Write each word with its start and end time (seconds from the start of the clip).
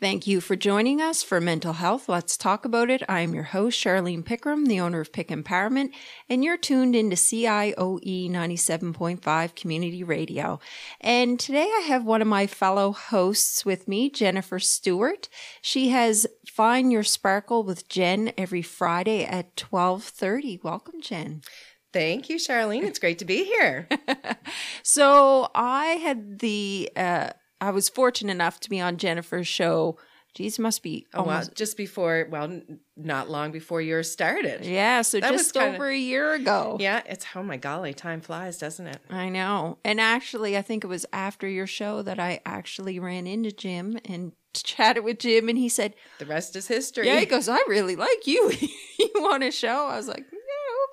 Thank 0.00 0.26
you 0.26 0.40
for 0.40 0.56
joining 0.56 1.02
us 1.02 1.22
for 1.22 1.42
Mental 1.42 1.74
Health. 1.74 2.08
Let's 2.08 2.38
talk 2.38 2.64
about 2.64 2.88
it. 2.88 3.02
I 3.06 3.20
am 3.20 3.34
your 3.34 3.42
host, 3.44 3.78
Charlene 3.84 4.24
Pickram, 4.24 4.66
the 4.66 4.80
owner 4.80 5.00
of 5.00 5.12
Pick 5.12 5.28
Empowerment, 5.28 5.90
and 6.26 6.42
you're 6.42 6.56
tuned 6.56 6.96
into 6.96 7.16
CIOE 7.16 8.30
97.5 8.30 9.54
Community 9.54 10.02
Radio. 10.02 10.58
And 11.02 11.38
today 11.38 11.70
I 11.70 11.84
have 11.88 12.06
one 12.06 12.22
of 12.22 12.28
my 12.28 12.46
fellow 12.46 12.92
hosts 12.92 13.66
with 13.66 13.86
me, 13.86 14.08
Jennifer 14.08 14.58
Stewart. 14.58 15.28
She 15.60 15.90
has 15.90 16.26
Find 16.46 16.90
Your 16.90 17.02
Sparkle 17.02 17.62
with 17.62 17.86
Jen 17.86 18.32
every 18.38 18.62
Friday 18.62 19.26
at 19.26 19.54
12:30. 19.56 20.64
Welcome, 20.64 21.02
Jen. 21.02 21.42
Thank 21.92 22.30
you, 22.30 22.36
Charlene. 22.36 22.84
It's 22.84 22.98
great 22.98 23.18
to 23.18 23.26
be 23.26 23.44
here. 23.44 23.86
so 24.82 25.50
I 25.54 25.84
had 26.02 26.38
the 26.38 26.90
uh, 26.96 27.30
I 27.60 27.70
was 27.70 27.88
fortunate 27.88 28.32
enough 28.32 28.60
to 28.60 28.70
be 28.70 28.80
on 28.80 28.96
Jennifer's 28.96 29.48
show. 29.48 29.98
Geez, 30.32 30.60
must 30.60 30.84
be 30.84 31.08
oh, 31.12 31.20
almost 31.22 31.48
well, 31.48 31.54
just 31.56 31.76
before, 31.76 32.28
well, 32.30 32.60
not 32.96 33.28
long 33.28 33.50
before 33.50 33.80
yours 33.82 34.08
started. 34.08 34.64
yeah. 34.64 35.02
So 35.02 35.18
That 35.18 35.32
was 35.32 35.40
just 35.42 35.54
kinda- 35.54 35.74
over 35.74 35.88
a 35.88 35.96
year 35.96 36.34
ago. 36.34 36.76
Yeah, 36.78 37.02
it's 37.04 37.26
oh 37.34 37.42
my 37.42 37.56
golly, 37.56 37.94
time 37.94 38.20
flies, 38.20 38.56
doesn't 38.58 38.86
it? 38.86 38.98
I 39.10 39.28
know. 39.28 39.78
And 39.84 40.00
actually, 40.00 40.56
I 40.56 40.62
think 40.62 40.84
it 40.84 40.86
was 40.86 41.04
after 41.12 41.48
your 41.48 41.66
show 41.66 42.02
that 42.02 42.20
I 42.20 42.40
actually 42.46 43.00
ran 43.00 43.26
into 43.26 43.50
Jim 43.50 43.98
and 44.04 44.30
chatted 44.54 45.02
with 45.02 45.18
Jim, 45.18 45.48
and 45.48 45.58
he 45.58 45.68
said, 45.68 45.94
The 46.20 46.26
rest 46.26 46.54
is 46.54 46.68
history. 46.68 47.06
"Yeah." 47.08 47.18
He 47.18 47.26
goes, 47.26 47.48
"I 47.48 47.58
really 47.68 47.96
like 47.96 48.24
you. 48.26 48.52
you 49.00 49.10
want 49.16 49.42
a 49.42 49.50
show?" 49.50 49.86
I 49.88 49.96
was 49.96 50.06
like, 50.06 50.26
"Yeah, 50.32 50.38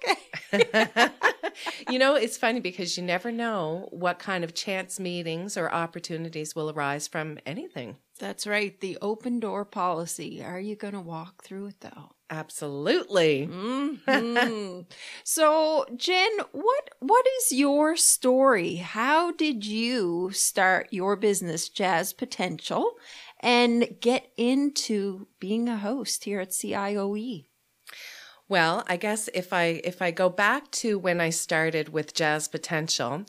okay." 0.04 1.10
you 1.90 2.00
know, 2.00 2.16
it's 2.16 2.38
funny 2.38 2.60
because 2.60 2.98
you 2.98 3.04
never 3.04 3.32
know 3.32 3.88
what 3.92 4.20
kind 4.20 4.44
of 4.44 4.54
chance 4.54 5.00
meetings 5.00 5.58
or 5.58 5.72
opportunities 5.74 6.56
will 6.56 6.70
arise 6.70 7.08
from 7.08 7.38
anything. 7.46 7.98
That's 8.20 8.48
right. 8.48 8.80
The 8.80 8.98
open 9.02 9.40
door 9.40 9.64
policy. 9.66 10.44
Are 10.44 10.60
you 10.60 10.76
going 10.76 10.94
to 10.94 11.00
walk 11.02 11.44
through 11.44 11.68
it 11.68 11.82
though? 11.82 12.12
Absolutely. 12.30 13.48
Mhm. 13.48 14.86
so, 15.24 15.86
Jen, 15.96 16.32
what 16.52 16.90
what 17.00 17.26
is 17.40 17.52
your 17.54 17.96
story? 17.96 18.76
How 18.78 19.32
did 19.32 19.66
you 19.66 20.32
start 20.34 20.88
your 20.92 21.16
business, 21.16 21.70
Jazz 21.70 22.14
Potential, 22.14 22.94
and 23.40 23.88
get 24.02 24.32
into 24.36 25.28
being 25.40 25.70
a 25.70 25.78
host 25.78 26.24
here 26.26 26.40
at 26.42 26.54
CIOE? 26.54 27.46
Well, 28.50 28.84
I 28.88 28.98
guess 28.98 29.30
if 29.34 29.52
I 29.52 29.82
if 29.84 30.02
I 30.02 30.12
go 30.12 30.30
back 30.30 30.72
to 30.72 30.98
when 30.98 31.20
I 31.20 31.30
started 31.32 31.90
with 31.90 32.14
Jazz 32.14 32.48
Potential, 32.48 33.26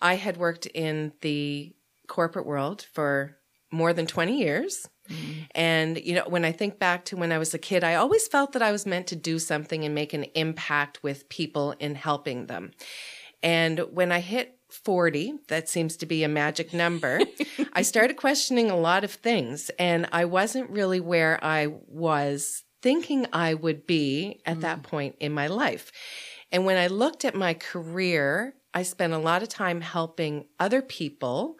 I 0.00 0.14
had 0.14 0.36
worked 0.36 0.66
in 0.66 1.12
the 1.20 1.74
corporate 2.08 2.46
world 2.46 2.86
for 2.92 3.36
more 3.70 3.92
than 3.92 4.06
20 4.06 4.38
years. 4.38 4.88
Mm. 5.08 5.46
And 5.54 5.98
you 5.98 6.14
know, 6.14 6.24
when 6.26 6.44
I 6.44 6.52
think 6.52 6.78
back 6.78 7.04
to 7.06 7.16
when 7.16 7.32
I 7.32 7.38
was 7.38 7.54
a 7.54 7.58
kid, 7.58 7.84
I 7.84 7.96
always 7.96 8.28
felt 8.28 8.52
that 8.52 8.62
I 8.62 8.72
was 8.72 8.86
meant 8.86 9.06
to 9.08 9.16
do 9.16 9.38
something 9.38 9.84
and 9.84 9.94
make 9.94 10.12
an 10.12 10.24
impact 10.34 11.02
with 11.02 11.28
people 11.28 11.72
in 11.78 11.94
helping 11.94 12.46
them. 12.46 12.72
And 13.42 13.80
when 13.90 14.12
I 14.12 14.20
hit 14.20 14.58
40, 14.70 15.34
that 15.48 15.68
seems 15.68 15.96
to 15.98 16.06
be 16.06 16.22
a 16.22 16.28
magic 16.28 16.72
number, 16.72 17.20
I 17.72 17.82
started 17.82 18.16
questioning 18.16 18.70
a 18.70 18.78
lot 18.78 19.04
of 19.04 19.12
things 19.12 19.70
and 19.78 20.08
I 20.12 20.24
wasn't 20.24 20.70
really 20.70 21.00
where 21.00 21.42
I 21.44 21.66
was 21.66 22.62
thinking 22.82 23.26
I 23.32 23.54
would 23.54 23.86
be 23.86 24.40
at 24.44 24.60
that 24.60 24.80
mm. 24.80 24.82
point 24.82 25.16
in 25.20 25.32
my 25.32 25.46
life. 25.46 25.92
And 26.50 26.66
when 26.66 26.76
I 26.76 26.88
looked 26.88 27.24
at 27.24 27.34
my 27.34 27.54
career, 27.54 28.54
I 28.74 28.82
spent 28.82 29.12
a 29.12 29.18
lot 29.18 29.42
of 29.42 29.48
time 29.48 29.80
helping 29.80 30.46
other 30.58 30.82
people 30.82 31.58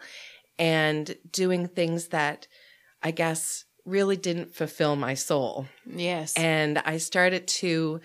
and 0.59 1.15
doing 1.31 1.67
things 1.67 2.09
that 2.09 2.47
I 3.01 3.11
guess 3.11 3.65
really 3.85 4.17
didn't 4.17 4.55
fulfill 4.55 4.95
my 4.95 5.13
soul. 5.13 5.67
Yes. 5.85 6.33
And 6.37 6.77
I 6.79 6.97
started 6.97 7.47
to 7.47 8.01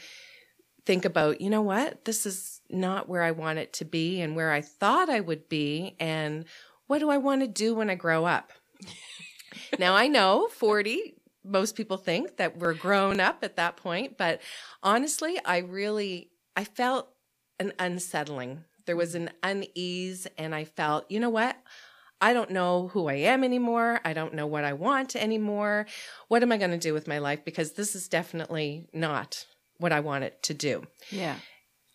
think 0.84 1.04
about, 1.04 1.40
you 1.40 1.50
know 1.50 1.62
what? 1.62 2.04
This 2.04 2.24
is 2.26 2.60
not 2.70 3.08
where 3.08 3.22
I 3.22 3.30
want 3.30 3.58
it 3.58 3.74
to 3.74 3.84
be 3.84 4.20
and 4.20 4.34
where 4.34 4.50
I 4.50 4.62
thought 4.62 5.10
I 5.10 5.20
would 5.20 5.48
be. 5.48 5.96
And 6.00 6.46
what 6.86 6.98
do 6.98 7.10
I 7.10 7.18
want 7.18 7.42
to 7.42 7.46
do 7.46 7.74
when 7.74 7.90
I 7.90 7.94
grow 7.94 8.24
up? 8.24 8.52
now 9.78 9.94
I 9.94 10.08
know 10.08 10.48
40, 10.48 11.14
most 11.48 11.76
people 11.76 11.96
think 11.96 12.36
that 12.36 12.58
we're 12.58 12.74
grown 12.74 13.20
up 13.20 13.38
at 13.42 13.56
that 13.56 13.76
point, 13.76 14.18
but 14.18 14.40
honestly, 14.82 15.38
I 15.44 15.58
really, 15.58 16.30
I 16.56 16.64
felt 16.64 17.08
an 17.58 17.72
unsettling. 17.78 18.64
There 18.86 18.96
was 18.96 19.14
an 19.14 19.30
unease 19.42 20.26
and 20.36 20.54
I 20.54 20.64
felt, 20.64 21.10
you 21.10 21.20
know 21.20 21.30
what? 21.30 21.56
I 22.20 22.32
don't 22.32 22.50
know 22.50 22.88
who 22.88 23.08
I 23.08 23.14
am 23.14 23.44
anymore. 23.44 24.00
I 24.04 24.12
don't 24.12 24.34
know 24.34 24.46
what 24.46 24.64
I 24.64 24.72
want 24.72 25.14
anymore. 25.14 25.86
What 26.28 26.42
am 26.42 26.50
I 26.50 26.56
going 26.56 26.72
to 26.72 26.78
do 26.78 26.92
with 26.92 27.06
my 27.06 27.18
life? 27.18 27.44
Because 27.44 27.72
this 27.72 27.94
is 27.94 28.08
definitely 28.08 28.88
not 28.92 29.46
what 29.78 29.92
I 29.92 30.00
want 30.00 30.24
it 30.24 30.42
to 30.44 30.54
do. 30.54 30.84
yeah. 31.10 31.36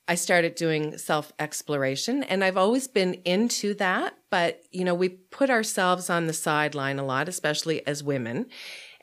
I 0.05 0.15
started 0.15 0.55
doing 0.55 0.97
self 0.97 1.31
exploration 1.39 2.23
and 2.23 2.43
I've 2.43 2.57
always 2.57 2.87
been 2.89 3.13
into 3.25 3.73
that. 3.75 4.17
But, 4.29 4.61
you 4.71 4.83
know, 4.83 4.93
we 4.93 5.09
put 5.09 5.49
ourselves 5.49 6.09
on 6.09 6.27
the 6.27 6.33
sideline 6.33 6.99
a 6.99 7.05
lot, 7.05 7.29
especially 7.29 7.85
as 7.87 8.03
women. 8.03 8.47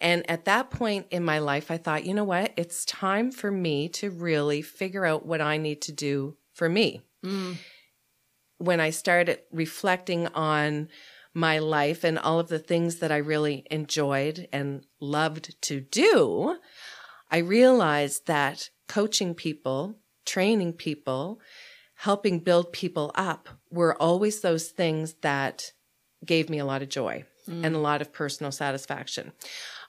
And 0.01 0.29
at 0.31 0.47
that 0.47 0.71
point 0.71 1.07
in 1.11 1.25
my 1.25 1.39
life, 1.41 1.71
I 1.71 1.77
thought, 1.77 2.05
you 2.07 2.15
know 2.15 2.25
what? 2.25 2.53
It's 2.57 2.85
time 2.85 3.31
for 3.31 3.51
me 3.51 3.89
to 3.91 4.11
really 4.11 4.63
figure 4.63 5.05
out 5.05 5.27
what 5.27 5.41
I 5.41 5.57
need 5.59 5.83
to 5.83 5.93
do 5.93 6.37
for 6.53 6.69
me 6.69 7.03
Mm. 7.25 7.57
when 8.59 8.81
I 8.81 8.91
started 8.91 9.41
reflecting 9.53 10.27
on 10.29 10.89
my 11.35 11.59
life 11.59 12.03
and 12.03 12.19
all 12.19 12.39
of 12.41 12.49
the 12.49 12.59
things 12.59 12.97
that 12.97 13.13
I 13.13 13.19
really 13.19 13.67
enjoyed 13.71 14.49
and 14.53 14.85
loved 15.01 15.61
to 15.63 15.81
do, 15.81 16.59
I 17.31 17.39
realized 17.39 18.27
that 18.27 18.71
coaching 18.89 19.35
people, 19.35 19.97
training 20.27 20.73
people, 20.75 21.41
helping 21.95 22.41
build 22.41 22.73
people 22.73 23.13
up 23.15 23.49
were 23.71 23.95
always 24.03 24.41
those 24.41 24.69
things 24.69 25.15
that 25.23 25.73
gave 26.25 26.51
me 26.51 26.59
a 26.59 26.65
lot 26.65 26.83
of 26.83 26.89
joy 26.89 27.25
and 27.47 27.75
a 27.75 27.79
lot 27.81 28.01
of 28.01 28.13
personal 28.13 28.53
satisfaction. 28.53 29.33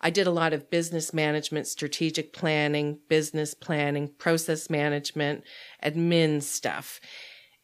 I 0.02 0.10
did 0.10 0.28
a 0.28 0.32
lot 0.32 0.52
of 0.54 0.70
business 0.70 1.14
management, 1.14 1.68
strategic 1.68 2.34
planning, 2.34 3.00
business 3.08 3.54
planning, 3.54 4.10
process 4.18 4.70
management, 4.70 5.44
admin 5.84 6.42
stuff. 6.42 7.00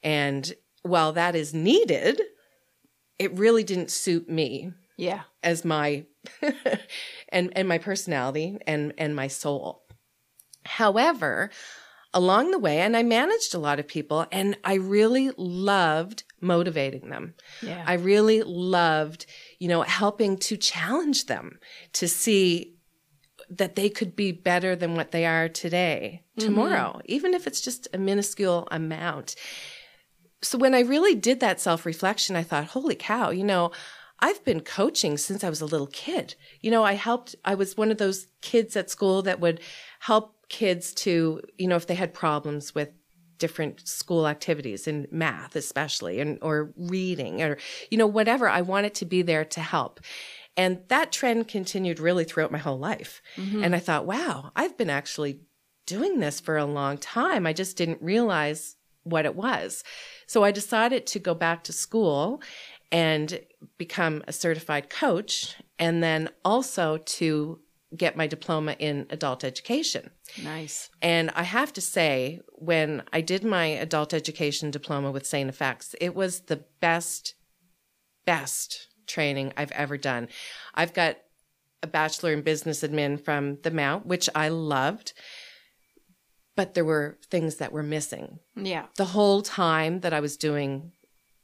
And 0.04 0.54
while 0.84 1.12
that 1.14 1.36
is 1.36 1.54
needed, 1.54 2.22
it 3.20 3.34
really 3.34 3.64
didn't 3.64 3.90
suit 3.92 4.30
me 4.30 4.72
Yeah. 4.98 5.22
as 5.42 5.66
my 5.66 6.06
and 7.30 7.52
and 7.56 7.68
my 7.68 7.78
personality 7.80 8.58
and 8.68 8.94
and 8.98 9.16
my 9.16 9.28
soul. 9.28 9.84
However, 10.66 11.50
along 12.14 12.52
the 12.52 12.60
way 12.60 12.80
and 12.80 12.96
I 12.96 13.04
managed 13.04 13.54
a 13.54 13.60
lot 13.60 13.80
of 13.80 13.88
people 13.88 14.26
and 14.32 14.58
I 14.64 14.76
really 14.76 15.32
loved 15.38 16.24
motivating 16.42 17.10
them. 17.10 17.36
Yeah. 17.62 17.84
I 17.86 17.94
really 17.94 18.44
loved, 18.44 19.26
you 19.60 19.68
know, 19.68 19.82
helping 19.82 20.38
to 20.38 20.58
challenge 20.58 21.26
them 21.26 21.60
to 21.94 22.08
see 22.08 22.76
that 23.50 23.76
they 23.76 23.90
could 23.90 24.16
be 24.16 24.32
better 24.32 24.76
than 24.76 24.96
what 24.96 25.12
they 25.12 25.26
are 25.26 25.48
today, 25.48 26.24
mm-hmm. 26.38 26.48
tomorrow, 26.48 27.02
even 27.06 27.34
if 27.34 27.48
it's 27.48 27.62
just 27.62 27.88
a 27.94 27.98
minuscule 27.98 28.68
amount. 28.72 29.36
So 30.42 30.58
when 30.58 30.76
I 30.76 30.82
really 30.82 31.16
did 31.16 31.40
that 31.40 31.60
self 31.60 31.86
reflection, 31.86 32.36
I 32.36 32.44
thought, 32.44 32.66
holy 32.66 32.96
cow, 32.96 33.32
you 33.32 33.44
know, 33.44 33.72
I've 34.20 34.44
been 34.44 34.62
coaching 34.62 35.18
since 35.18 35.44
I 35.44 35.50
was 35.50 35.62
a 35.62 35.66
little 35.66 35.88
kid. 35.88 36.36
You 36.62 36.72
know, 36.72 36.84
I 36.84 36.94
helped, 36.94 37.36
I 37.46 37.56
was 37.56 37.78
one 37.78 37.92
of 37.92 37.98
those 37.98 38.28
kids 38.42 38.76
at 38.76 38.90
school 38.90 39.22
that 39.24 39.40
would 39.40 39.60
help 40.00 40.36
kids 40.50 40.94
to, 40.94 41.42
you 41.58 41.68
know, 41.68 41.76
if 41.76 41.88
they 41.88 41.96
had 41.96 42.14
problems 42.14 42.74
with 42.74 42.90
different 43.38 43.88
school 43.88 44.28
activities 44.28 44.88
in 44.88 45.08
math 45.12 45.56
especially 45.56 46.20
and 46.20 46.38
or 46.42 46.72
reading 46.76 47.42
or 47.42 47.58
you 47.90 47.98
know 47.98 48.08
whatever. 48.08 48.50
I 48.50 48.62
wanted 48.62 48.94
to 48.96 49.06
be 49.06 49.22
there 49.22 49.46
to 49.46 49.62
help. 49.62 50.00
And 50.56 50.80
that 50.88 51.12
trend 51.12 51.48
continued 51.48 52.00
really 52.00 52.24
throughout 52.24 52.52
my 52.52 52.58
whole 52.58 52.80
life. 52.80 53.22
Mm-hmm. 53.36 53.64
And 53.64 53.76
i 53.76 53.80
thought 53.80 54.06
wow 54.06 54.52
i've 54.56 54.78
been 54.78 54.90
actually 54.90 55.42
doing 55.86 56.20
this 56.20 56.40
for 56.40 56.58
a 56.58 56.66
long 56.66 56.98
time. 56.98 57.48
I 57.48 57.54
just 57.54 57.78
didn't 57.78 58.02
realize 58.02 58.76
what 59.04 59.26
it 59.26 59.36
was. 59.36 59.84
So 60.26 60.44
i 60.44 60.52
decided 60.52 61.06
to 61.08 61.20
go 61.20 61.34
back 61.34 61.64
to 61.66 61.74
school 61.74 62.42
and 62.92 63.40
become 63.78 64.24
a 64.28 64.34
certified 64.34 64.90
coach 64.90 65.56
and 65.78 66.02
then 66.02 66.30
also 66.46 66.98
to 66.98 67.60
get 67.98 68.16
my 68.16 68.28
diploma 68.28 68.76
in 68.80 69.06
adult 69.10 69.44
education 69.44 70.12
Nice. 70.44 70.90
and 71.02 71.32
I 71.36 71.44
have 71.44 71.74
to 71.74 71.82
say, 71.82 72.42
when 72.54 73.04
I 73.12 73.22
did 73.22 73.44
my 73.44 73.66
adult 73.66 74.14
education 74.14 74.72
diploma 74.72 75.10
with 75.12 75.26
St. 75.26 75.50
FX, 75.52 75.96
it 76.00 76.14
was 76.16 76.42
the 76.42 76.64
best, 76.80 77.34
best 78.26 78.88
training 79.08 79.54
I've 79.58 79.72
ever 79.72 79.98
done. 79.98 80.28
I've 80.74 80.94
got 80.94 81.18
a 81.84 81.88
bachelor 81.88 82.34
in 82.34 82.42
business 82.42 82.82
admin 82.84 83.24
from 83.24 83.60
the 83.64 83.72
Mount, 83.72 84.06
which 84.06 84.30
I 84.36 84.50
loved, 84.50 85.14
but 86.56 86.74
there 86.74 86.86
were 86.86 87.18
things 87.30 87.56
that 87.58 87.72
were 87.72 87.84
missing. 87.84 88.40
Yeah. 88.56 88.88
The 88.98 89.06
whole 89.06 89.42
time 89.42 90.02
that 90.02 90.14
I 90.14 90.20
was 90.20 90.38
doing 90.38 90.92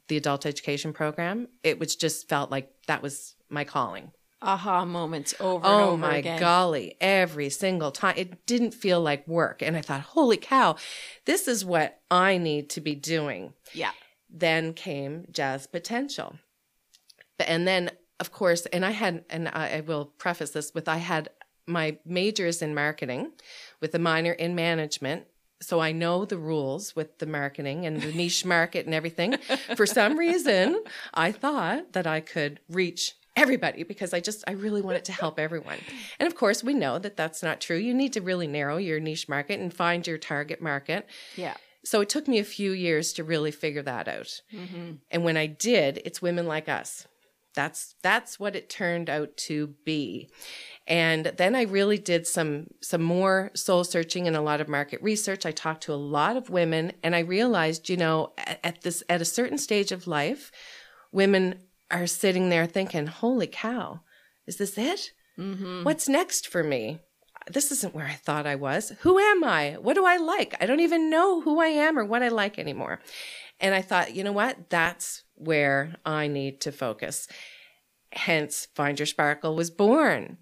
the 0.08 0.18
adult 0.18 0.46
education 0.46 0.92
program, 0.92 1.48
it 1.64 1.80
was 1.80 1.96
just 1.96 2.28
felt 2.28 2.52
like 2.52 2.70
that 2.88 3.02
was 3.02 3.36
my 3.50 3.64
calling. 3.64 4.12
Aha 4.44 4.86
moments 4.86 5.34
over 5.40 5.66
and 5.66 5.74
Oh 5.82 5.88
over 5.90 5.98
my 5.98 6.18
again. 6.18 6.40
golly, 6.40 6.96
every 7.02 7.50
single 7.50 7.92
time. 7.92 8.16
It 8.18 8.46
didn't 8.46 8.74
feel 8.74 9.02
like 9.02 9.28
work. 9.28 9.62
And 9.62 9.76
I 9.76 9.82
thought, 9.82 10.02
holy 10.02 10.38
cow, 10.38 10.76
this 11.26 11.48
is 11.48 11.66
what 11.66 12.00
I 12.12 12.38
need 12.38 12.70
to 12.72 12.82
be 12.82 12.96
doing. 12.96 13.54
Yeah. 13.74 13.92
Then 14.30 14.74
came 14.74 15.26
Jazz 15.32 15.68
Potential. 15.68 16.36
And 17.40 17.68
then, 17.68 17.92
of 18.20 18.32
course, 18.32 18.66
and 18.68 18.86
I 18.86 18.92
had, 18.92 19.26
and 19.30 19.48
I, 19.50 19.78
I 19.78 19.80
will 19.82 20.06
preface 20.06 20.52
this 20.52 20.74
with 20.74 20.88
I 20.88 20.98
had 20.98 21.30
my 21.66 21.98
majors 22.06 22.62
in 22.62 22.76
marketing 22.76 23.32
with 23.82 23.96
a 23.96 24.00
minor 24.00 24.32
in 24.34 24.54
management. 24.56 25.26
So 25.62 25.80
I 25.80 25.94
know 25.94 26.26
the 26.26 26.38
rules 26.38 26.94
with 26.94 27.20
the 27.20 27.26
marketing 27.26 27.86
and 27.86 28.02
the 28.02 28.12
niche 28.12 28.44
market 28.44 28.86
and 28.86 28.94
everything. 28.94 29.38
For 29.78 29.86
some 29.86 30.18
reason, 30.20 30.84
I 31.14 31.32
thought 31.32 31.94
that 31.94 32.06
I 32.06 32.20
could 32.20 32.60
reach 32.70 33.16
everybody 33.36 33.84
because 33.84 34.14
I 34.14 34.20
just, 34.20 34.44
I 34.48 34.52
really 34.52 34.82
wanted 34.82 35.06
to 35.06 35.12
help 35.12 35.40
everyone. 35.40 35.80
And 36.20 36.28
of 36.28 36.36
course, 36.36 36.64
we 36.64 36.74
know 36.74 37.00
that 37.00 37.18
that's 37.18 37.42
not 37.42 37.62
true. 37.62 37.78
You 37.78 37.94
need 37.94 38.14
to 38.14 38.22
really 38.22 38.48
narrow 38.48 38.78
your 38.78 39.00
niche 39.00 39.28
market 39.28 39.60
and 39.60 39.74
find 39.74 40.06
your 40.06 40.18
target 40.18 40.62
market. 40.62 41.08
Yeah. 41.36 41.56
So 41.86 42.02
it 42.02 42.10
took 42.10 42.28
me 42.28 42.40
a 42.40 42.46
few 42.46 42.72
years 42.72 43.14
to 43.14 43.24
really 43.24 43.52
figure 43.52 43.82
that 43.82 44.08
out. 44.08 44.42
Mm-hmm. 44.54 44.92
And 45.12 45.24
when 45.24 45.36
I 45.36 45.48
did, 45.48 46.02
it's 46.06 46.22
women 46.22 46.48
like 46.48 46.70
us. 46.70 47.08
That's 47.56 47.96
that's 48.02 48.40
what 48.40 48.56
it 48.56 48.70
turned 48.70 49.10
out 49.10 49.38
to 49.38 49.76
be. 49.86 50.30
And 50.88 51.26
then 51.38 51.56
I 51.56 51.64
really 51.64 52.00
did 52.00 52.26
some 52.26 52.68
some 52.82 53.04
more 53.04 53.52
soul 53.54 53.84
searching 53.84 54.28
and 54.28 54.36
a 54.36 54.42
lot 54.42 54.60
of 54.60 54.68
market 54.68 55.04
research. 55.04 55.46
I 55.46 55.52
talked 55.52 55.84
to 55.84 55.94
a 55.94 55.96
lot 55.96 56.36
of 56.36 56.50
women 56.50 56.94
and 57.04 57.16
I 57.16 57.20
realized, 57.20 57.90
you 57.90 57.98
know, 57.98 58.34
at, 58.38 58.60
at 58.64 58.82
this 58.82 59.04
at 59.08 59.22
a 59.22 59.26
certain 59.26 59.60
stage 59.60 59.92
of 59.92 60.08
life, 60.08 60.52
women 61.12 61.60
are 61.94 62.08
sitting 62.08 62.50
there 62.50 62.66
thinking, 62.66 63.08
"Holy 63.08 63.48
cow, 63.48 64.02
is 64.48 64.58
this 64.58 64.78
it? 64.78 65.12
Mm-hmm. 65.38 65.84
What's 65.84 66.10
next 66.10 66.48
for 66.48 66.64
me?" 66.64 67.00
this 67.52 67.72
isn't 67.72 67.96
where 67.96 68.06
I 68.06 68.14
thought 68.14 68.48
I 68.48 68.56
was. 68.56 68.94
Who 69.02 69.20
am 69.20 69.44
I? 69.44 69.78
What 69.82 69.96
do 69.96 70.06
I 70.06 70.18
like? 70.18 70.56
I 70.62 70.66
don't 70.66 70.80
even 70.80 71.10
know 71.10 71.42
who 71.42 71.60
I 71.60 71.68
am 71.68 71.98
or 71.98 72.06
what 72.06 72.24
I 72.24 72.30
like 72.30 72.58
anymore. 72.58 73.02
And 73.60 73.76
I 73.76 73.82
thought, 73.82 74.16
you 74.16 74.24
know 74.24 74.32
what? 74.32 74.70
That's 74.70 75.24
where 75.36 75.96
I 76.06 76.28
need 76.28 76.62
to 76.62 76.72
focus. 76.72 77.28
Hence, 78.12 78.68
Find 78.76 78.98
Your 78.98 79.06
Sparkle 79.06 79.56
was 79.56 79.72
born. 79.72 80.38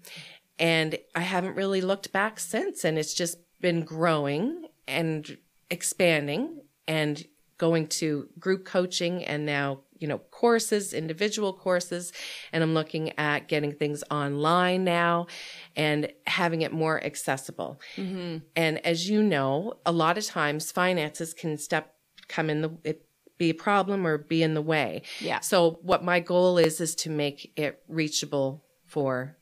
And 0.58 0.98
I 1.14 1.20
haven't 1.20 1.56
really 1.56 1.80
looked 1.80 2.12
back 2.12 2.38
since. 2.38 2.84
And 2.84 2.98
it's 2.98 3.14
just 3.14 3.38
been 3.60 3.82
growing 3.82 4.66
and 4.86 5.38
expanding 5.70 6.62
and 6.86 7.24
going 7.58 7.86
to 7.86 8.28
group 8.38 8.64
coaching 8.64 9.24
and 9.24 9.46
now, 9.46 9.80
you 10.02 10.08
know, 10.08 10.18
courses, 10.18 10.92
individual 10.92 11.52
courses. 11.52 12.12
And 12.52 12.62
I'm 12.62 12.74
looking 12.74 13.16
at 13.18 13.48
getting 13.48 13.72
things 13.72 14.02
online 14.10 14.84
now 14.84 15.28
and 15.76 16.12
having 16.26 16.62
it 16.62 16.72
more 16.72 17.02
accessible. 17.02 17.80
Mm-hmm. 17.96 18.38
And 18.56 18.84
as 18.84 19.08
you 19.08 19.22
know, 19.22 19.74
a 19.86 19.92
lot 19.92 20.18
of 20.18 20.26
times 20.26 20.72
finances 20.72 21.32
can 21.32 21.56
step, 21.56 21.94
come 22.28 22.50
in 22.50 22.62
the, 22.62 22.76
it, 22.84 23.06
be 23.38 23.50
a 23.50 23.54
problem 23.54 24.06
or 24.06 24.18
be 24.18 24.42
in 24.42 24.54
the 24.54 24.62
way. 24.62 25.02
Yeah. 25.20 25.40
So 25.40 25.78
what 25.82 26.04
my 26.04 26.20
goal 26.20 26.58
is, 26.58 26.80
is 26.80 26.94
to 26.96 27.10
make 27.10 27.52
it 27.56 27.80
reachable 27.88 28.64
for 28.86 29.38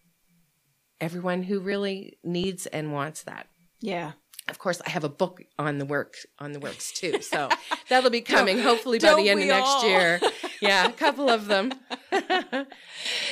everyone 1.00 1.42
who 1.42 1.60
really 1.60 2.18
needs 2.22 2.66
and 2.66 2.92
wants 2.92 3.24
that. 3.24 3.48
Yeah. 3.80 4.12
Of 4.50 4.58
course, 4.58 4.80
I 4.86 4.90
have 4.90 5.04
a 5.04 5.08
book 5.08 5.42
on 5.58 5.78
the 5.78 5.84
work 5.84 6.16
on 6.38 6.52
the 6.52 6.60
works 6.60 6.92
too, 6.92 7.22
so 7.22 7.48
that'll 7.88 8.10
be 8.10 8.20
coming 8.20 8.58
hopefully 8.58 8.98
by 8.98 9.14
the 9.14 9.28
end 9.28 9.40
of 9.40 9.46
next 9.46 9.68
all? 9.68 9.88
year. 9.88 10.20
Yeah, 10.62 10.88
a 10.88 10.92
couple 10.92 11.30
of 11.30 11.46
them. 11.46 11.72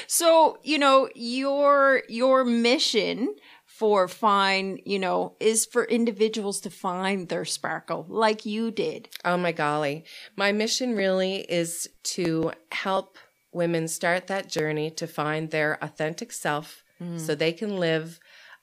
So, 0.06 0.58
you 0.62 0.78
know, 0.78 1.10
your 1.14 2.02
your 2.08 2.42
mission 2.42 3.34
for 3.66 4.08
find, 4.08 4.80
you 4.84 4.98
know, 4.98 5.36
is 5.38 5.66
for 5.66 5.84
individuals 5.84 6.60
to 6.62 6.70
find 6.70 7.28
their 7.28 7.44
sparkle 7.44 8.06
like 8.08 8.46
you 8.46 8.70
did. 8.70 9.10
Oh 9.24 9.36
my 9.36 9.52
golly. 9.52 10.04
My 10.36 10.52
mission 10.52 10.96
really 10.96 11.40
is 11.48 11.88
to 12.14 12.52
help 12.72 13.18
women 13.52 13.86
start 13.86 14.26
that 14.26 14.48
journey 14.48 14.90
to 14.92 15.06
find 15.06 15.50
their 15.50 15.78
authentic 15.82 16.32
self 16.32 16.82
mm. 17.00 17.20
so 17.20 17.34
they 17.34 17.52
can 17.52 17.76
live 17.76 18.18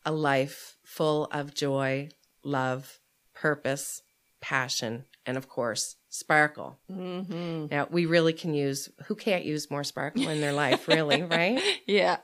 a 0.06 0.12
life 0.12 0.78
full 0.84 1.26
of 1.32 1.54
joy, 1.54 2.10
love, 2.46 3.00
purpose, 3.34 4.02
passion, 4.42 5.06
and 5.26 5.38
of 5.38 5.50
course, 5.50 5.96
sparkle. 6.10 6.78
Mm-hmm. 6.90 7.68
Now, 7.72 7.88
we 7.90 8.06
really 8.06 8.34
can 8.34 8.54
use, 8.54 8.90
who 9.08 9.16
can't 9.16 9.44
use 9.44 9.72
more 9.72 9.84
sparkle 9.84 10.30
in 10.30 10.40
their 10.40 10.54
life, 10.54 10.88
really, 10.88 11.24
right? 11.24 11.62
Yeah. 11.88 12.18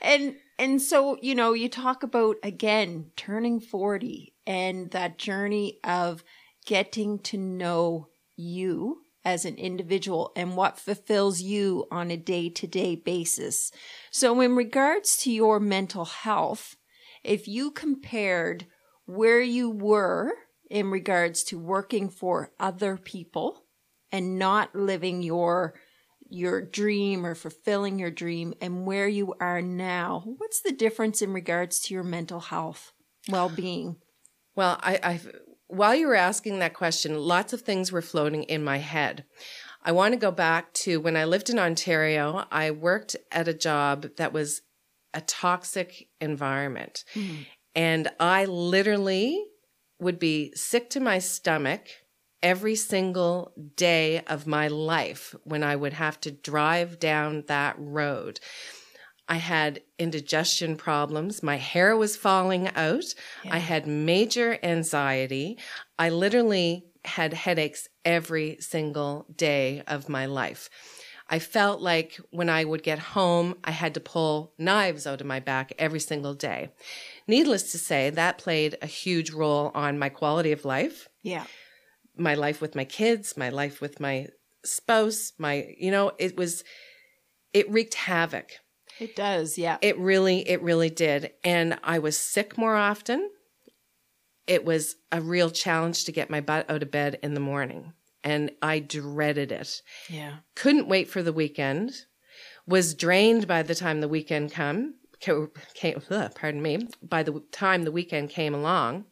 And 0.00 0.36
and 0.58 0.82
so, 0.82 1.16
you 1.22 1.36
know, 1.36 1.52
you 1.52 1.68
talk 1.68 2.02
about 2.02 2.36
again 2.42 3.12
turning 3.16 3.60
40 3.60 4.34
and 4.46 4.90
that 4.90 5.18
journey 5.18 5.78
of 5.84 6.24
getting 6.66 7.20
to 7.20 7.38
know 7.38 8.08
you 8.36 9.02
as 9.24 9.44
an 9.44 9.56
individual 9.56 10.32
and 10.34 10.56
what 10.56 10.78
fulfills 10.78 11.40
you 11.40 11.86
on 11.90 12.10
a 12.10 12.16
day-to-day 12.16 12.96
basis. 12.96 13.70
So 14.10 14.40
in 14.40 14.56
regards 14.56 15.16
to 15.18 15.30
your 15.30 15.60
mental 15.60 16.06
health, 16.06 16.76
if 17.22 17.46
you 17.46 17.70
compared 17.70 18.66
where 19.08 19.40
you 19.40 19.70
were 19.70 20.32
in 20.70 20.90
regards 20.90 21.42
to 21.42 21.58
working 21.58 22.08
for 22.10 22.52
other 22.60 22.96
people 22.96 23.64
and 24.12 24.38
not 24.38 24.74
living 24.74 25.22
your 25.22 25.74
your 26.30 26.60
dream 26.60 27.24
or 27.24 27.34
fulfilling 27.34 27.98
your 27.98 28.10
dream 28.10 28.52
and 28.60 28.84
where 28.84 29.08
you 29.08 29.34
are 29.40 29.62
now 29.62 30.22
what's 30.36 30.60
the 30.60 30.72
difference 30.72 31.22
in 31.22 31.32
regards 31.32 31.80
to 31.80 31.94
your 31.94 32.02
mental 32.02 32.40
health 32.40 32.92
well-being 33.28 33.96
Well, 34.54 34.78
I, 34.82 34.98
I, 35.02 35.20
while 35.68 35.94
you 35.94 36.08
were 36.08 36.16
asking 36.16 36.58
that 36.58 36.74
question, 36.74 37.16
lots 37.16 37.52
of 37.52 37.60
things 37.60 37.92
were 37.92 38.02
floating 38.02 38.42
in 38.42 38.64
my 38.64 38.78
head. 38.78 39.24
I 39.84 39.92
want 39.92 40.14
to 40.14 40.18
go 40.18 40.32
back 40.32 40.72
to 40.74 41.00
when 41.00 41.16
I 41.16 41.24
lived 41.26 41.48
in 41.48 41.60
Ontario. 41.60 42.44
I 42.50 42.72
worked 42.72 43.14
at 43.30 43.46
a 43.46 43.54
job 43.54 44.06
that 44.16 44.32
was 44.32 44.62
a 45.14 45.20
toxic 45.20 46.08
environment, 46.20 47.04
hmm. 47.14 47.42
And 47.74 48.08
I 48.18 48.44
literally 48.44 49.44
would 50.00 50.18
be 50.18 50.52
sick 50.54 50.90
to 50.90 51.00
my 51.00 51.18
stomach 51.18 51.88
every 52.42 52.76
single 52.76 53.52
day 53.76 54.20
of 54.26 54.46
my 54.46 54.68
life 54.68 55.34
when 55.44 55.62
I 55.62 55.76
would 55.76 55.94
have 55.94 56.20
to 56.20 56.30
drive 56.30 56.98
down 56.98 57.44
that 57.48 57.74
road. 57.78 58.40
I 59.28 59.36
had 59.36 59.82
indigestion 59.98 60.76
problems. 60.76 61.42
My 61.42 61.56
hair 61.56 61.96
was 61.96 62.16
falling 62.16 62.68
out. 62.68 63.04
I 63.50 63.58
had 63.58 63.86
major 63.86 64.58
anxiety. 64.62 65.58
I 65.98 66.08
literally 66.10 66.86
had 67.04 67.34
headaches 67.34 67.88
every 68.04 68.56
single 68.60 69.26
day 69.36 69.82
of 69.86 70.08
my 70.08 70.26
life. 70.26 70.70
I 71.30 71.38
felt 71.38 71.82
like 71.82 72.18
when 72.30 72.48
I 72.48 72.64
would 72.64 72.82
get 72.82 72.98
home, 72.98 73.56
I 73.62 73.72
had 73.72 73.92
to 73.94 74.00
pull 74.00 74.54
knives 74.56 75.06
out 75.06 75.20
of 75.20 75.26
my 75.26 75.40
back 75.40 75.72
every 75.78 76.00
single 76.00 76.32
day. 76.32 76.70
Needless 77.28 77.70
to 77.72 77.78
say, 77.78 78.10
that 78.10 78.38
played 78.38 78.76
a 78.82 78.86
huge 78.86 79.30
role 79.30 79.70
on 79.74 79.98
my 79.98 80.08
quality 80.08 80.50
of 80.50 80.64
life, 80.64 81.08
yeah 81.22 81.44
my 82.16 82.34
life 82.34 82.60
with 82.60 82.74
my 82.74 82.84
kids, 82.84 83.36
my 83.36 83.48
life 83.48 83.80
with 83.80 84.00
my 84.00 84.26
spouse, 84.64 85.32
my, 85.38 85.72
you 85.78 85.90
know, 85.90 86.10
it 86.18 86.36
was, 86.36 86.64
it 87.52 87.70
wreaked 87.70 87.94
havoc. 87.94 88.50
it 88.98 89.14
does 89.14 89.56
yeah 89.56 89.78
It 89.80 89.96
really, 89.98 90.40
it 90.48 90.60
really 90.60 90.90
did. 90.90 91.30
And 91.44 91.78
I 91.84 92.00
was 92.00 92.18
sick 92.18 92.58
more 92.58 92.74
often. 92.74 93.30
It 94.46 94.64
was 94.64 94.96
a 95.12 95.20
real 95.20 95.50
challenge 95.50 96.04
to 96.04 96.12
get 96.12 96.30
my 96.30 96.40
butt 96.40 96.68
out 96.68 96.82
of 96.82 96.90
bed 96.90 97.18
in 97.22 97.34
the 97.34 97.40
morning. 97.40 97.92
And 98.24 98.50
I 98.60 98.80
dreaded 98.80 99.52
it. 99.52 99.80
yeah 100.08 100.38
Couldn't 100.56 100.88
wait 100.88 101.08
for 101.08 101.22
the 101.22 101.32
weekend. 101.32 101.92
Was 102.66 102.94
drained 102.94 103.46
by 103.46 103.62
the 103.62 103.74
time 103.74 104.00
the 104.00 104.08
weekend 104.08 104.52
come, 104.52 104.94
came, 105.20 106.00
pardon 106.34 106.62
me, 106.62 106.88
by 107.02 107.22
the 107.22 107.42
time 107.52 107.84
the 107.84 107.92
weekend 107.92 108.30
came 108.30 108.54
along. 108.54 109.04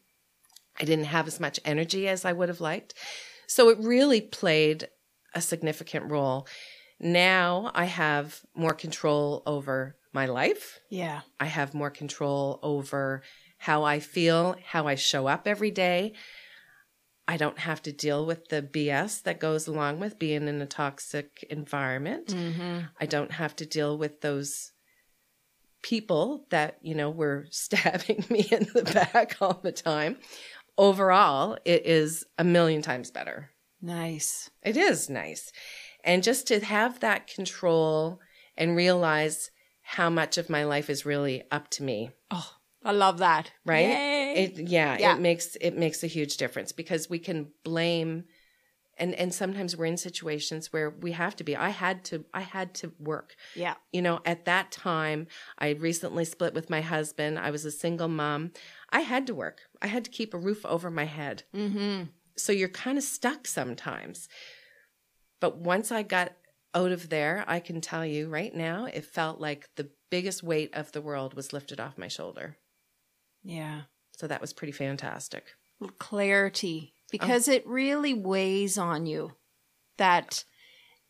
I 0.79 0.85
didn't 0.85 1.05
have 1.05 1.27
as 1.27 1.39
much 1.39 1.59
energy 1.65 2.07
as 2.07 2.23
I 2.23 2.33
would 2.33 2.49
have 2.49 2.61
liked. 2.61 2.93
So 3.47 3.69
it 3.69 3.79
really 3.79 4.21
played 4.21 4.87
a 5.33 5.41
significant 5.41 6.11
role. 6.11 6.47
Now 6.99 7.71
I 7.73 7.85
have 7.85 8.41
more 8.55 8.73
control 8.73 9.43
over 9.45 9.95
my 10.13 10.25
life. 10.25 10.79
yeah 10.89 11.21
I 11.39 11.45
have 11.45 11.73
more 11.73 11.91
control 11.91 12.59
over 12.63 13.21
how 13.59 13.83
I 13.83 13.99
feel, 13.99 14.55
how 14.65 14.87
I 14.87 14.95
show 14.95 15.27
up 15.27 15.47
every 15.47 15.71
day. 15.71 16.13
I 17.27 17.37
don't 17.37 17.59
have 17.59 17.81
to 17.83 17.91
deal 17.91 18.25
with 18.25 18.47
the 18.47 18.61
BS 18.61 19.23
that 19.23 19.39
goes 19.39 19.67
along 19.67 19.99
with 19.99 20.17
being 20.17 20.47
in 20.47 20.61
a 20.61 20.65
toxic 20.65 21.45
environment. 21.49 22.27
mm-hmm. 22.27 22.79
I 22.99 23.05
don't 23.05 23.33
have 23.33 23.55
to 23.57 23.65
deal 23.65 23.97
with 23.97 24.21
those 24.21 24.71
people 25.81 26.45
that, 26.49 26.77
you 26.81 26.95
know, 26.95 27.09
were 27.09 27.45
stabbing 27.51 28.25
me 28.29 28.47
in 28.51 28.67
the 28.73 28.83
back 28.83 29.37
all 29.41 29.59
the 29.63 29.71
time. 29.71 30.17
Overall, 30.77 31.57
it 31.65 31.85
is 31.85 32.25
a 32.37 32.43
million 32.43 32.81
times 32.81 33.09
better. 33.11 33.49
nice 33.81 34.49
It 34.63 34.77
is 34.77 35.09
nice. 35.09 35.51
And 36.03 36.23
just 36.23 36.47
to 36.47 36.59
have 36.59 36.99
that 36.99 37.27
control 37.27 38.19
and 38.55 38.75
realize 38.75 39.51
how 39.81 40.09
much 40.09 40.37
of 40.37 40.49
my 40.49 40.63
life 40.65 40.89
is 40.89 41.05
really 41.05 41.43
up 41.51 41.69
to 41.71 41.83
me 41.83 42.11
Oh, 42.31 42.51
I 42.83 42.91
love 42.91 43.19
that. 43.19 43.51
right 43.65 43.87
it 44.37 44.57
yeah, 44.69 44.97
Yeah. 44.99 45.15
it 45.15 45.19
makes 45.19 45.55
it 45.61 45.77
makes 45.77 46.03
a 46.03 46.07
huge 46.07 46.37
difference 46.37 46.71
because 46.71 47.09
we 47.09 47.19
can 47.19 47.51
blame 47.63 48.25
and 48.97 49.13
and 49.15 49.33
sometimes 49.33 49.75
we're 49.75 49.85
in 49.85 49.97
situations 49.97 50.73
where 50.73 50.89
we 50.89 51.11
have 51.13 51.35
to 51.37 51.43
be. 51.43 51.55
I 51.55 51.69
had 51.69 52.03
to 52.05 52.25
i 52.33 52.41
had 52.41 52.73
to 52.75 52.93
work. 52.99 53.35
Yeah. 53.55 53.75
you 53.91 54.01
know 54.01 54.19
at 54.25 54.45
that 54.45 54.71
time 54.71 55.27
i 55.57 55.67
had 55.67 55.81
recently 55.81 56.25
split 56.25 56.53
with 56.53 56.69
my 56.69 56.81
husband. 56.81 57.39
I 57.39 57.51
was 57.51 57.65
a 57.65 57.71
single 57.71 58.07
mom. 58.07 58.51
I 58.89 59.01
had 59.01 59.27
to 59.27 59.35
work. 59.35 59.61
I 59.81 59.87
had 59.87 60.05
to 60.05 60.11
keep 60.11 60.33
a 60.33 60.37
roof 60.37 60.65
over 60.65 60.89
my 60.89 61.05
head. 61.05 61.43
Mm-hmm. 61.55 62.03
so 62.35 62.51
you're 62.51 62.69
kind 62.69 62.97
of 62.97 63.03
stuck 63.03 63.47
sometimes. 63.47 64.27
But 65.39 65.57
once 65.57 65.91
i 65.91 66.03
got 66.03 66.33
out 66.73 66.91
of 66.91 67.09
there 67.09 67.43
i 67.47 67.59
can 67.59 67.79
tell 67.81 68.05
you 68.05 68.27
right 68.29 68.53
now 68.53 68.85
it 68.85 69.05
felt 69.05 69.39
like 69.39 69.69
the 69.77 69.89
biggest 70.09 70.43
weight 70.43 70.69
of 70.73 70.91
the 70.91 71.01
world 71.01 71.33
was 71.33 71.53
lifted 71.53 71.79
off 71.79 71.97
my 71.97 72.07
shoulder. 72.07 72.57
Yeah. 73.43 73.81
so 74.17 74.27
that 74.27 74.41
was 74.41 74.53
pretty 74.53 74.73
fantastic. 74.73 75.45
Clarity 75.99 76.93
Oh. 77.07 77.09
because 77.11 77.47
it 77.47 77.65
really 77.65 78.13
weighs 78.13 78.77
on 78.77 79.05
you 79.05 79.31
that 79.97 80.43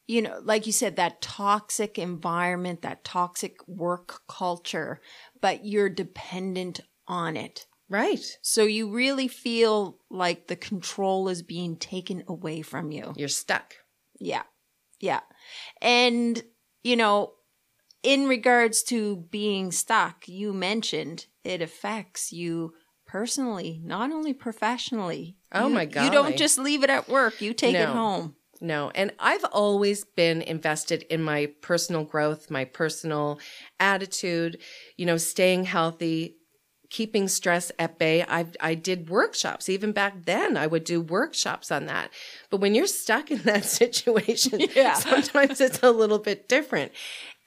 you 0.05 0.21
know 0.21 0.39
like 0.43 0.65
you 0.65 0.71
said 0.71 0.95
that 0.95 1.21
toxic 1.21 1.97
environment 1.97 2.81
that 2.83 3.03
toxic 3.03 3.57
work 3.67 4.21
culture 4.27 5.01
but 5.41 5.65
you're 5.65 5.89
dependent 5.89 6.79
on 7.07 7.37
it. 7.37 7.67
Right. 7.89 8.37
So 8.41 8.63
you 8.63 8.91
really 8.91 9.29
feel 9.29 9.97
like 10.09 10.47
the 10.47 10.57
control 10.57 11.29
is 11.29 11.41
being 11.41 11.77
taken 11.77 12.23
away 12.27 12.61
from 12.61 12.91
you. 12.91 13.13
You're 13.15 13.29
stuck. 13.29 13.75
Yeah. 14.19 14.43
Yeah. 14.99 15.21
And 15.81 16.43
you 16.83 16.95
know 16.95 17.33
in 18.03 18.27
regards 18.27 18.83
to 18.83 19.17
being 19.31 19.71
stuck 19.71 20.27
you 20.27 20.53
mentioned 20.53 21.25
it 21.43 21.61
affects 21.61 22.31
you 22.31 22.73
personally 23.07 23.79
not 23.83 24.11
only 24.11 24.33
professionally 24.33 25.37
Oh 25.51 25.67
You- 25.67 25.73
my 25.73 25.85
God. 25.85 26.03
you 26.05 26.11
don't 26.11 26.37
just 26.37 26.57
leave 26.59 26.83
it 26.83 26.89
at 26.89 27.07
work 27.09 27.41
you 27.41 27.53
take 27.53 27.75
it 27.75 27.87
home 27.87 28.35
No, 28.59 28.91
and 28.95 29.11
I've 29.19 29.45
always 29.45 30.03
been 30.03 30.41
invested 30.41 31.03
in 31.11 31.21
my 31.21 31.51
personal 31.61 32.03
growth, 32.03 32.49
my 32.49 32.65
personal 32.65 33.39
attitude, 33.79 34.57
you 34.97 35.05
know, 35.05 35.17
staying 35.17 35.65
healthy, 35.65 36.37
keeping 36.89 37.27
stress 37.27 37.71
at 37.77 37.99
bay. 37.99 38.23
I 38.27 38.47
I 38.59 38.73
did 38.73 39.09
workshops 39.09 39.69
even 39.69 39.91
back 39.91 40.25
then. 40.25 40.57
I 40.57 40.65
would 40.65 40.85
do 40.85 40.99
workshops 41.01 41.71
on 41.71 41.85
that. 41.85 42.09
But 42.49 42.59
when 42.61 42.73
you're 42.73 42.87
stuck 42.87 43.29
in 43.29 43.43
that 43.43 43.63
situation, 43.81 44.59
Yeah. 44.75 44.93
sometimes 44.95 45.61
it's 45.61 45.83
a 45.83 45.91
little 45.91 46.19
bit 46.19 46.49
different. 46.49 46.91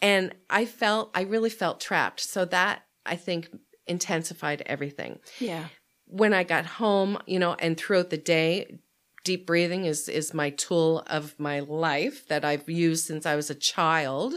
And 0.00 0.32
I 0.48 0.64
felt 0.64 1.10
I 1.12 1.22
really 1.22 1.50
felt 1.50 1.80
trapped. 1.80 2.20
So 2.20 2.44
that 2.46 2.82
I 3.04 3.16
think 3.16 3.48
intensified 3.90 4.62
everything. 4.64 5.18
Yeah. 5.38 5.66
When 6.06 6.32
I 6.32 6.44
got 6.44 6.64
home, 6.64 7.18
you 7.26 7.38
know, 7.38 7.54
and 7.54 7.76
throughout 7.76 8.10
the 8.10 8.16
day, 8.16 8.78
deep 9.24 9.46
breathing 9.46 9.84
is 9.84 10.08
is 10.08 10.32
my 10.32 10.50
tool 10.50 11.02
of 11.06 11.38
my 11.38 11.60
life 11.60 12.26
that 12.28 12.44
I've 12.44 12.68
used 12.68 13.06
since 13.06 13.26
I 13.26 13.36
was 13.36 13.50
a 13.50 13.54
child, 13.54 14.34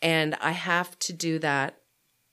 and 0.00 0.36
I 0.36 0.52
have 0.52 0.98
to 1.00 1.12
do 1.12 1.38
that 1.40 1.78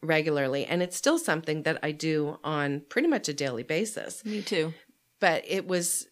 regularly, 0.03 0.65
and 0.65 0.84
it's 0.84 0.98
still 0.98 1.17
something 1.17 1.63
that 1.63 1.79
I 1.81 1.91
do 1.91 2.38
on 2.43 2.84
pretty 2.89 3.08
much 3.08 3.29
a 3.29 3.34
daily 3.34 3.63
basis. 3.63 4.24
me 4.25 4.41
too. 4.41 4.74
But 5.20 5.43
it 5.48 5.67
was 5.67 6.08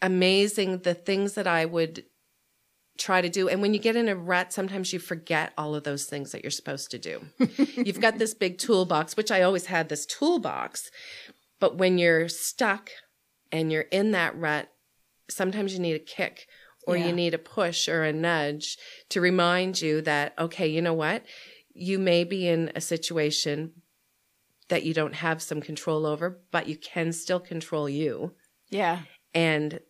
amazing 0.00 0.78
the 0.78 0.94
things 0.94 1.34
that 1.34 1.46
I 1.46 1.64
would 1.64 2.04
try 2.96 3.20
to 3.20 3.28
do 3.28 3.48
and 3.48 3.60
when 3.60 3.74
you 3.74 3.80
get 3.80 3.96
in 3.96 4.08
a 4.08 4.14
rut 4.14 4.52
sometimes 4.52 4.92
you 4.92 4.98
forget 5.00 5.52
all 5.58 5.74
of 5.74 5.82
those 5.82 6.04
things 6.04 6.30
that 6.32 6.44
you're 6.44 6.50
supposed 6.50 6.90
to 6.92 6.98
do 6.98 7.20
you've 7.76 8.00
got 8.00 8.18
this 8.18 8.34
big 8.34 8.56
toolbox 8.56 9.16
which 9.16 9.32
i 9.32 9.42
always 9.42 9.66
had 9.66 9.88
this 9.88 10.06
toolbox 10.06 10.90
but 11.60 11.76
when 11.76 11.98
you're 11.98 12.28
stuck 12.28 12.90
and 13.50 13.72
you're 13.72 13.82
in 13.82 14.10
that 14.10 14.36
rut, 14.36 14.68
sometimes 15.30 15.72
you 15.72 15.78
need 15.78 15.94
a 15.94 15.98
kick 16.00 16.46
or 16.86 16.96
Yeah. 16.96 17.06
you 17.06 17.12
need 17.12 17.32
a 17.32 17.38
push 17.38 17.88
or 17.88 18.02
a 18.02 18.12
nudge 18.12 18.76
to 19.10 19.20
remind 19.20 19.80
you 19.80 20.02
that, 20.02 20.34
okay, 20.38 20.66
you 20.66 20.82
know 20.82 20.92
what? 20.92 21.24
You 21.72 21.98
may 21.98 22.24
be 22.24 22.46
in 22.48 22.70
a 22.74 22.80
situation 22.80 23.72
that 24.68 24.82
you 24.82 24.92
don't 24.92 25.14
have 25.14 25.40
some 25.40 25.60
control 25.62 26.04
over, 26.04 26.40
but 26.50 26.68
you 26.68 26.76
can 26.76 27.12
still 27.12 27.40
control 27.40 27.88
you. 27.88 28.34
yeah 28.68 29.02
And 29.32 29.80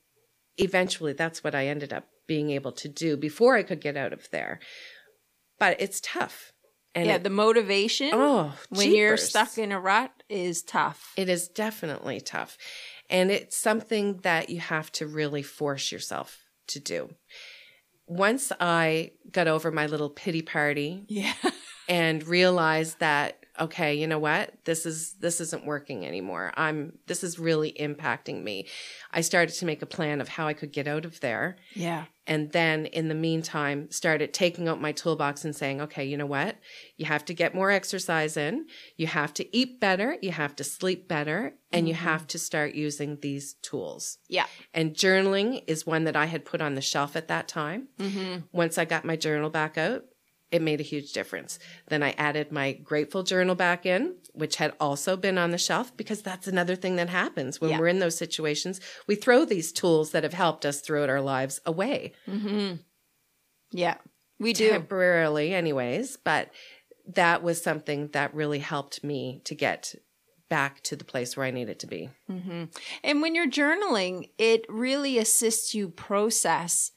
eventually 0.59 1.15
that's 1.15 1.43
what 1.43 1.55
I 1.55 1.67
ended 1.67 1.93
up 1.93 2.07
being 2.27 2.51
able 2.51 2.73
to 2.73 2.89
do 2.89 3.17
before 3.17 3.57
I 3.57 3.63
could 3.63 3.81
get 3.81 3.97
out 3.97 4.13
of 4.13 4.29
there. 4.31 4.61
But 5.59 5.81
it's 5.81 6.01
tough. 6.01 6.53
And 6.95 7.07
yeah 7.07 7.17
it- 7.17 7.25
the 7.25 7.31
motivation 7.31 8.11
oh, 8.13 8.55
when 8.69 8.95
you're 8.95 9.17
stuck 9.17 9.59
in 9.59 9.73
a 9.73 9.81
rut 9.81 10.13
is 10.29 10.63
tough 10.63 11.13
It 11.17 11.29
is 11.29 11.49
definitely 11.49 12.21
tough. 12.21 12.57
And 13.11 13.31
it's 13.31 13.57
something 13.57 14.19
that 14.23 14.49
you 14.49 14.61
have 14.61 14.91
to 14.93 15.07
really 15.07 15.43
force 15.43 15.93
yourself 15.93 16.45
to 16.69 16.81
do. 16.81 17.11
Once 18.07 18.53
I 18.61 19.13
got 19.31 19.49
over 19.49 19.71
my 19.71 19.87
little 19.87 20.11
pity 20.11 20.43
party 20.43 21.05
yeah 21.09 21.35
and 21.89 22.27
realized 22.27 23.01
that 23.01 23.39
okay, 23.61 23.95
you 23.95 24.09
know 24.09 24.19
what? 24.19 24.53
This 24.65 24.85
is 24.85 25.15
this 25.21 25.41
isn't 25.41 25.65
working 25.65 26.05
anymore. 26.05 26.53
I'm 26.57 26.99
this 27.07 27.23
is 27.23 27.39
really 27.39 27.73
impacting 27.79 28.43
me. 28.43 28.67
I 29.13 29.21
started 29.21 29.55
to 29.57 29.67
make 29.67 29.81
a 29.81 29.87
plan 29.87 30.21
of 30.21 30.29
how 30.29 30.47
I 30.49 30.55
could 30.55 30.73
get 30.73 30.89
out 30.89 31.05
of 31.05 31.21
there 31.21 31.57
yeah 31.75 32.05
and 32.27 32.53
then 32.53 32.87
in 32.87 33.09
the 33.09 33.15
meantime 33.15 33.91
started 33.91 34.33
taking 34.33 34.69
out 34.69 34.81
my 34.81 34.93
toolbox 34.93 35.45
and 35.45 35.55
saying 35.55 35.81
okay 35.81 36.05
you 36.05 36.17
know 36.17 36.27
what? 36.27 36.57
You 36.97 37.07
have 37.07 37.25
to 37.27 37.35
get 37.35 37.55
more 37.55 37.71
exercise 37.71 38.37
in. 38.37 38.67
You 38.97 39.07
have 39.07 39.35
to 39.35 39.57
eat 39.57 39.81
better. 39.81 40.17
You 40.23 40.33
have 40.33 40.57
to 40.57 40.65
sleep 40.65 41.09
better. 41.09 41.55
And 41.73 41.89
you 41.89 41.95
have 41.95 42.29
to 42.29 42.39
start 42.39 42.77
using 42.77 43.19
these 43.21 43.55
tools. 43.55 44.19
Yeah. 44.29 44.47
And 44.73 44.95
journaling 44.95 45.65
is 45.67 45.85
one 45.85 46.05
that 46.05 46.15
i 46.15 46.27
had 46.27 46.45
put 46.45 46.61
on 46.61 46.77
the 46.77 46.81
shelf 46.81 47.17
at 47.17 47.27
that 47.29 47.49
time. 47.49 47.89
Mm-hmm. 47.99 48.47
once 48.53 48.79
i 48.79 48.85
got 48.85 49.05
my 49.05 49.17
journal 49.17 49.51
back 49.51 49.77
out 49.79 50.05
it 50.55 50.63
made 50.63 50.81
a 50.81 50.85
huge 50.93 51.13
difference. 51.19 51.59
Then 51.89 52.03
i 52.09 52.11
added 52.29 52.53
my 52.53 52.69
grateful 52.91 53.23
journal 53.33 53.55
back 53.57 53.85
in 53.95 54.03
which 54.43 54.57
had 54.57 54.73
also 54.81 55.17
been 55.17 55.39
on 55.39 55.51
the 55.53 55.59
shelf 55.69 55.97
because 55.97 56.21
that's 56.23 56.49
another 56.49 56.75
thing 56.83 56.97
that 56.97 57.09
happens 57.09 57.61
when 57.61 57.71
Yeah. 57.71 57.79
we're 57.79 57.89
in 57.95 58.01
those 58.01 58.19
situations. 58.25 58.81
We 59.07 59.15
throw 59.15 59.45
these 59.45 59.71
tools 59.81 60.11
that 60.13 60.25
have 60.25 60.33
helped 60.45 60.65
us 60.67 60.81
throughout 60.81 61.09
our 61.15 61.21
lives 61.21 61.61
away. 61.73 62.13
Mm-hmm. 62.29 62.77
yeah 63.71 63.97
we 64.41 64.53
do. 64.53 64.71
Temporarily 64.71 65.55
anyways 65.55 66.17
but 66.31 66.51
that 67.21 67.43
was 67.43 67.63
something 67.63 68.09
that 68.17 68.35
really 68.35 68.59
helped 68.61 69.05
me 69.05 69.41
to 69.45 69.55
get 69.55 69.95
back 70.49 70.83
to 70.83 70.95
the 70.97 71.05
place 71.13 71.37
where 71.37 71.47
i 71.47 71.51
needed 71.51 71.79
to 71.81 71.87
be. 71.87 72.11
Hmm 72.29 72.65
And 73.03 73.23
when 73.23 73.35
you're 73.35 73.51
journaling, 73.61 74.31
it 74.39 74.65
really 74.69 75.15
assists 75.19 75.75
you 75.75 75.89
process 75.89 76.91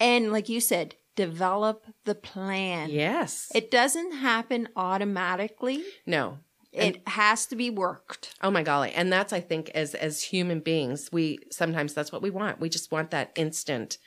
and, 0.00 0.30
like 0.36 0.48
you 0.48 0.60
said, 0.60 0.94
develop 1.26 1.84
the 2.04 2.14
plan. 2.14 2.88
yes 2.90 3.50
It 3.54 3.70
doesn't 3.70 4.12
happen 4.12 4.68
automatically. 4.76 5.82
no 6.06 6.38
It 6.72 7.02
has 7.08 7.46
to 7.46 7.56
be 7.56 7.70
worked. 7.70 8.34
oh 8.42 8.50
my 8.52 8.62
golly 8.62 8.92
and 8.92 9.12
that's 9.12 9.32
i 9.32 9.40
think 9.50 9.64
as 9.82 9.94
as 9.94 10.22
human 10.34 10.60
beings 10.60 11.00
we 11.12 11.38
sometimes 11.50 11.90
that's 11.94 12.12
what 12.12 12.22
we 12.26 12.30
want 12.30 12.60
we 12.60 12.68
just 12.68 12.92
want 12.92 13.10
that 13.10 13.28
instant 13.44 13.98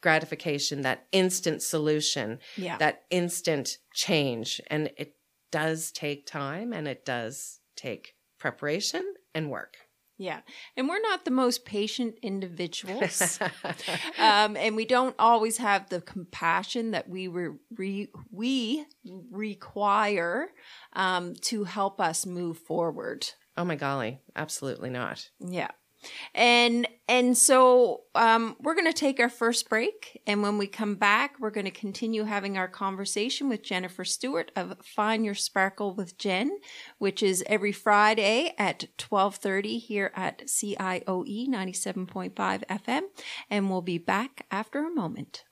gratification 0.00 0.82
that 0.82 1.06
instant 1.12 1.62
solution 1.62 2.38
Yeah. 2.56 2.76
that 2.78 3.02
instant 3.10 3.78
change 3.92 4.60
and 4.68 4.90
it 4.96 5.14
does 5.50 5.90
take 5.90 6.26
time 6.26 6.72
and 6.72 6.86
it 6.86 7.04
does 7.04 7.60
take 7.76 8.14
preparation 8.38 9.04
and 9.34 9.50
work 9.50 9.74
yeah. 10.18 10.40
And 10.76 10.88
we're 10.88 11.00
not 11.00 11.24
the 11.24 11.30
most 11.30 11.64
patient 11.64 12.16
individuals. 12.22 13.38
um, 14.18 14.56
and 14.56 14.76
we 14.76 14.84
don't 14.84 15.14
always 15.18 15.58
have 15.58 15.88
the 15.88 16.00
compassion 16.00 16.92
that 16.92 17.08
we 17.08 17.28
re- 17.28 17.56
re- 17.76 18.08
we 18.30 18.86
require 19.30 20.48
um, 20.94 21.34
to 21.42 21.64
help 21.64 22.00
us 22.00 22.26
move 22.26 22.58
forward. 22.58 23.26
oh 23.56 23.64
my 23.64 23.76
golly 23.76 24.20
absolutely 24.34 24.90
not 24.90 25.30
Yeah. 25.40 25.70
And 26.34 26.86
and 27.08 27.38
so 27.38 28.02
um, 28.14 28.56
we're 28.60 28.74
going 28.74 28.90
to 28.90 28.92
take 28.92 29.20
our 29.20 29.28
first 29.28 29.68
break, 29.68 30.20
and 30.26 30.42
when 30.42 30.58
we 30.58 30.66
come 30.66 30.96
back, 30.96 31.36
we're 31.38 31.50
going 31.50 31.66
to 31.66 31.70
continue 31.70 32.24
having 32.24 32.58
our 32.58 32.66
conversation 32.66 33.48
with 33.48 33.62
Jennifer 33.62 34.04
Stewart 34.04 34.50
of 34.56 34.74
Find 34.82 35.24
Your 35.24 35.34
Sparkle 35.34 35.94
with 35.94 36.18
Jen, 36.18 36.58
which 36.98 37.22
is 37.22 37.44
every 37.46 37.72
Friday 37.72 38.54
at 38.58 38.86
twelve 38.98 39.36
thirty 39.36 39.78
here 39.78 40.10
at 40.16 40.46
CIOE 40.46 41.46
ninety 41.48 41.72
seven 41.72 42.06
point 42.06 42.34
five 42.34 42.64
FM, 42.68 43.02
and 43.48 43.70
we'll 43.70 43.82
be 43.82 43.98
back 43.98 44.46
after 44.50 44.84
a 44.84 44.94
moment. 44.94 45.44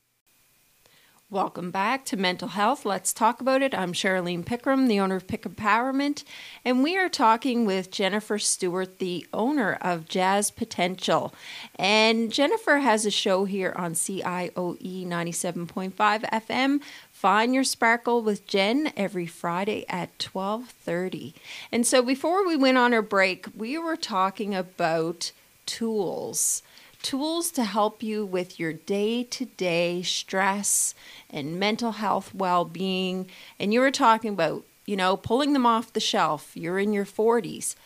Welcome 1.31 1.71
back 1.71 2.04
to 2.07 2.19
Mental 2.19 2.49
Health. 2.49 2.85
Let's 2.85 3.14
talk 3.14 3.40
about 3.40 3.62
it. 3.62 3.75
I'm 3.75 3.95
Charlene 3.95 4.45
Pickram, 4.45 4.88
the 4.88 5.00
owner 5.00 5.16
of 5.16 5.26
Pick 5.26 5.45
Empowerment, 5.45 6.23
and 6.66 6.83
we 6.83 6.99
are 6.99 7.09
talking 7.09 7.64
with 7.64 7.90
Jennifer 7.90 8.38
Stewart, 8.38 8.99
the 8.99 9.26
owner 9.33 9.78
of 9.81 10.07
Jazz 10.07 10.50
Potential. 10.50 11.35
And 11.76 12.31
Jennifer 12.31 12.76
has 12.78 13.07
a 13.07 13.11
show 13.11 13.47
here 13.47 13.73
on 13.75 13.95
CIOE 13.95 15.07
97.5 15.07 15.95
FM, 15.95 16.81
Find 17.11 17.54
your 17.54 17.64
sparkle 17.64 18.21
with 18.21 18.47
Jen 18.47 18.93
every 18.95 19.26
Friday 19.26 19.87
at 19.88 20.19
12:30. 20.19 21.33
And 21.73 21.87
so 21.87 22.02
before 22.02 22.47
we 22.47 22.54
went 22.54 22.76
on 22.76 22.93
our 22.93 23.00
break, 23.00 23.47
we 23.57 23.78
were 23.78 23.97
talking 23.97 24.54
about 24.54 25.33
tools. 25.64 26.62
Tools 27.04 27.50
to 27.50 27.64
help 27.64 28.02
you 28.02 28.25
with 28.25 28.58
your 28.58 28.73
day-to-day 28.73 30.00
stress 30.02 30.94
and 31.28 31.61
mental 31.61 31.92
health 31.92 32.34
well-being. 32.34 33.28
And 33.61 33.75
you 33.75 33.80
were 33.80 33.90
talking 33.90 34.32
about, 34.32 34.64
you 34.87 34.96
know, 34.96 35.14
pulling 35.14 35.52
them 35.52 35.66
off 35.66 35.92
the 35.92 36.00
shelf. 36.00 36.52
You're 36.54 36.78
in 36.78 36.94
your 36.94 37.04
40s. 37.04 37.76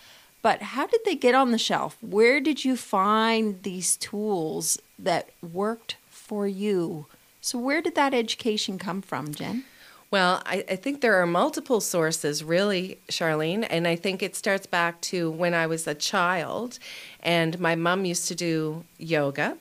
But 0.40 0.62
how 0.62 0.87
did 0.87 1.00
they 1.04 1.16
get 1.16 1.34
on 1.34 1.50
the 1.50 1.58
shelf? 1.58 1.96
Where 2.00 2.38
did 2.38 2.64
you 2.64 2.76
find 2.76 3.60
these 3.64 3.96
tools 3.96 4.78
that 4.96 5.30
worked 5.42 5.96
for 6.08 6.46
you? 6.46 7.06
So, 7.40 7.58
where 7.58 7.82
did 7.82 7.96
that 7.96 8.14
education 8.14 8.78
come 8.78 9.02
from, 9.02 9.34
Jen? 9.34 9.64
Well, 10.10 10.42
I, 10.46 10.64
I, 10.68 10.76
think 10.76 11.02
there 11.02 11.20
are 11.20 11.26
multiple 11.26 11.80
sources, 11.80 12.42
really, 12.42 12.98
Charlene. 13.08 13.66
And 13.68 13.86
I 13.86 13.94
think 13.94 14.22
it 14.22 14.34
starts 14.34 14.66
back 14.66 15.00
to 15.02 15.30
when 15.30 15.52
I 15.52 15.66
was 15.66 15.86
a 15.86 15.94
child, 15.94 16.78
and 17.22 17.60
my 17.60 17.74
mom 17.74 18.06
used 18.06 18.26
to 18.28 18.34
do 18.34 18.84
yoga, 18.96 19.58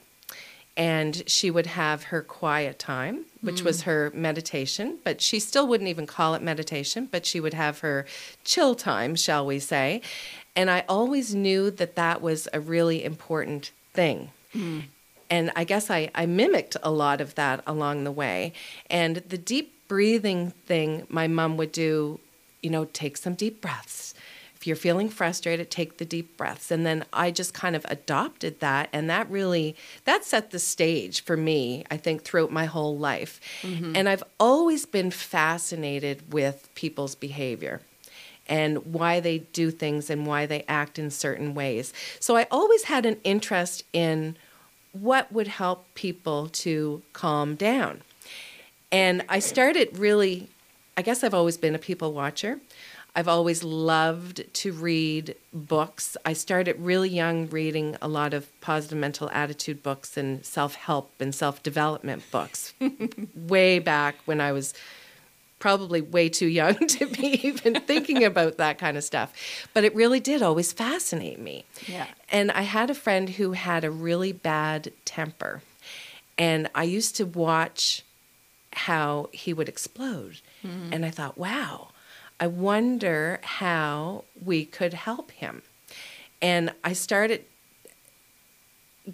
and 0.77 1.23
she 1.27 1.51
would 1.51 1.65
have 1.65 2.03
her 2.03 2.21
quiet 2.21 2.79
time, 2.79 3.25
which 3.41 3.61
mm. 3.61 3.65
was 3.65 3.81
her 3.81 4.11
meditation, 4.13 4.99
but 5.03 5.21
she 5.21 5.39
still 5.39 5.67
wouldn't 5.67 5.89
even 5.89 6.07
call 6.07 6.33
it 6.33 6.41
meditation, 6.41 7.09
but 7.11 7.25
she 7.25 7.41
would 7.41 7.53
have 7.53 7.79
her 7.79 8.05
chill 8.45 8.73
time, 8.73 9.15
shall 9.15 9.45
we 9.45 9.59
say. 9.59 10.01
And 10.55 10.69
I 10.69 10.85
always 10.87 11.35
knew 11.35 11.71
that 11.71 11.95
that 11.95 12.21
was 12.21 12.47
a 12.53 12.59
really 12.59 13.03
important 13.03 13.71
thing. 13.93 14.31
Mm 14.55 14.83
and 15.29 15.51
I 15.55 15.63
guess 15.63 15.89
I, 15.89 16.09
I 16.15 16.25
mimicked 16.25 16.77
a 16.81 16.91
lot 16.91 17.21
of 17.21 17.35
that 17.35 17.63
along 17.67 18.03
the 18.03 18.11
way. 18.11 18.53
And 18.89 19.17
the 19.17 19.37
deep 19.37 19.76
breathing 19.87 20.51
thing 20.65 21.05
my 21.09 21.27
mom 21.27 21.57
would 21.57 21.71
do, 21.71 22.19
you 22.61 22.69
know, 22.69 22.85
take 22.85 23.17
some 23.17 23.33
deep 23.33 23.61
breaths. 23.61 24.13
If 24.55 24.65
you're 24.65 24.75
feeling 24.75 25.07
frustrated, 25.09 25.69
take 25.69 25.97
the 25.97 26.05
deep 26.05 26.35
breaths. 26.35 26.71
And 26.71 26.83
then 26.83 27.05
I 27.13 27.29
just 27.29 27.53
kind 27.53 27.75
of 27.75 27.85
adopted 27.89 28.59
that. 28.59 28.89
And 28.91 29.07
that 29.07 29.29
really, 29.29 29.75
that 30.05 30.25
set 30.25 30.49
the 30.49 30.57
stage 30.57 31.23
for 31.23 31.37
me, 31.37 31.85
I 31.91 31.97
think, 31.97 32.23
throughout 32.23 32.51
my 32.51 32.65
whole 32.65 32.97
life. 32.97 33.39
Mm-hmm. 33.61 33.95
And 33.95 34.09
I've 34.09 34.23
always 34.39 34.87
been 34.87 35.11
fascinated 35.11 36.33
with 36.33 36.69
people's 36.73 37.13
behavior 37.13 37.81
and 38.47 38.93
why 38.93 39.19
they 39.19 39.39
do 39.39 39.69
things 39.69 40.09
and 40.09 40.25
why 40.25 40.47
they 40.47 40.63
act 40.67 40.97
in 40.97 41.11
certain 41.11 41.53
ways. 41.53 41.93
So 42.19 42.35
I 42.35 42.47
always 42.49 42.85
had 42.85 43.05
an 43.05 43.17
interest 43.23 43.83
in 43.93 44.37
what 44.91 45.31
would 45.31 45.47
help 45.47 45.85
people 45.93 46.47
to 46.49 47.03
calm 47.13 47.55
down. 47.55 48.01
And 48.91 49.23
I 49.29 49.39
started 49.39 49.97
really, 49.97 50.49
I 50.95 51.01
guess 51.01 51.23
I've 51.23 51.33
always 51.33 51.57
been 51.57 51.75
a 51.75 51.79
people 51.79 52.13
watcher. 52.13 52.59
I've 53.15 53.27
always 53.27 53.63
loved 53.63 54.43
to 54.53 54.71
read 54.71 55.35
books. 55.51 56.15
I 56.23 56.33
started 56.33 56.79
really 56.79 57.09
young 57.09 57.49
reading 57.49 57.97
a 57.99 58.07
lot 58.07 58.35
of 58.35 58.47
positive 58.61 58.99
mental 58.99 59.27
attitude 59.31 59.81
books 59.81 60.17
and 60.17 60.45
self 60.45 60.75
help 60.75 61.11
and 61.19 61.33
self 61.33 61.63
development 61.63 62.23
books 62.31 62.75
way 63.35 63.79
back 63.79 64.17
when 64.25 64.39
I 64.39 64.51
was 64.51 64.75
probably 65.59 66.01
way 66.01 66.29
too 66.29 66.45
young 66.45 66.75
to 66.75 67.07
be 67.07 67.27
even 67.47 67.81
thinking 67.81 68.23
about 68.23 68.57
that 68.57 68.77
kind 68.77 68.97
of 68.97 69.03
stuff. 69.03 69.33
But 69.73 69.83
it 69.83 69.95
really 69.95 70.19
did 70.19 70.43
always 70.43 70.71
fascinate 70.71 71.39
me. 71.39 71.65
Yeah. 71.87 72.05
And 72.29 72.51
I 72.51 72.61
had 72.61 72.91
a 72.91 72.95
friend 72.95 73.29
who 73.29 73.53
had 73.53 73.83
a 73.83 73.91
really 73.91 74.31
bad 74.31 74.93
temper. 75.05 75.63
And 76.37 76.69
I 76.75 76.83
used 76.83 77.15
to 77.15 77.25
watch 77.25 78.03
how 78.77 79.29
he 79.31 79.53
would 79.53 79.69
explode. 79.69 80.41
Mm-hmm. 80.63 80.93
And 80.93 81.05
I 81.05 81.09
thought, 81.09 81.37
wow, 81.37 81.89
I 82.39 82.47
wonder 82.47 83.39
how 83.43 84.23
we 84.43 84.65
could 84.65 84.93
help 84.93 85.31
him. 85.31 85.63
And 86.41 86.71
I 86.83 86.93
started 86.93 87.45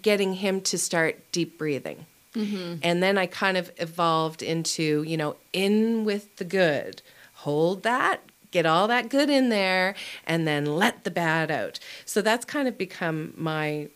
getting 0.00 0.34
him 0.34 0.60
to 0.62 0.78
start 0.78 1.20
deep 1.32 1.56
breathing. 1.56 2.06
Mm-hmm. 2.34 2.80
And 2.82 3.02
then 3.02 3.16
I 3.16 3.26
kind 3.26 3.56
of 3.56 3.70
evolved 3.76 4.42
into, 4.42 5.02
you 5.04 5.16
know, 5.16 5.36
in 5.52 6.04
with 6.04 6.36
the 6.36 6.44
good, 6.44 7.00
hold 7.34 7.84
that, 7.84 8.20
get 8.50 8.66
all 8.66 8.88
that 8.88 9.08
good 9.08 9.30
in 9.30 9.48
there, 9.48 9.94
and 10.26 10.46
then 10.46 10.66
let 10.66 11.04
the 11.04 11.10
bad 11.10 11.50
out. 11.50 11.78
So 12.04 12.22
that's 12.22 12.44
kind 12.44 12.68
of 12.68 12.76
become 12.76 13.32
my 13.36 13.88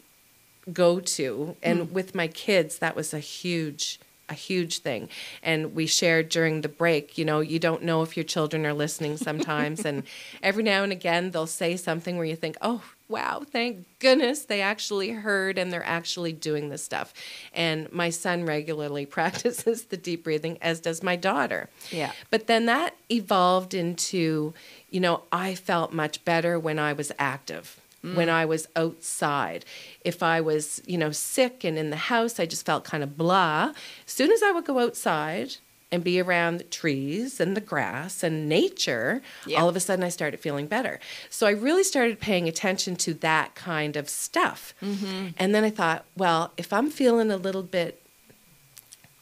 go 0.72 1.00
to. 1.00 1.57
And 1.62 1.81
mm. 1.81 1.92
with 1.92 2.14
my 2.14 2.28
kids, 2.28 2.78
that 2.78 2.94
was 2.94 3.12
a 3.12 3.18
huge 3.18 4.00
a 4.28 4.34
huge 4.34 4.80
thing. 4.80 5.08
And 5.42 5.74
we 5.74 5.86
shared 5.86 6.28
during 6.28 6.60
the 6.60 6.68
break, 6.68 7.18
you 7.18 7.24
know, 7.24 7.40
you 7.40 7.58
don't 7.58 7.82
know 7.82 8.02
if 8.02 8.16
your 8.16 8.24
children 8.24 8.66
are 8.66 8.74
listening 8.74 9.16
sometimes. 9.16 9.84
and 9.84 10.02
every 10.42 10.62
now 10.62 10.82
and 10.82 10.92
again, 10.92 11.30
they'll 11.30 11.46
say 11.46 11.76
something 11.76 12.16
where 12.16 12.26
you 12.26 12.36
think, 12.36 12.56
oh, 12.60 12.82
wow, 13.08 13.42
thank 13.50 13.86
goodness 14.00 14.44
they 14.44 14.60
actually 14.60 15.10
heard 15.10 15.56
and 15.56 15.72
they're 15.72 15.84
actually 15.84 16.32
doing 16.32 16.68
this 16.68 16.84
stuff. 16.84 17.14
And 17.54 17.90
my 17.90 18.10
son 18.10 18.44
regularly 18.44 19.06
practices 19.18 19.84
the 19.84 19.96
deep 19.96 20.24
breathing, 20.24 20.58
as 20.60 20.80
does 20.80 21.02
my 21.02 21.16
daughter. 21.16 21.68
Yeah. 21.90 22.12
But 22.30 22.46
then 22.46 22.66
that 22.66 22.96
evolved 23.10 23.74
into, 23.74 24.52
you 24.90 25.00
know, 25.00 25.22
I 25.32 25.54
felt 25.54 25.92
much 25.92 26.24
better 26.24 26.58
when 26.58 26.78
I 26.78 26.92
was 26.92 27.10
active. 27.18 27.80
Mm. 28.04 28.14
When 28.14 28.28
I 28.28 28.44
was 28.44 28.68
outside. 28.76 29.64
If 30.04 30.22
I 30.22 30.40
was, 30.40 30.80
you 30.87 30.96
know, 30.96 31.11
sick 31.11 31.64
and 31.64 31.76
in 31.76 31.90
the 31.90 31.96
house, 31.96 32.38
I 32.38 32.46
just 32.46 32.64
felt 32.64 32.84
kind 32.84 33.02
of 33.02 33.16
blah. 33.16 33.72
As 34.06 34.12
soon 34.12 34.30
as 34.30 34.40
I 34.40 34.52
would 34.52 34.64
go 34.64 34.78
outside, 34.78 35.56
and 35.90 36.04
be 36.04 36.20
around 36.20 36.58
the 36.58 36.64
trees 36.64 37.40
and 37.40 37.56
the 37.56 37.61
grass 37.61 38.22
and 38.22 38.48
nature, 38.48 39.22
yeah. 39.46 39.61
all 39.61 39.68
of 39.68 39.76
a 39.76 39.80
sudden 39.80 40.04
I 40.04 40.11
started 40.11 40.38
feeling 40.40 40.66
better. 40.66 41.00
So 41.30 41.46
I 41.46 41.50
really 41.50 41.82
started 41.82 42.20
paying 42.20 42.48
attention 42.48 42.96
to 42.96 43.14
that 43.14 43.54
kind 43.54 43.96
of 43.96 44.08
stuff. 44.08 44.74
Mm-hmm. 44.82 45.28
And 45.38 45.54
then 45.54 45.64
I 45.64 45.70
thought, 45.70 46.04
well, 46.16 46.52
if 46.56 46.72
I'm 46.72 46.90
feeling 46.90 47.30
a 47.30 47.37
little 47.37 47.62
bit 47.62 48.02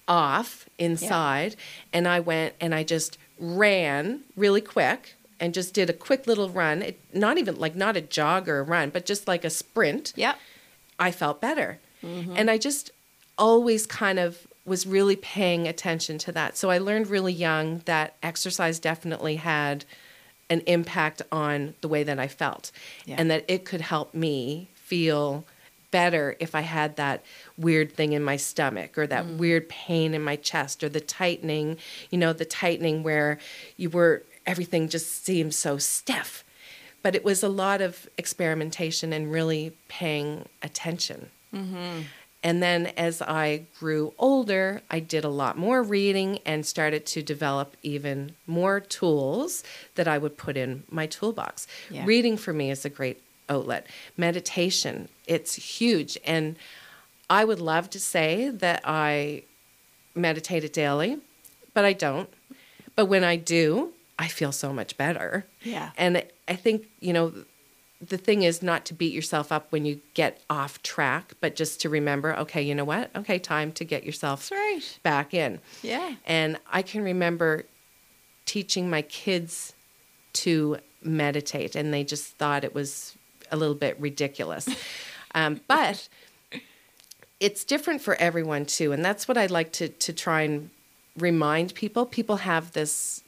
off 0.09 0.69
inside, 0.79 1.53
yeah. 1.53 1.99
and 1.99 2.09
I 2.09 2.21
went 2.21 2.55
and 2.61 2.75
I 2.75 2.83
just 2.83 3.17
ran 3.39 4.21
really 4.35 4.61
quick 4.61 5.15
and 5.39 5.55
just 5.55 5.75
did 5.75 5.91
a 5.91 5.93
quick 5.93 6.27
little 6.27 6.49
run, 6.49 6.83
it, 6.83 7.01
not 7.13 7.39
even 7.39 7.57
like 7.57 7.77
not 7.77 7.97
a 7.97 8.01
jog 8.01 8.49
or 8.49 8.61
a 8.61 8.63
run, 8.63 8.91
but 8.91 9.07
just 9.07 9.29
like 9.29 9.45
a 9.45 9.51
sprint. 9.51 10.13
Yeah. 10.17 10.35
I 10.99 11.11
felt 11.11 11.41
better. 11.41 11.79
Mm-hmm. 12.03 12.35
And 12.37 12.51
I 12.51 12.59
just 12.59 12.91
always 13.37 13.87
kind 13.87 14.19
of 14.19 14.47
was 14.65 14.87
really 14.87 15.17
paying 15.17 15.69
attention 15.69 16.19
to 16.19 16.33
that. 16.33 16.57
So 16.57 16.71
I 16.71 16.79
learned 16.79 17.09
really 17.09 17.33
young 17.33 17.83
that 17.85 18.17
exercise 18.23 18.79
definitely 18.79 19.37
had 19.37 19.85
an 20.51 20.61
impact 20.67 21.23
on 21.31 21.75
the 21.81 21.89
way 21.89 22.03
that 22.03 22.19
I 22.19 22.29
felt 22.29 22.71
yeah. 23.05 23.17
and 23.19 23.31
that 23.31 23.45
it 23.49 23.65
could 23.65 23.81
help 23.81 24.15
me 24.15 24.69
feel 24.75 25.45
better 25.91 26.37
if 26.41 26.55
I 26.55 26.61
had 26.61 26.97
that 26.97 27.25
weird 27.57 27.93
thing 27.93 28.13
in 28.13 28.23
my 28.23 28.37
stomach 28.37 28.99
or 28.99 29.07
that 29.07 29.25
mm. 29.25 29.37
weird 29.39 29.69
pain 29.69 30.15
in 30.15 30.23
my 30.23 30.37
chest 30.37 30.83
or 30.85 30.89
the 30.89 31.01
tightening, 31.01 31.79
you 32.11 32.19
know, 32.19 32.33
the 32.33 32.45
tightening 32.45 33.03
where 33.03 33.39
you 33.77 33.91
were 33.91 34.23
everything 34.47 34.89
just 34.89 35.25
seemed 35.25 35.55
so 35.55 35.79
stiff. 35.79 36.45
But 37.03 37.15
it 37.15 37.25
was 37.25 37.43
a 37.43 37.49
lot 37.49 37.81
of 37.81 38.09
experimentation 38.19 39.13
and 39.13 39.31
really 39.31 39.73
paying 39.89 40.47
attention. 40.63 41.31
Mm-hmm. 41.55 42.03
And 42.43 42.63
then 42.63 42.87
as 42.97 43.23
I 43.23 43.63
grew 43.81 44.13
older, 44.19 44.83
I 44.91 45.01
did 45.01 45.25
a 45.25 45.29
lot 45.29 45.59
more 45.59 45.83
reading 45.83 46.39
and 46.47 46.65
started 46.65 47.05
to 47.07 47.23
develop 47.23 47.77
even 47.83 48.37
more 48.47 48.79
tools 48.79 49.65
that 49.97 50.07
I 50.07 50.19
would 50.19 50.37
put 50.37 50.57
in 50.57 50.85
my 50.91 51.07
toolbox. 51.07 51.67
Yeah. 51.91 52.05
Reading 52.07 52.37
for 52.37 52.53
me 52.53 52.71
is 52.71 52.85
a 52.85 52.91
great 52.91 53.21
outlet. 53.49 53.87
Meditation, 54.17 55.09
it's 55.27 55.57
huge. 55.57 56.19
And 56.25 56.57
I 57.29 57.45
would 57.45 57.61
love 57.61 57.91
to 57.91 58.01
say 58.01 58.49
that 58.51 58.83
I 58.85 59.43
meditate 60.15 60.73
daily, 60.73 61.19
but 61.75 61.85
I 61.85 61.93
don't. 61.93 62.29
But 62.95 63.07
when 63.07 63.25
I 63.25 63.37
do, 63.37 63.93
I 64.19 64.29
feel 64.29 64.53
so 64.53 64.73
much 64.73 64.97
better. 64.97 65.47
Yeah. 65.63 65.91
And 65.97 66.25
I 66.49 66.57
think, 66.57 66.87
you 67.01 67.13
know, 67.13 67.33
the 68.01 68.19
thing 68.19 68.43
is 68.43 68.63
not 68.63 68.85
to 68.87 68.95
beat 68.95 69.13
yourself 69.13 69.51
up 69.51 69.73
when 69.73 69.85
you 69.87 70.01
get 70.15 70.41
off 70.51 70.83
track, 70.83 71.35
but 71.41 71.57
just 71.57 71.81
to 71.81 71.89
remember, 71.89 72.37
okay, 72.39 72.63
you 72.63 72.75
know 72.75 72.85
what? 72.85 73.11
Okay, 73.17 73.39
time 73.39 73.73
to 73.73 73.85
get 73.85 74.05
yourself 74.05 74.51
right. 74.51 74.99
back 75.03 75.33
in. 75.33 75.61
Yeah. 75.83 76.15
And 76.27 76.59
I 76.71 76.83
can 76.83 77.03
remember 77.03 77.65
teaching 78.45 78.91
my 78.91 79.03
kids 79.03 79.75
to 80.35 80.79
meditate, 81.03 81.75
and 81.75 81.93
they 81.93 82.05
just 82.05 82.37
thought 82.37 82.65
it 82.65 82.75
was 82.75 83.17
a 83.51 83.57
little 83.57 83.75
bit 83.75 83.99
ridiculous. 83.99 84.69
um, 85.35 85.61
but 85.67 86.09
it's 87.41 87.65
different 87.65 88.03
for 88.03 88.15
everyone 88.17 88.67
too, 88.67 88.93
and 88.93 89.05
that's 89.05 89.27
what 89.27 89.39
I'd 89.39 89.51
like 89.51 89.73
to 89.73 89.89
to 89.89 90.13
try 90.13 90.43
and 90.43 90.71
remind 91.17 91.75
people. 91.75 92.05
People 92.05 92.37
have 92.37 92.73
this 92.73 93.23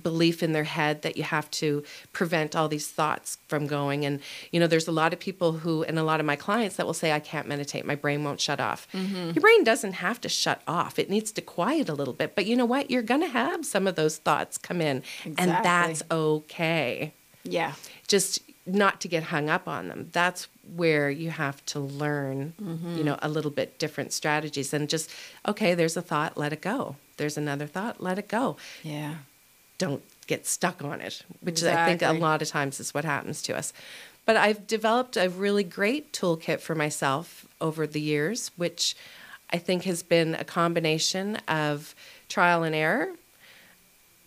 belief 0.00 0.42
in 0.42 0.52
their 0.52 0.64
head 0.64 1.02
that 1.02 1.16
you 1.16 1.22
have 1.22 1.50
to 1.50 1.82
prevent 2.12 2.54
all 2.56 2.68
these 2.68 2.88
thoughts 2.88 3.38
from 3.48 3.66
going. 3.66 4.04
And 4.04 4.20
you 4.52 4.60
know 4.60 4.66
there's 4.66 4.88
a 4.88 4.92
lot 4.92 5.12
of 5.12 5.18
people 5.20 5.52
who 5.52 5.82
and 5.84 5.98
a 5.98 6.02
lot 6.02 6.20
of 6.20 6.26
my 6.26 6.36
clients 6.36 6.76
that 6.76 6.86
will 6.86 6.94
say 6.94 7.12
i 7.12 7.20
can't 7.20 7.46
meditate. 7.48 7.84
My 7.84 7.94
brain 7.94 8.24
won't 8.24 8.40
shut 8.40 8.60
off. 8.60 8.86
Mm-hmm. 8.92 9.30
your 9.34 9.42
brain 9.42 9.64
doesn't 9.64 9.94
have 9.94 10.20
to 10.22 10.28
shut 10.28 10.62
off. 10.66 10.98
It 10.98 11.10
needs 11.10 11.32
to 11.32 11.40
quiet 11.40 11.88
a 11.88 11.94
little 11.94 12.14
bit. 12.14 12.34
But 12.34 12.46
you 12.46 12.56
know 12.56 12.66
what? 12.66 12.90
You're 12.90 13.02
going 13.02 13.20
to 13.22 13.28
have 13.28 13.64
some 13.66 13.86
of 13.86 13.94
those 13.96 14.18
thoughts 14.18 14.58
come 14.58 14.80
in 14.80 15.02
and 15.38 15.50
that's 15.50 16.02
okay. 16.10 17.12
Yeah. 17.42 17.72
just 18.06 18.40
not 18.66 19.00
to 19.00 19.08
get 19.08 19.24
hung 19.24 19.48
up 19.48 19.66
on 19.66 19.88
them. 19.88 20.10
That's 20.12 20.46
where 20.76 21.10
you 21.10 21.30
have 21.30 21.64
to 21.66 21.80
learn 21.80 22.52
Mm-hmm. 22.62 22.96
you 22.98 23.02
know 23.04 23.18
a 23.22 23.28
little 23.28 23.50
bit 23.50 23.78
different 23.78 24.12
strategies 24.12 24.72
and 24.72 24.88
just 24.88 25.10
okay 25.48 25.74
there's 25.74 25.96
a 25.96 26.02
thought 26.02 26.36
let 26.36 26.52
it 26.52 26.60
go. 26.60 26.96
There's 27.16 27.36
another 27.36 27.66
thought 27.66 28.00
let 28.02 28.18
it 28.18 28.28
go. 28.28 28.56
Yeah. 28.82 29.14
Don't 29.80 30.02
get 30.26 30.46
stuck 30.46 30.84
on 30.84 31.00
it, 31.00 31.22
which 31.40 31.64
I 31.64 31.86
think 31.86 32.02
a 32.02 32.12
lot 32.12 32.42
of 32.42 32.48
times 32.48 32.78
is 32.78 32.92
what 32.92 33.04
happens 33.04 33.42
to 33.42 33.56
us. 33.56 33.72
But 34.26 34.36
I've 34.36 34.66
developed 34.66 35.16
a 35.16 35.28
really 35.28 35.64
great 35.64 36.12
toolkit 36.12 36.60
for 36.60 36.74
myself 36.74 37.46
over 37.60 37.86
the 37.86 38.00
years, 38.00 38.50
which 38.56 38.94
I 39.50 39.56
think 39.56 39.84
has 39.84 40.02
been 40.02 40.34
a 40.34 40.44
combination 40.44 41.36
of 41.48 41.94
trial 42.28 42.62
and 42.62 42.74
error, 42.74 43.14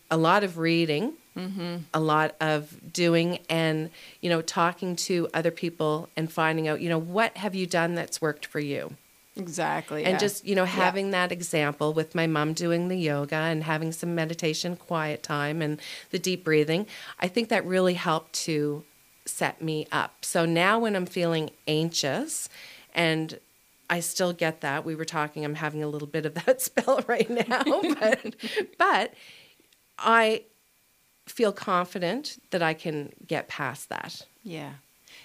a 0.09 0.17
lot 0.17 0.43
of 0.43 0.57
reading, 0.57 1.13
mm-hmm. 1.37 1.77
a 1.93 1.99
lot 1.99 2.35
of 2.41 2.75
doing, 2.91 3.39
and 3.47 3.91
you 4.19 4.29
know, 4.31 4.41
talking 4.41 4.95
to 4.95 5.29
other 5.35 5.51
people 5.51 6.09
and 6.17 6.31
finding 6.31 6.67
out, 6.67 6.81
you 6.81 6.89
know, 6.89 6.99
what 6.99 7.37
have 7.37 7.53
you 7.53 7.67
done 7.67 7.93
that's 7.93 8.19
worked 8.19 8.47
for 8.47 8.59
you 8.59 8.97
Exactly. 9.35 10.03
and 10.03 10.13
yeah. 10.13 10.17
just 10.19 10.45
you 10.45 10.53
know 10.55 10.63
Yeah. 10.63 10.69
having 10.85 11.11
that 11.11 11.31
example 11.31 11.93
with 11.93 12.13
my 12.13 12.27
mom 12.27 12.53
doing 12.53 12.87
the 12.87 12.97
yoga 12.97 13.35
and 13.35 13.63
having 13.63 13.91
some 13.91 14.13
meditation 14.15 14.75
quiet 14.75 15.23
time 15.23 15.61
and 15.61 15.81
the 16.11 16.19
deep 16.19 16.43
breathing 16.43 16.85
i 17.19 17.27
think 17.27 17.49
that 17.49 17.65
really 17.65 17.95
helped 17.95 18.33
to 18.45 18.83
set 19.25 19.61
me 19.61 19.87
up 19.91 20.23
so 20.23 20.45
now 20.45 20.77
when 20.79 20.95
i'm 20.95 21.05
feeling 21.07 21.49
anxious 21.67 22.47
and 22.93 23.39
i 23.89 23.99
still 23.99 24.33
get 24.33 24.61
that 24.61 24.85
we 24.85 24.93
were 24.93 25.05
talking 25.05 25.43
i'm 25.43 25.55
having 25.55 25.81
a 25.81 25.87
little 25.87 26.07
bit 26.07 26.25
of 26.27 26.33
that 26.45 26.61
spell 26.61 27.03
right 27.07 27.29
now 27.29 27.63
but 27.99 28.35
but 28.77 29.13
i 29.97 30.43
feel 31.25 31.51
confident 31.51 32.37
that 32.51 32.61
i 32.61 32.73
can 32.73 33.11
get 33.25 33.47
past 33.47 33.89
that 33.89 34.21
Yeah. 34.43 34.73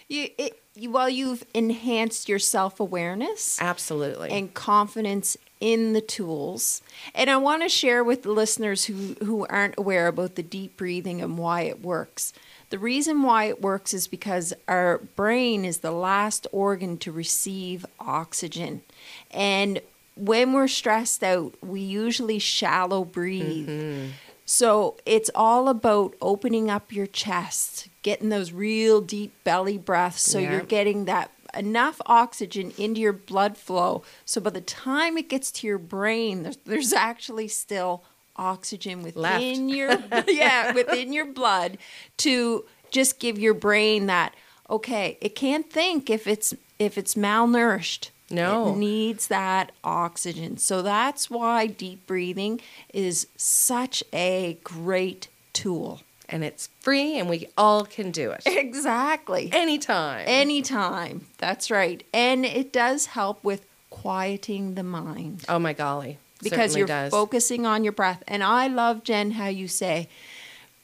You, 0.09 0.29
it, 0.39 0.59
while 0.87 1.09
you've 1.09 1.45
enhanced 1.55 2.29
your 2.29 2.39
self 2.39 2.81
awareness 2.81 3.61
absolutely 3.61 4.31
and 4.31 4.53
confidence 4.55 5.37
in 5.61 5.93
the 5.93 6.01
tools, 6.01 6.83
and 7.15 7.29
I 7.29 7.37
want 7.37 7.63
to 7.63 7.69
share 7.69 8.05
with 8.05 8.23
the 8.23 8.31
listeners 8.31 8.85
who 8.85 9.15
who 9.25 9.47
aren't 9.47 9.77
aware 9.79 10.07
about 10.07 10.37
the 10.37 10.43
deep 10.43 10.77
breathing 10.77 11.21
and 11.21 11.37
why 11.39 11.63
it 11.63 11.83
works. 11.83 12.33
The 12.71 12.79
reason 12.79 13.23
why 13.23 13.45
it 13.45 13.63
works 13.63 13.95
is 13.95 14.07
because 14.07 14.53
our 14.69 14.99
brain 14.99 15.65
is 15.65 15.79
the 15.79 15.91
last 15.91 16.47
organ 16.53 16.99
to 16.99 17.11
receive 17.11 17.85
oxygen, 17.99 18.83
and 19.31 19.81
when 20.19 20.53
we're 20.53 20.69
stressed 20.69 21.23
out, 21.23 21.55
we 21.63 21.81
usually 21.81 22.39
shallow 22.39 23.05
breathe. 23.05 23.69
Mm-hmm. 23.69 24.11
So 24.51 24.97
it's 25.05 25.31
all 25.35 25.69
about 25.69 26.15
opening 26.23 26.71
up 26.71 26.91
your 26.91 27.07
chest, 27.07 27.89
getting 28.03 28.31
those 28.31 28.51
real 28.51 29.03
deep 29.03 29.35
belly 29.45 29.77
breaths 29.77 30.23
so 30.23 30.39
Yeah. 30.39 30.53
you're 30.53 30.61
getting 30.63 31.05
that 31.05 31.31
enough 31.53 32.01
oxygen 32.07 32.73
into 32.79 32.99
your 32.99 33.13
blood 33.13 33.59
flow. 33.59 34.03
So 34.25 34.41
by 34.41 34.49
the 34.49 34.63
time 34.63 35.19
it 35.19 35.29
gets 35.29 35.51
to 35.53 35.67
your 35.67 35.77
brain, 35.77 36.45
there's, 36.45 36.57
there's 36.65 36.93
actually 36.95 37.49
still 37.49 38.03
oxygen 38.37 39.03
within 39.03 39.69
your 39.69 39.99
yeah, 40.29 40.73
within 40.73 41.13
your 41.13 41.27
blood 41.27 41.77
to 42.19 42.65
just 42.91 43.19
give 43.19 43.39
your 43.39 43.53
brain 43.53 44.07
that 44.07 44.35
okay, 44.71 45.19
it 45.21 45.35
can't 45.35 45.71
think 45.71 46.09
if 46.09 46.27
it's 46.27 46.55
if 46.79 46.97
it's 46.97 47.17
malnourished. 47.17 48.09
No. 48.31 48.69
It 48.75 48.77
needs 48.77 49.29
that 49.29 49.73
oxygen. 49.83 50.59
So 50.59 50.83
that's 50.83 51.31
why 51.31 51.67
deep 51.67 52.07
breathing 52.07 52.61
is 52.93 53.27
such 53.37 54.03
a 54.13 54.59
great 54.65 55.29
tool. 55.53 56.03
and 56.31 56.45
it's 56.45 56.69
free 56.81 57.19
and 57.19 57.27
we 57.31 57.49
all 57.57 57.85
can 57.87 58.11
do 58.11 58.31
it 58.33 58.43
Exactly. 58.45 59.49
anytime 59.53 60.25
Anytime. 60.27 61.27
That's 61.39 61.71
right. 61.71 62.05
And 62.13 62.45
it 62.45 62.71
does 62.73 63.07
help 63.07 63.43
with 63.43 63.65
quieting 63.91 64.75
the 64.75 64.83
mind 64.83 65.45
Oh 65.49 65.59
my 65.59 65.73
golly. 65.73 66.19
because 66.43 66.73
Certainly 66.73 66.79
you're 66.81 66.87
does. 66.87 67.11
focusing 67.11 67.65
on 67.67 67.83
your 67.83 67.93
breath. 67.95 68.23
And 68.29 68.45
I 68.45 68.67
love, 68.69 69.03
Jen, 69.05 69.33
how 69.33 69.49
you 69.49 69.69
say, 69.69 70.09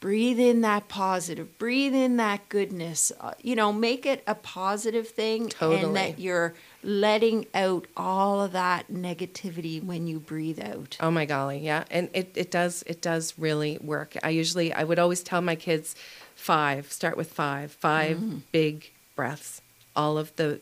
breathe 0.05 0.39
in 0.39 0.61
that 0.61 0.87
positive, 0.87 1.57
breathe 1.57 1.95
in 1.95 2.17
that 2.17 2.47
goodness. 2.47 3.11
Uh, 3.19 3.33
you 3.41 3.55
know, 3.55 3.73
make 3.73 4.05
it 4.05 4.21
a 4.27 4.35
positive 4.35 5.07
thing. 5.07 5.49
Totally. 5.49 5.81
And 5.83 5.95
that 5.95 6.19
you're 6.19 6.53
letting 6.83 7.47
out 7.55 7.87
all 7.97 8.39
of 8.39 8.51
that 8.51 8.87
negativity 8.91 9.83
when 9.83 10.05
you 10.05 10.19
breathe 10.19 10.59
out. 10.59 10.95
Oh 10.99 11.09
my 11.09 11.25
golly, 11.25 11.57
yeah. 11.57 11.85
And 11.89 12.09
it, 12.13 12.31
it 12.35 12.51
does 12.51 12.83
it 12.85 13.01
does 13.01 13.33
really 13.39 13.79
work. 13.81 14.15
I 14.21 14.29
usually 14.29 14.71
I 14.71 14.83
would 14.83 14.99
always 14.99 15.23
tell 15.23 15.41
my 15.41 15.55
kids 15.55 15.95
five, 16.35 16.91
start 16.91 17.17
with 17.17 17.31
five, 17.31 17.71
five 17.71 18.17
Mm. 18.17 18.41
big 18.51 18.91
breaths. 19.15 19.59
All 19.95 20.19
of 20.19 20.35
the 20.35 20.61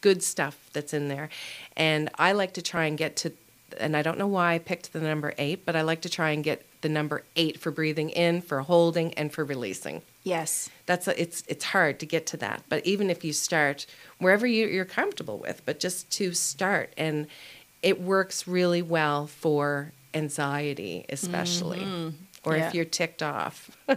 good 0.00 0.22
stuff 0.22 0.70
that's 0.72 0.94
in 0.94 1.08
there. 1.08 1.28
And 1.76 2.08
I 2.18 2.32
like 2.32 2.54
to 2.54 2.62
try 2.62 2.86
and 2.86 2.96
get 2.96 3.16
to 3.16 3.32
and 3.78 3.96
I 3.96 4.02
don't 4.02 4.18
know 4.18 4.26
why 4.26 4.54
I 4.54 4.58
picked 4.58 4.92
the 4.92 5.00
number 5.00 5.34
8, 5.36 5.64
but 5.66 5.76
I 5.76 5.82
like 5.82 6.00
to 6.02 6.08
try 6.08 6.30
and 6.30 6.42
get 6.42 6.64
the 6.80 6.88
number 6.88 7.22
8 7.36 7.58
for 7.60 7.70
breathing 7.70 8.10
in, 8.10 8.40
for 8.40 8.60
holding 8.60 9.12
and 9.14 9.32
for 9.32 9.44
releasing. 9.44 10.02
Yes. 10.22 10.68
that's 10.86 11.08
a, 11.08 11.20
it's 11.20 11.42
it's 11.48 11.64
hard 11.64 11.98
to 12.00 12.06
get 12.06 12.26
to 12.26 12.36
that 12.36 12.62
but 12.68 12.84
even 12.86 13.08
if 13.08 13.24
you 13.24 13.32
start 13.32 13.86
wherever 14.18 14.46
you, 14.46 14.66
you're 14.66 14.84
comfortable 14.84 15.38
with 15.38 15.62
but 15.64 15.80
just 15.80 16.10
to 16.18 16.34
start 16.34 16.92
and 16.98 17.26
it 17.82 17.98
works 18.00 18.46
really 18.46 18.82
well 18.82 19.26
for 19.26 19.92
anxiety 20.12 21.06
especially 21.08 21.78
mm-hmm. 21.80 22.08
or 22.44 22.56
Yeah. 22.58 22.68
if 22.68 22.74
you're 22.74 22.84
ticked 22.84 23.22
off 23.22 23.70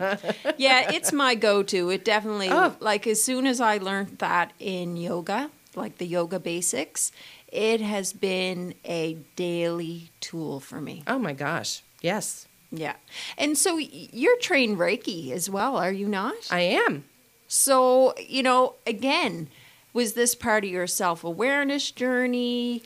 yeah, 0.57 0.89
it's 0.93 1.11
my 1.11 1.35
go-to. 1.35 1.89
It 1.89 2.05
definitely 2.05 2.47
Oh. 2.49 2.75
like 2.79 3.05
as 3.07 3.21
soon 3.21 3.45
as 3.45 3.59
I 3.59 3.77
learned 3.77 4.19
that 4.19 4.53
in 4.57 4.95
yoga, 4.95 5.51
like 5.75 5.97
the 5.97 6.07
yoga 6.07 6.39
basics, 6.39 7.11
it 7.51 7.81
has 7.81 8.13
been 8.13 8.73
a 8.85 9.17
daily 9.35 10.09
tool 10.19 10.59
for 10.59 10.79
me. 10.81 11.03
oh 11.07 11.19
my 11.19 11.33
gosh 11.33 11.83
yes 12.01 12.47
Yeah. 12.71 12.95
And 13.37 13.57
so 13.57 13.77
you're 13.77 14.37
trained 14.39 14.77
Reiki 14.77 15.31
as 15.31 15.49
well, 15.49 15.75
are 15.77 15.91
you 15.91 16.07
not? 16.07 16.47
i 16.49 16.61
am 16.61 17.03
so, 17.47 18.13
you 18.17 18.41
know, 18.43 18.75
again, 18.87 19.49
was 19.91 20.13
this 20.13 20.35
part 20.35 20.63
of 20.63 20.69
your 20.69 20.87
self-awareness 20.87 21.91
journey? 21.91 22.81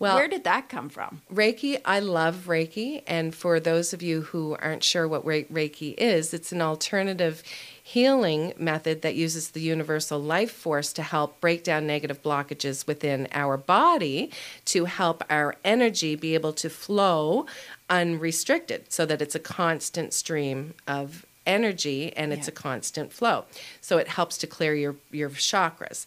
well 0.00 0.16
Where 0.16 0.26
did 0.26 0.42
that 0.42 0.68
come 0.68 0.88
from? 0.88 1.22
Reiki, 1.32 1.80
I 1.84 2.00
love 2.00 2.46
Reiki. 2.48 3.04
And 3.06 3.32
for 3.32 3.60
those 3.60 3.92
of 3.92 4.02
you 4.02 4.22
who 4.22 4.56
aren't 4.60 4.82
sure 4.82 5.06
what 5.06 5.24
Reiki 5.24 5.94
is, 5.96 6.34
it's 6.34 6.50
an 6.50 6.60
alternative 6.60 7.44
healing 7.88 8.52
method 8.58 9.02
that 9.02 9.14
uses 9.14 9.50
the 9.50 9.60
universal 9.60 10.18
life 10.18 10.50
force 10.50 10.92
to 10.92 11.04
help 11.04 11.40
break 11.40 11.62
down 11.62 11.86
negative 11.86 12.20
blockages 12.20 12.84
within 12.84 13.28
our 13.30 13.56
body 13.56 14.28
to 14.64 14.86
help 14.86 15.22
our 15.30 15.54
energy 15.64 16.16
be 16.16 16.34
able 16.34 16.52
to 16.52 16.68
flow 16.68 17.46
unrestricted 17.88 18.84
so 18.92 19.06
that 19.06 19.22
it's 19.22 19.36
a 19.36 19.38
constant 19.38 20.12
stream 20.12 20.74
of 20.88 21.24
energy 21.46 22.12
and 22.16 22.32
it's 22.32 22.48
Yeah. 22.48 22.54
a 22.54 22.56
constant 22.56 23.12
flow. 23.12 23.44
So 23.80 23.98
it 23.98 24.08
helps 24.08 24.36
to 24.38 24.48
clear 24.48 24.74
your, 24.74 24.96
your 25.12 25.30
chakras. 25.30 26.06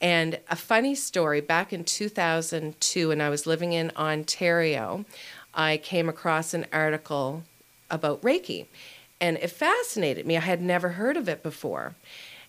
And 0.00 0.40
a 0.48 0.56
funny 0.56 0.94
story 0.94 1.42
back 1.42 1.70
in 1.70 1.84
2002, 1.84 3.08
when 3.08 3.20
I 3.20 3.28
was 3.28 3.46
living 3.46 3.74
in 3.74 3.92
Ontario, 3.94 5.04
I 5.52 5.76
came 5.76 6.08
across 6.08 6.54
an 6.54 6.64
article 6.72 7.42
about 7.90 8.22
Reiki. 8.22 8.64
And 9.20 9.36
it 9.38 9.50
fascinated 9.50 10.26
me. 10.26 10.36
I 10.36 10.40
had 10.40 10.62
never 10.62 10.90
heard 10.90 11.16
of 11.16 11.28
it 11.28 11.42
before. 11.42 11.94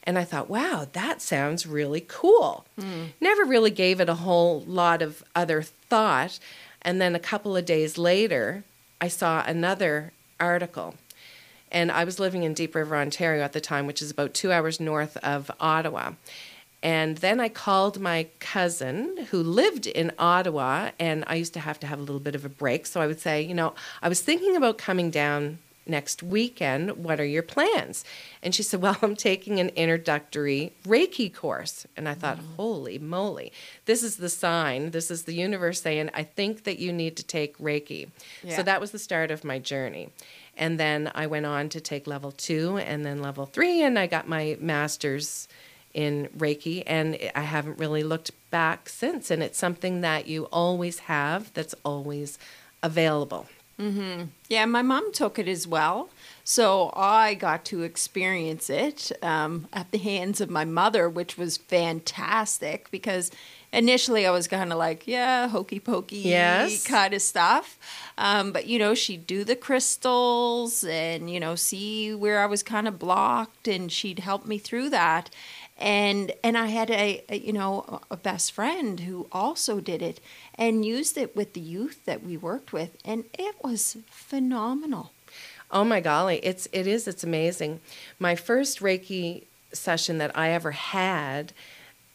And 0.04 0.18
I 0.18 0.24
thought, 0.24 0.50
wow, 0.50 0.88
that 0.94 1.22
sounds 1.22 1.68
really 1.68 2.04
cool. 2.08 2.66
Hmm. 2.80 3.06
Never 3.20 3.44
really 3.44 3.70
gave 3.72 4.00
it 4.00 4.10
a 4.10 4.16
whole 4.16 4.62
lot 4.62 5.02
of 5.02 5.24
other 5.36 5.62
thought. 5.62 6.40
And 6.82 7.00
then 7.00 7.14
a 7.14 7.20
couple 7.20 7.56
of 7.56 7.66
days 7.66 7.98
later, 7.98 8.64
I 9.00 9.10
saw 9.10 9.44
another 9.46 10.12
article. 10.40 10.96
And 11.72 11.92
I 11.92 12.04
was 12.04 12.20
living 12.20 12.44
in 12.44 12.54
Deep 12.54 12.74
River, 12.74 12.96
Ontario 12.96 13.44
at 13.44 13.54
the 13.54 13.62
time, 13.62 13.86
which 13.86 14.02
is 14.02 14.12
about 14.12 14.34
two 14.34 14.52
hours 14.52 14.80
north 14.80 15.18
of 15.18 15.52
Ottawa. 15.60 16.14
And 16.84 17.18
then 17.18 17.40
I 17.40 17.48
called 17.48 18.00
my 18.00 18.28
cousin 18.40 19.28
who 19.30 19.44
lived 19.44 19.86
in 19.86 20.12
Ottawa, 20.18 20.90
and 21.00 21.24
I 21.28 21.36
used 21.36 21.54
to 21.54 21.60
have 21.60 21.80
to 21.82 21.88
have 21.88 22.00
a 22.00 22.02
little 22.02 22.20
bit 22.20 22.34
of 22.34 22.44
a 22.44 22.50
break. 22.50 22.88
So 22.88 23.00
I 23.00 23.08
would 23.08 23.20
say, 23.20 23.42
you 23.42 23.54
know, 23.54 23.76
I 24.02 24.10
was 24.10 24.22
thinking 24.22 24.56
about 24.56 24.80
coming 24.80 25.12
down 25.12 25.60
next 25.86 26.24
weekend. 26.24 27.04
What 27.04 27.20
are 27.20 27.26
your 27.26 27.44
plans? 27.44 28.04
And 28.42 28.54
she 28.54 28.64
said, 28.64 28.82
Well, 28.82 28.98
I'm 29.02 29.16
taking 29.16 29.60
an 29.60 29.70
introductory 29.70 30.74
Reiki 30.86 31.34
course. 31.34 31.86
And 31.98 32.08
I 32.08 32.14
thought, 32.14 32.38
mm. 32.38 32.56
Holy 32.56 33.00
moly, 33.00 33.52
this 33.86 34.04
is 34.04 34.18
the 34.18 34.30
sign. 34.30 34.92
This 34.92 35.12
is 35.12 35.24
the 35.24 35.34
universe 35.34 35.82
saying, 35.82 36.10
I 36.14 36.24
think 36.24 36.64
that 36.64 36.80
you 36.80 36.94
need 36.94 37.18
to 37.18 37.24
take 37.24 37.58
Reiki. 37.58 38.10
Yeah. 38.44 38.58
So 38.58 38.64
that 38.64 38.82
was 38.82 38.92
the 38.92 39.00
start 39.00 39.32
of 39.32 39.44
my 39.44 39.60
journey. 39.60 40.10
And 40.58 40.80
then 40.80 41.12
I 41.16 41.28
went 41.28 41.46
on 41.46 41.70
to 41.70 41.82
take 41.82 42.08
level 42.08 42.32
two 42.32 42.78
and 42.78 43.06
then 43.06 43.22
level 43.22 43.46
three, 43.46 43.82
and 43.82 43.98
I 43.98 44.08
got 44.08 44.28
my 44.28 44.58
master's 44.60 45.48
in 45.94 46.30
Reiki, 46.38 46.84
and 46.86 47.18
I 47.36 47.42
haven't 47.42 47.80
really 47.80 48.04
looked 48.04 48.32
back 48.50 48.88
since. 48.90 49.32
And 49.32 49.42
it's 49.42 49.58
something 49.58 50.02
that 50.02 50.28
you 50.28 50.46
always 50.46 51.00
have 51.00 51.54
that's 51.54 51.76
always 51.84 52.38
available. 52.84 53.48
Yeah, 54.48 54.66
my 54.66 54.82
mom 54.84 55.12
took 55.12 55.40
it 55.40 55.48
as 55.48 55.68
well. 55.68 56.10
So 56.44 56.92
I 56.96 57.34
got 57.36 57.66
to 57.66 57.84
experience 57.84 58.70
it 58.70 59.12
um, 59.24 59.68
at 59.74 59.92
the 59.92 59.98
hands 59.98 60.42
of 60.42 60.50
my 60.50 60.66
mother, 60.66 61.10
which 61.10 61.38
was 61.38 61.58
fantastic 61.58 62.90
because 62.92 63.32
initially 63.72 64.26
I 64.28 64.32
was 64.32 64.48
kind 64.48 64.72
of 64.72 64.78
like, 64.78 65.08
yeah, 65.08 65.48
hokey 65.48 65.80
pokey 65.80 66.18
Yes. 66.18 66.84
kind 66.86 67.14
of 67.14 67.22
stuff. 67.22 67.80
Um, 68.18 68.52
but, 68.52 68.68
you 68.68 68.78
know, 68.80 68.94
she'd 68.94 69.26
do 69.26 69.44
the 69.44 69.56
crystals 69.56 70.84
and, 70.84 71.30
you 71.30 71.40
know, 71.40 71.56
see 71.56 72.14
where 72.14 72.42
I 72.42 72.46
was 72.48 72.64
kind 72.64 72.88
of 72.88 73.00
blocked 73.00 73.68
and 73.68 73.92
she'd 73.92 74.20
help 74.20 74.46
me 74.46 74.58
through 74.58 74.90
that. 74.90 75.30
And 75.82 76.32
and 76.44 76.58
I 76.58 76.68
had 76.68 76.92
a, 76.92 77.24
a 77.28 77.40
you 77.40 77.52
know 77.52 78.02
a 78.12 78.16
best 78.16 78.52
friend 78.52 79.00
who 79.00 79.28
also 79.32 79.80
did 79.80 80.02
it 80.02 80.20
and 80.56 80.86
used 80.86 81.18
it 81.18 81.36
with 81.36 81.54
the 81.54 81.60
youth 81.60 82.06
that 82.06 82.24
we 82.24 82.38
worked 82.38 82.72
with 82.72 82.98
and 83.04 83.26
it 83.38 83.56
was 83.64 83.98
phenomenal. 84.10 85.12
Oh 85.72 85.84
my 85.84 86.00
golly, 86.00 86.38
it's 86.44 86.68
it 86.72 86.86
is 86.86 87.08
it's 87.08 87.24
amazing. 87.24 87.80
My 88.20 88.36
first 88.36 88.80
Reiki 88.80 89.46
session 89.74 90.18
that 90.20 90.38
I 90.38 90.50
ever 90.52 90.72
had, 90.72 91.54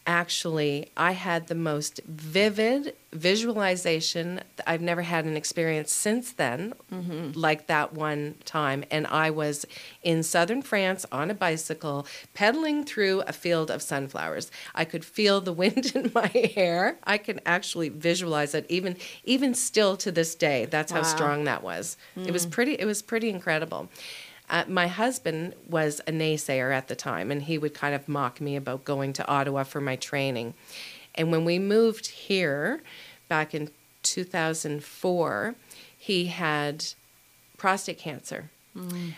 actually, 0.06 0.90
I 0.96 1.12
had 1.12 1.48
the 1.48 1.54
most 1.54 2.00
vivid 2.06 2.94
visualization. 3.12 4.40
I've 4.66 4.80
never 4.80 5.02
had 5.02 5.24
an 5.24 5.36
experience 5.36 5.92
since 5.92 6.32
then 6.32 6.74
mm-hmm. 6.92 7.38
like 7.38 7.66
that 7.66 7.92
one 7.92 8.36
time, 8.44 8.84
and 8.90 9.06
I 9.06 9.30
was 9.30 9.64
in 10.02 10.22
southern 10.22 10.62
France 10.62 11.04
on 11.10 11.30
a 11.30 11.34
bicycle 11.34 12.06
pedaling 12.34 12.84
through 12.84 13.22
a 13.26 13.32
field 13.32 13.70
of 13.70 13.82
sunflowers. 13.82 14.50
I 14.74 14.84
could 14.84 15.04
feel 15.04 15.40
the 15.40 15.52
wind 15.52 15.92
in 15.94 16.12
my 16.14 16.28
hair. 16.54 16.98
I 17.04 17.18
can 17.18 17.40
actually 17.44 17.88
visualize 17.88 18.54
it 18.54 18.66
even 18.68 18.96
even 19.24 19.54
still 19.54 19.96
to 19.98 20.12
this 20.12 20.34
day. 20.34 20.66
That's 20.66 20.92
how 20.92 21.02
strong 21.02 21.44
that 21.44 21.62
was. 21.62 21.96
It 22.16 22.32
was 22.32 22.46
mm. 22.46 22.50
pretty. 22.50 22.72
It 22.74 22.84
was 22.84 23.02
pretty 23.02 23.30
incredible. 23.30 23.88
Uh, 24.48 24.64
my 24.68 24.86
husband 24.86 25.54
was 25.68 26.00
a 26.06 26.12
naysayer 26.12 26.72
at 26.72 26.88
the 26.88 26.94
time, 26.96 27.30
and 27.30 27.42
he 27.42 27.58
would 27.58 27.74
kind 27.74 27.94
of 27.94 28.08
mock 28.08 28.40
me 28.40 28.54
about 28.56 28.84
going 28.84 29.12
to 29.14 29.26
Ottawa 29.28 29.64
for 29.64 29.80
my 29.80 29.96
training. 29.96 30.54
And 31.14 31.32
when 31.32 31.44
we 31.44 31.58
moved 31.58 32.06
here 32.06 32.82
back 33.28 33.54
in 33.54 33.70
2004, 34.02 35.54
he 35.96 36.26
had 36.26 36.84
prostate 37.56 37.98
cancer. 37.98 38.50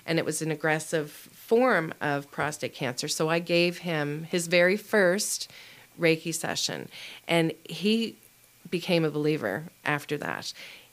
And 0.07 0.21
it 0.21 0.25
was 0.25 0.41
an 0.41 0.53
aggressive 0.53 1.11
form 1.11 1.93
of 2.01 2.31
prostate 2.31 2.75
cancer. 2.75 3.09
So 3.09 3.29
I 3.29 3.41
gave 3.41 3.79
him 3.79 4.23
his 4.31 4.47
very 4.47 4.77
first 4.77 5.51
Reiki 6.01 6.33
session. 6.33 6.89
And 7.27 7.53
he 7.69 8.15
became 8.71 9.05
a 9.05 9.11
believer 9.11 9.65
after 9.85 10.17
that. 10.19 10.53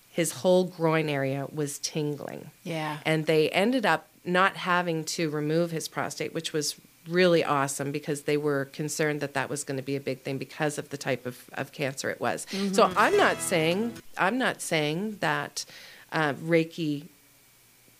His 0.09 0.31
whole 0.31 0.63
groin 0.63 1.09
area 1.09 1.45
was 1.53 1.77
tingling 1.77 2.49
Yeah. 2.63 2.97
and 3.05 3.27
they 3.27 3.49
ended 3.51 3.85
up 3.85 4.07
not 4.25 4.55
having 4.57 5.03
to 5.05 5.29
remove 5.29 5.71
his 5.71 5.87
prostate, 5.87 6.33
which 6.33 6.53
was 6.53 6.75
really 7.07 7.43
awesome 7.43 7.91
because 7.91 8.23
they 8.23 8.35
were 8.37 8.65
concerned 8.65 9.21
that 9.21 9.33
that 9.35 9.47
was 9.49 9.63
going 9.63 9.77
to 9.77 9.83
be 9.83 9.95
a 9.95 9.99
big 9.99 10.21
thing 10.21 10.37
because 10.39 10.77
of 10.79 10.89
the 10.89 10.97
type 10.97 11.25
of, 11.27 11.49
of 11.53 11.71
cancer 11.71 12.09
it 12.09 12.19
was. 12.19 12.47
So 12.73 12.91
I'm 12.97 13.15
not 13.15 13.39
saying 13.39 13.93
I'm 14.17 14.37
not 14.39 14.59
saying 14.61 15.17
that 15.19 15.65
uh, 16.11 16.33
Reiki 16.33 17.05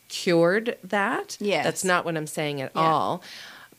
cured 0.08 0.78
that. 0.84 1.38
Yes. 1.40 1.64
that's 1.64 1.84
not 1.84 2.06
what 2.06 2.16
I'm 2.18 2.28
saying 2.28 2.62
at 2.62 2.72
Yeah. 2.76 2.82
all. 2.82 3.22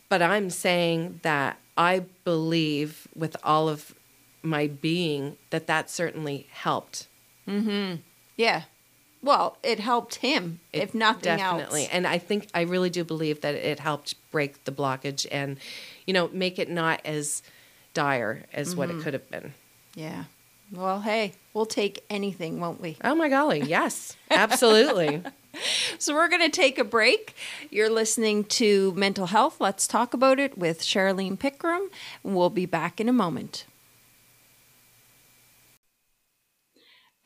But 0.08 0.22
I'm 0.22 0.50
saying 0.50 1.20
that 1.22 1.58
I 1.76 2.04
believe 2.24 3.08
with 3.14 3.36
all 3.42 3.68
of 3.68 3.94
my 4.42 4.68
being 4.68 5.36
that 5.50 5.66
that 5.66 5.90
certainly 5.90 6.46
helped 6.52 7.08
Hmm. 7.46 7.96
Yeah. 8.36 8.62
Well, 9.26 9.56
it 9.62 9.80
helped 9.80 10.14
him, 10.16 10.60
if 10.72 10.94
nothing 10.94 11.22
definitely 11.36 11.82
else. 11.82 11.90
and 11.92 12.06
i 12.06 12.16
think 12.18 12.46
i 12.54 12.62
really 12.62 12.90
do 12.90 13.02
believe 13.04 13.40
that 13.42 13.54
it 13.54 13.80
helped 13.80 14.14
break 14.30 14.64
the 14.64 14.72
blockage 14.72 15.26
and 15.30 15.58
you 16.06 16.14
know 16.14 16.28
make 16.32 16.58
it 16.58 16.70
not 16.70 17.00
as 17.04 17.42
dire 17.92 18.44
as 18.52 18.74
what 18.76 18.88
Mm-hmm. 18.88 19.00
it 19.00 19.02
could 19.02 19.12
have 19.14 19.30
been 19.30 19.52
Yeah. 19.94 20.24
Well, 20.72 21.00
hey, 21.02 21.32
we'll 21.54 21.64
take 21.66 22.04
anything, 22.10 22.58
won't 22.60 22.80
we? 22.80 22.96
oh 23.04 23.14
my 23.14 23.28
golly 23.28 23.60
yes 23.76 24.16
absolutely 24.30 25.22
So 25.98 26.12
we're 26.14 26.28
going 26.28 26.42
to 26.42 26.50
take 26.50 26.78
a 26.78 26.84
break. 26.84 27.34
You're 27.70 27.88
listening 27.88 28.44
to 28.60 28.92
Mental 28.92 29.24
Health. 29.24 29.58
Let's 29.58 29.86
talk 29.88 30.12
about 30.12 30.38
it 30.38 30.58
with 30.58 30.82
Charlene 30.82 31.38
Pickram. 31.38 31.86
We'll 32.22 32.50
be 32.50 32.66
back 32.66 33.00
in 33.00 33.08
a 33.08 33.12
moment. 33.12 33.64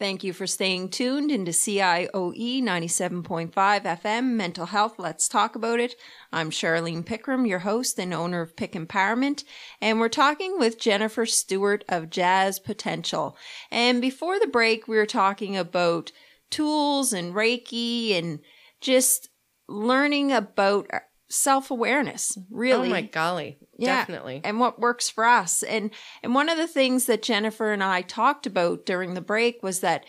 Thank 0.00 0.24
you 0.24 0.32
for 0.32 0.46
staying 0.46 0.88
tuned 0.88 1.30
into 1.30 1.50
CIOE 1.50 2.62
97.5 2.62 3.52
FM 3.52 4.24
Mental 4.30 4.64
Health. 4.64 4.94
Let's 4.96 5.28
talk 5.28 5.54
about 5.54 5.78
it. 5.78 5.94
I'm 6.32 6.50
Charlene 6.50 7.04
Pickram, 7.04 7.46
your 7.46 7.58
host 7.58 7.98
and 7.98 8.14
owner 8.14 8.40
of 8.40 8.56
Pick 8.56 8.72
Empowerment, 8.72 9.44
and 9.78 10.00
we're 10.00 10.08
talking 10.08 10.58
with 10.58 10.80
Jennifer 10.80 11.26
Stewart 11.26 11.84
of 11.86 12.08
Jazz 12.08 12.58
Potential. 12.58 13.36
And 13.70 14.00
before 14.00 14.40
the 14.40 14.46
break, 14.46 14.88
we 14.88 14.96
were 14.96 15.04
talking 15.04 15.54
about 15.54 16.12
tools 16.48 17.12
and 17.12 17.34
Reiki 17.34 18.18
and 18.18 18.40
just 18.80 19.28
learning 19.68 20.32
about 20.32 20.88
self 21.30 21.70
awareness, 21.70 22.36
oh 22.38 22.44
really. 22.50 22.88
oh 22.88 22.90
my 22.90 23.02
golly 23.02 23.58
Yeah, 23.78 23.96
definitely 24.00 24.40
And 24.44 24.60
what 24.60 24.80
works 24.80 25.08
for 25.08 25.24
us. 25.24 25.62
And 25.62 25.90
and 26.22 26.34
one 26.34 26.48
of 26.48 26.58
the 26.58 26.66
things 26.66 27.06
that 27.06 27.22
Jennifer 27.22 27.72
and 27.72 27.82
I 27.82 28.02
talked 28.02 28.46
about 28.46 28.84
during 28.84 29.14
the 29.14 29.20
break 29.20 29.62
was 29.62 29.80
that 29.80 30.04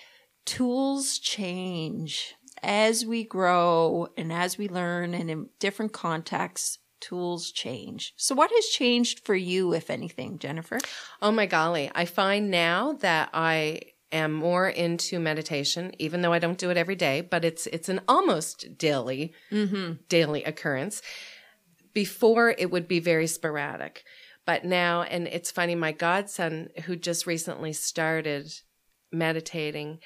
tools 0.45 1.19
change 1.19 2.33
as 2.63 3.05
we 3.05 3.23
grow 3.23 4.07
and 4.17 4.31
as 4.33 4.57
we 4.57 4.67
learn 4.67 5.13
and 5.13 5.29
in 5.31 5.49
different 5.59 5.93
contexts 5.93 6.79
tools 6.99 7.51
change. 7.51 8.13
So 8.15 8.35
what 8.35 8.51
has 8.53 8.65
changed 8.67 9.25
for 9.25 9.33
you 9.35 9.73
if 9.73 9.89
anything, 9.89 10.37
Jennifer? 10.39 10.77
oh 11.21 11.31
my 11.31 11.45
golly 11.45 11.91
i 11.95 12.05
find 12.05 12.49
now 12.51 12.93
that 12.93 13.29
i 13.33 13.79
am 14.11 14.33
more 14.33 14.67
into 14.67 15.19
meditation 15.19 15.91
even 15.99 16.21
though 16.21 16.33
i 16.33 16.39
don't 16.39 16.57
do 16.57 16.69
it 16.69 16.77
every 16.77 16.95
day 16.95 17.21
but 17.21 17.45
it's 17.45 17.67
it's 17.67 17.89
an 17.89 18.01
almost 18.07 18.77
daily 18.77 19.33
mm-hmm. 19.51 19.93
daily 20.09 20.43
occurrence. 20.43 21.01
Before 21.93 22.55
it 22.57 22.71
would 22.71 22.87
be 22.87 22.99
very 22.99 23.27
sporadic. 23.27 24.03
But 24.45 24.65
now 24.65 25.03
and 25.03 25.27
it's 25.27 25.51
funny 25.51 25.75
my 25.75 25.91
godson 25.91 26.69
who 26.85 26.95
just 26.95 27.27
recently 27.27 27.73
started 27.73 28.51
meditating 29.11 29.99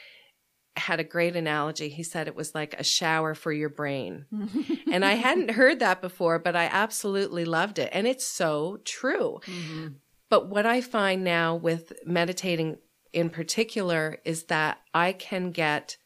had 0.77 0.99
a 0.99 1.05
great 1.05 1.37
analogy. 1.37 1.87
He 1.87 2.03
said 2.03 2.27
it 2.27 2.35
was 2.35 2.53
like 2.53 2.73
a 2.73 2.83
shower 2.83 3.33
for 3.33 3.51
your 3.51 3.69
brain. 3.69 4.25
And 4.91 5.03
i 5.03 5.15
hadn't 5.15 5.51
heard 5.51 5.79
that 5.79 5.99
before 5.99 6.39
but 6.39 6.55
i 6.55 6.65
absolutely 6.71 7.43
loved 7.43 7.79
it. 7.79 7.89
And 7.91 8.07
it's 8.07 8.25
so 8.25 8.79
true. 8.85 9.39
Mm-hmm. 9.45 9.87
But 10.29 10.47
what 10.49 10.65
i 10.65 10.81
find 10.81 11.23
now 11.23 11.55
with 11.55 11.93
meditating 12.05 12.77
in 13.15 13.29
particular 13.29 14.19
is 14.25 14.43
that 14.43 14.77
i 14.93 15.11
can 15.11 15.51
get 15.51 15.97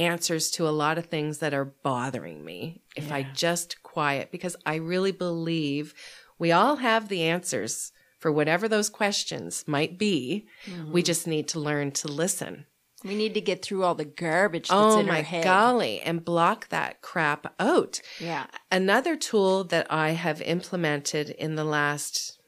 answers 0.00 0.50
to 0.50 0.66
a 0.66 0.70
lot 0.70 0.98
of 0.98 1.06
things 1.06 1.38
that 1.38 1.52
are 1.52 1.66
bothering 1.66 2.42
me 2.42 2.80
if 2.96 3.12
I 3.12 3.22
just 3.22 3.82
quiet 3.82 4.32
because 4.32 4.56
I 4.64 4.76
really 4.76 5.12
believe 5.12 5.94
we 6.38 6.50
all 6.50 6.76
have 6.76 7.08
the 7.08 7.22
answers 7.24 7.92
for 8.18 8.32
whatever 8.32 8.66
those 8.66 8.88
questions 8.88 9.64
might 9.66 9.98
be. 9.98 10.46
We 10.66 10.72
mm-hmm. 10.72 10.98
just 11.00 11.26
need 11.26 11.48
to 11.48 11.60
learn 11.60 11.92
to 11.92 12.08
listen. 12.08 12.66
We 13.04 13.14
need 13.14 13.32
to 13.34 13.40
get 13.40 13.62
through 13.62 13.84
all 13.84 13.94
the 13.94 14.04
garbage 14.04 14.68
that's 14.68 14.94
oh 14.94 15.00
in 15.00 15.06
my 15.06 15.18
our 15.18 15.22
head. 15.22 15.44
golly, 15.44 16.00
and 16.00 16.22
block 16.22 16.68
that 16.68 17.00
crap 17.00 17.54
out. 17.58 18.02
Yeah. 18.18 18.46
Another 18.70 19.16
tool 19.16 19.64
that 19.64 19.86
I 19.90 20.10
have 20.10 20.42
implemented 20.42 21.30
in 21.30 21.54
the 21.54 21.64
last 21.64 22.38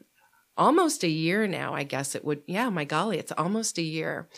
almost 0.56 1.02
a 1.02 1.08
year 1.08 1.46
now, 1.46 1.74
I 1.74 1.82
guess 1.84 2.14
it 2.14 2.24
would. 2.24 2.42
Yeah, 2.46 2.68
my 2.70 2.84
golly, 2.84 3.18
it's 3.18 3.32
almost 3.32 3.78
a 3.78 3.82
year. 3.82 4.28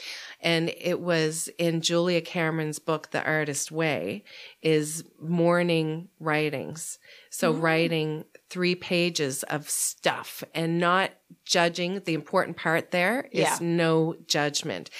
And 0.41 0.73
it 0.79 1.01
was 1.01 1.49
in 1.59 1.81
Julia 1.81 2.21
Cameron's 2.21 2.79
book, 2.79 3.11
The 3.11 3.25
Artist 3.25 3.73
Way, 3.73 4.25
is 4.63 5.05
morning 5.21 6.09
writings. 6.21 6.99
So 7.31 7.53
writing 7.53 8.25
three 8.51 8.75
pages 8.75 9.43
of 9.45 9.69
stuff 9.69 10.45
and 10.55 10.79
not 10.79 11.11
judging. 11.45 12.01
The 12.05 12.15
important 12.15 12.57
part 12.57 12.91
there 12.93 13.29
is 13.33 13.41
Yeah. 13.43 13.59
no 13.61 14.15
judgment. 14.27 14.91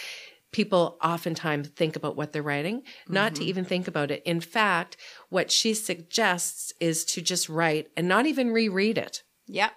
People 0.51 0.99
oftentimes 1.03 1.69
think 1.69 1.97
about 1.97 2.17
what 2.17 2.33
they're 2.33 2.43
writing, 2.43 2.83
not 3.09 3.33
Mm-hmm. 3.35 3.43
to 3.43 3.49
even 3.49 3.65
think 3.65 3.89
about 3.89 4.11
it. 4.11 4.23
In 4.25 4.41
fact, 4.41 4.97
what 5.29 5.51
she 5.51 5.75
suggests 5.75 6.73
is 6.81 7.05
to 7.07 7.21
just 7.23 7.49
write 7.49 7.89
and 7.97 8.07
not 8.09 8.27
even 8.27 8.51
reread 8.51 8.99
it 8.99 9.23
Yep. 9.47 9.73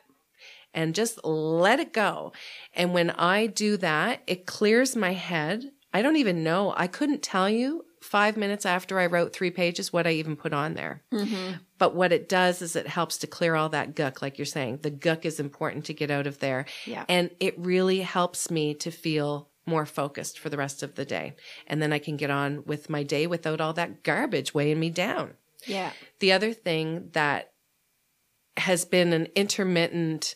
And 0.78 0.94
just 0.94 1.20
let 1.26 1.80
it 1.80 1.92
go. 1.92 2.32
And 2.76 2.94
when 2.94 3.10
I 3.10 3.48
do 3.48 3.78
that, 3.78 4.22
it 4.28 4.46
clears 4.46 4.96
my 4.96 5.14
head. 5.14 5.72
I 5.92 6.04
don't 6.04 6.18
even 6.18 6.44
know. 6.44 6.72
I 6.78 6.86
couldn't 6.86 7.24
tell 7.24 7.50
you 7.50 7.84
five 8.00 8.38
minutes 8.38 8.64
after 8.64 9.00
I 9.00 9.08
wrote 9.08 9.34
three 9.34 9.50
pages 9.50 9.92
what 9.92 10.06
I 10.06 10.12
even 10.12 10.36
put 10.36 10.54
on 10.54 10.76
there. 10.76 11.02
Mm-hmm. 11.12 11.54
But 11.80 11.96
what 11.96 12.14
it 12.14 12.30
does 12.30 12.62
is 12.62 12.76
it 12.76 12.88
helps 12.88 13.18
to 13.18 13.28
clear 13.28 13.56
all 13.56 13.70
that 13.70 13.96
guck, 13.96 14.22
like 14.22 14.38
you're 14.38 14.46
saying. 14.46 14.80
The 14.84 14.92
guck 14.92 15.26
is 15.26 15.40
important 15.40 15.86
to 15.86 15.96
get 15.96 16.12
out 16.12 16.28
of 16.28 16.38
there. 16.38 16.68
Yeah. 16.86 17.06
And 17.10 17.32
it 17.40 17.58
really 17.58 18.02
helps 18.02 18.52
me 18.52 18.76
to 18.76 18.92
feel 18.92 19.50
more 19.66 19.88
focused 19.88 20.38
for 20.38 20.50
the 20.50 20.58
rest 20.58 20.84
of 20.84 20.94
the 20.94 21.06
day. 21.06 21.34
And 21.66 21.82
then 21.82 21.92
I 21.92 21.98
can 21.98 22.18
get 22.18 22.30
on 22.30 22.64
with 22.68 22.88
my 22.88 23.02
day 23.02 23.26
without 23.26 23.60
all 23.60 23.74
that 23.74 24.04
garbage 24.04 24.54
weighing 24.54 24.80
me 24.80 24.92
down. 24.92 25.34
Yeah. 25.66 25.92
The 26.20 26.34
other 26.34 26.54
thing 26.54 27.10
that 27.14 27.52
has 28.58 28.86
been 28.86 29.12
an 29.12 29.28
intermittent 29.36 30.36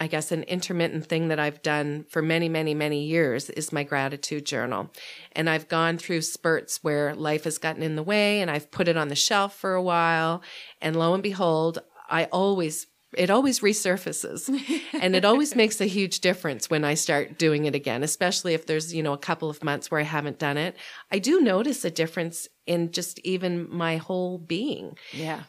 I 0.00 0.08
guess 0.08 0.32
an 0.32 0.42
intermittent 0.44 1.06
thing 1.06 1.28
that 1.28 1.38
I've 1.38 1.62
done 1.62 2.04
for 2.08 2.20
many, 2.20 2.48
many, 2.48 2.74
many 2.74 3.04
years 3.04 3.48
is 3.50 3.72
my 3.72 3.84
gratitude 3.84 4.44
journal. 4.44 4.90
And 5.32 5.48
I've 5.48 5.68
gone 5.68 5.98
through 5.98 6.22
spurts 6.22 6.82
where 6.82 7.14
life 7.14 7.44
has 7.44 7.58
gotten 7.58 7.82
in 7.82 7.94
the 7.94 8.02
way 8.02 8.40
and 8.40 8.50
I've 8.50 8.70
put 8.70 8.88
it 8.88 8.96
on 8.96 9.08
the 9.08 9.14
shelf 9.14 9.56
for 9.56 9.74
a 9.74 9.82
while. 9.82 10.42
And 10.82 10.96
lo 10.96 11.14
and 11.14 11.22
behold, 11.22 11.78
I 12.10 12.24
always, 12.24 12.88
it 13.16 13.30
always 13.30 13.60
resurfaces 13.60 14.48
and 15.00 15.14
it 15.14 15.24
always 15.24 15.54
makes 15.54 15.80
a 15.80 15.86
huge 15.86 16.20
difference 16.20 16.68
when 16.68 16.84
I 16.84 16.94
start 16.94 17.38
doing 17.38 17.66
it 17.66 17.76
again, 17.76 18.02
especially 18.02 18.52
if 18.52 18.66
there's, 18.66 18.92
you 18.92 19.02
know, 19.02 19.12
a 19.12 19.18
couple 19.18 19.48
of 19.48 19.62
months 19.62 19.92
where 19.92 20.00
I 20.00 20.04
haven't 20.04 20.40
done 20.40 20.56
it. 20.56 20.76
I 21.12 21.20
do 21.20 21.40
notice 21.40 21.84
a 21.84 21.90
difference 21.90 22.48
in 22.66 22.90
just 22.90 23.20
even 23.20 23.70
my 23.70 23.98
whole 23.98 24.38
being. 24.38 24.98
Yeah. 25.12 25.44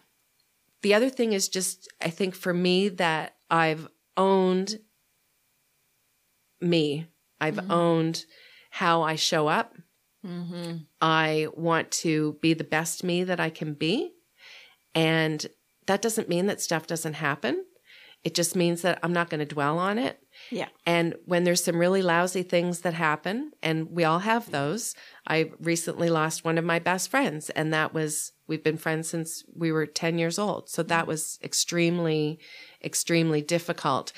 The 0.83 0.93
other 0.93 1.09
thing 1.09 1.33
is 1.33 1.49
just, 1.49 1.91
I 1.99 2.11
think 2.11 2.35
for 2.35 2.53
me 2.53 2.89
that 2.89 3.35
I've 3.49 3.87
owned 4.17 4.79
me. 6.61 7.07
I've 7.39 7.55
mm-hmm. 7.55 7.71
owned 7.71 8.25
how 8.71 9.01
I 9.01 9.15
show 9.15 9.47
up. 9.47 9.75
Mm-hmm. 10.25 10.77
I 11.01 11.47
want 11.53 11.91
to 11.91 12.37
be 12.41 12.53
the 12.53 12.63
best 12.63 13.03
me 13.03 13.23
that 13.23 13.39
I 13.39 13.49
can 13.49 13.73
be. 13.73 14.11
And 14.93 15.45
that 15.87 16.01
doesn't 16.01 16.29
mean 16.29 16.47
that 16.47 16.61
stuff 16.61 16.87
doesn't 16.87 17.13
happen. 17.13 17.63
It 18.23 18.33
just 18.33 18.55
means 18.55 18.81
that 18.81 18.97
I'm 19.03 19.13
not 19.13 19.29
going 19.29 19.39
to 19.39 19.45
dwell 19.45 19.77
on 19.77 19.99
it. 19.99 20.19
Yeah. 20.49 20.69
And 20.85 21.13
when 21.25 21.43
there's 21.43 21.63
some 21.63 21.77
really 21.77 22.01
lousy 22.01 22.41
things 22.41 22.81
that 22.81 22.95
happen, 22.95 23.51
and 23.61 23.91
we 23.91 24.03
all 24.03 24.19
have 24.19 24.49
those, 24.49 24.95
I 25.27 25.51
recently 25.59 26.09
lost 26.09 26.43
one 26.43 26.57
of 26.57 26.65
my 26.65 26.79
best 26.79 27.11
friends, 27.11 27.51
and 27.51 27.71
that 27.73 27.93
was, 27.93 28.31
we've 28.47 28.63
been 28.63 28.77
friends 28.77 29.09
since 29.09 29.43
we 29.55 29.71
were 29.71 29.85
10 29.85 30.17
years 30.17 30.37
old. 30.37 30.69
So 30.69 30.83
that 30.83 31.07
was 31.07 31.39
extremely, 31.43 32.39
extremely 32.83 33.41
difficult. 33.41 34.11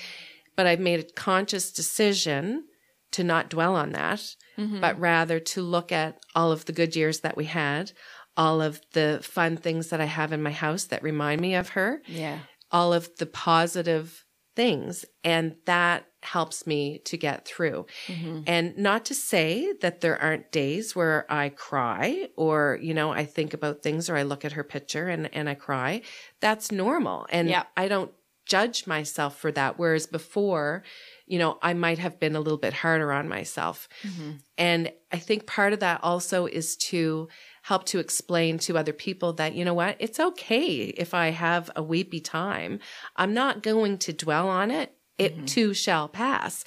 But 0.56 0.68
I've 0.68 0.80
made 0.80 1.00
a 1.00 1.13
conscious 1.13 1.72
decision 1.72 2.66
to 3.12 3.24
not 3.24 3.50
dwell 3.50 3.76
on 3.76 3.92
that, 3.92 4.36
mm-hmm. 4.58 4.82
but 4.82 5.00
rather 5.00 5.40
to 5.40 5.62
look 5.62 5.92
at 5.92 6.20
all 6.36 6.52
of 6.52 6.66
the 6.66 6.74
good 6.74 6.96
years 6.96 7.22
that 7.22 7.38
we 7.38 7.46
had, 7.46 7.92
all 8.36 8.62
of 8.62 8.82
the 8.94 9.20
fun 9.24 9.58
things 9.58 9.90
that 9.90 10.02
I 10.02 10.06
have 10.06 10.34
in 10.34 10.44
my 10.44 10.52
house 10.52 10.86
that 10.86 11.04
remind 11.04 11.42
me 11.42 11.56
of 11.56 11.70
her. 11.70 12.02
Yeah. 12.08 12.40
All 12.72 12.94
of 12.94 13.10
the 13.18 13.26
positive 13.26 14.26
things. 14.58 15.06
And 15.24 15.56
that 15.65 16.08
helps 16.24 16.65
me 16.65 16.98
to 17.06 17.15
get 17.15 17.46
through. 17.46 17.86
Mm-hmm. 18.08 18.41
And 18.48 18.76
not 18.76 19.06
to 19.06 19.13
say 19.13 19.72
that 19.82 20.02
there 20.02 20.20
aren't 20.20 20.52
days 20.52 20.96
where 20.96 21.32
I 21.32 21.50
cry 21.50 22.30
or, 22.36 22.80
you 22.82 22.96
know, 22.96 23.12
I 23.12 23.24
think 23.24 23.54
about 23.54 23.84
things 23.84 24.10
or 24.10 24.17
I 24.17 24.24
look 24.24 24.43
at 24.43 24.54
her 24.54 24.63
picture 24.63 25.08
and, 25.10 25.30
and 25.32 25.48
I 25.48 25.54
cry. 25.54 26.02
That's 26.41 26.72
normal. 26.72 27.28
And 27.30 27.48
yeah. 27.48 27.65
I 27.78 27.88
don't 27.88 28.12
judge 28.48 28.88
myself 28.88 29.38
for 29.38 29.52
that. 29.52 29.78
Whereas 29.78 30.08
before, 30.08 30.84
you 31.28 31.38
know, 31.38 31.60
I 31.62 31.74
might 31.74 32.00
have 32.00 32.20
been 32.20 32.36
a 32.36 32.40
little 32.40 32.58
bit 32.58 32.74
harder 32.74 33.12
on 33.12 33.28
myself. 33.28 33.90
Mm-hmm. 34.04 34.32
And 34.58 34.92
I 35.12 35.20
think 35.20 35.46
part 35.46 35.74
of 35.74 35.82
that 35.82 36.00
also 36.02 36.46
is 36.46 36.78
to 36.78 37.28
help 37.63 37.86
to 37.88 38.00
explain 38.00 38.58
to 38.60 38.78
other 38.78 38.94
people 38.94 39.34
that, 39.34 39.54
you 39.54 39.66
know 39.66 39.74
what, 39.74 39.98
it's 40.00 40.20
okay 40.20 40.86
if 40.86 41.13
I 41.13 41.32
have 41.32 41.70
a 41.76 41.84
weepy 41.84 42.22
time. 42.22 42.80
I'm 43.18 43.34
not 43.34 43.62
going 43.62 43.98
to 44.00 44.13
dwell 44.13 44.48
on 44.48 44.72
it. 44.72 44.94
It 45.18 45.36
mm-hmm. 45.36 45.46
too 45.46 45.74
shall 45.74 46.08
pass. 46.08 46.63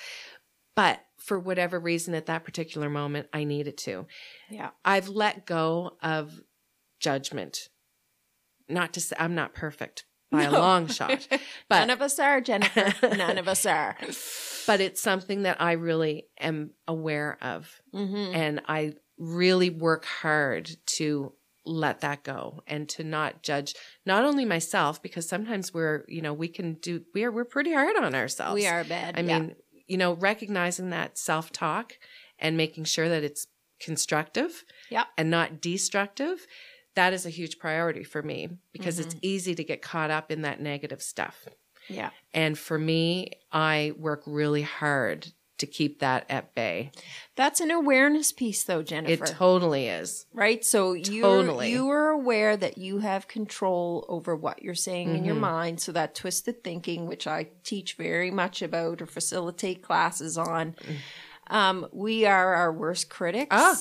But 0.77 1.01
for 1.17 1.39
whatever 1.39 1.81
reason 1.81 2.15
at 2.15 2.27
that 2.27 2.45
particular 2.45 2.91
moment, 2.91 3.29
I 3.33 3.45
needed 3.45 3.79
to. 3.79 4.07
Yeah. 4.51 4.71
I've 4.85 5.09
let 5.09 5.47
go 5.47 5.97
of 6.03 6.41
judgment. 7.01 7.69
Not 8.69 8.93
to 8.93 9.01
say 9.01 9.17
I'm 9.19 9.35
not 9.35 9.55
perfect 9.55 10.05
by 10.31 10.45
no. 10.45 10.51
a 10.51 10.59
long 10.59 10.87
shot. 10.87 11.27
But 11.69 11.81
none 11.81 11.91
of 11.91 12.03
us 12.03 12.19
are, 12.19 12.41
Jennifer. 12.41 12.93
none 13.17 13.39
of 13.39 13.49
us 13.49 13.67
are. 13.67 13.97
But 14.67 14.81
it's 14.81 15.01
something 15.01 15.45
that 15.45 15.61
I 15.61 15.73
really 15.73 16.27
am 16.39 16.73
aware 16.87 17.39
of. 17.41 17.81
Mm-hmm. 17.93 18.35
And 18.37 18.61
I 18.69 18.93
really 19.19 19.71
work 19.71 20.05
hard 20.05 20.71
to 20.87 21.33
let 21.65 22.03
that 22.03 22.23
go 22.23 22.63
and 22.67 22.89
to 22.91 23.03
not 23.03 23.43
judge 23.43 23.75
not 24.07 24.25
only 24.25 24.45
myself 24.45 25.03
because 25.03 25.29
sometimes 25.29 25.75
we're 25.75 26.05
you 26.09 26.23
know 26.23 26.33
we 26.33 26.49
can 26.49 26.75
do 26.75 27.03
we're 27.15 27.31
we're 27.31 27.45
pretty 27.45 27.73
hard 27.73 27.97
on 27.97 28.15
ourselves 28.15 28.55
we 28.55 28.67
are 28.67 28.83
bad 28.85 29.19
i 29.19 29.21
yeah. 29.21 29.39
mean 29.39 29.55
you 29.87 29.99
know 29.99 30.15
recognizing 30.15 30.91
that 30.91 31.19
self-talk 31.19 31.99
and 32.39 32.57
making 32.57 32.85
sure 32.85 33.09
that 33.09 33.23
it's 33.23 33.47
constructive 33.81 34.65
yeah. 34.91 35.05
and 35.17 35.31
not 35.31 35.61
destructive 35.61 36.47
that 36.95 37.13
is 37.13 37.27
a 37.27 37.31
huge 37.31 37.59
priority 37.59 38.05
for 38.05 38.23
me 38.23 38.49
because 38.73 38.99
mm-hmm. 38.99 39.09
it's 39.09 39.17
easy 39.23 39.55
to 39.55 39.65
get 39.65 39.83
caught 39.83 40.11
up 40.11 40.31
in 40.31 40.43
that 40.43 40.61
negative 40.61 41.03
stuff 41.03 41.49
yeah 41.89 42.11
and 42.35 42.59
for 42.59 42.79
me 42.79 43.31
i 43.53 43.93
work 43.97 44.23
really 44.27 44.63
hard 44.63 45.33
to 45.61 45.67
keep 45.67 46.01
that 46.01 46.27
at 46.29 46.55
bay. 46.55 46.91
That's 47.37 47.61
an 47.61 47.71
awareness 47.71 48.33
piece 48.33 48.65
though, 48.65 48.83
Jennifer. 48.83 49.25
It 49.25 49.27
totally 49.29 49.87
is. 49.87 50.27
Right? 50.33 50.65
So 50.65 50.95
you 50.95 51.23
totally. 51.23 51.71
you 51.71 51.89
are 51.91 52.09
aware 52.09 52.57
that 52.57 52.77
you 52.79 52.99
have 52.99 53.29
control 53.29 54.05
over 54.09 54.35
what 54.35 54.63
you're 54.63 54.75
saying 54.75 55.09
mm-hmm. 55.09 55.17
in 55.17 55.25
your 55.25 55.35
mm-hmm. 55.35 55.43
mind. 55.43 55.81
So 55.81 55.93
that 55.93 56.15
twisted 56.15 56.65
thinking, 56.65 57.07
which 57.07 57.27
I 57.27 57.49
teach 57.63 57.95
very 57.95 58.31
much 58.31 58.63
about 58.63 59.01
or 59.01 59.07
facilitate 59.07 59.83
classes 59.83 60.37
on. 60.37 60.75
Mm. 60.83 61.55
Um, 61.55 61.87
we 61.93 62.27
are 62.27 62.55
our 62.55 62.73
worst 62.73 63.11
critics. 63.11 63.49
Ah, 63.51 63.77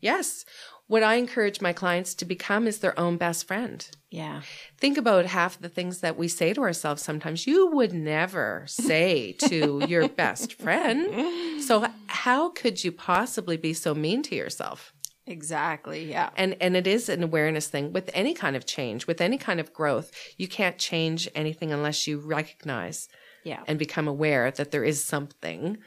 yes 0.00 0.44
what 0.86 1.02
I 1.02 1.14
encourage 1.14 1.60
my 1.60 1.72
clients 1.72 2.14
to 2.16 2.24
become 2.24 2.66
is 2.66 2.78
their 2.78 2.98
own 2.98 3.16
best 3.16 3.46
friend. 3.46 3.88
Yeah. 4.10 4.42
Think 4.78 4.98
about 4.98 5.26
half 5.26 5.58
the 5.58 5.68
things 5.68 6.00
that 6.00 6.18
we 6.18 6.28
say 6.28 6.52
to 6.52 6.60
ourselves 6.60 7.02
sometimes 7.02 7.46
you 7.46 7.68
would 7.68 7.92
never 7.94 8.64
say 8.66 9.32
to 9.48 9.84
your 9.88 10.08
best 10.08 10.54
friend. 10.54 11.62
So 11.62 11.86
how 12.08 12.50
could 12.50 12.84
you 12.84 12.92
possibly 12.92 13.56
be 13.56 13.72
so 13.72 13.94
mean 13.94 14.22
to 14.24 14.34
yourself? 14.34 14.92
Exactly. 15.26 16.10
Yeah. 16.10 16.30
And 16.36 16.56
and 16.60 16.76
it 16.76 16.86
is 16.86 17.08
an 17.08 17.22
awareness 17.22 17.68
thing 17.68 17.92
with 17.92 18.10
any 18.12 18.34
kind 18.34 18.56
of 18.56 18.66
change, 18.66 19.06
with 19.06 19.20
any 19.20 19.38
kind 19.38 19.60
of 19.60 19.72
growth. 19.72 20.10
You 20.36 20.48
can't 20.48 20.78
change 20.78 21.28
anything 21.34 21.72
unless 21.72 22.06
you 22.06 22.18
recognize 22.18 23.08
yeah. 23.44 23.62
and 23.66 23.78
become 23.78 24.08
aware 24.08 24.50
that 24.50 24.72
there 24.72 24.84
is 24.84 25.02
something 25.02 25.78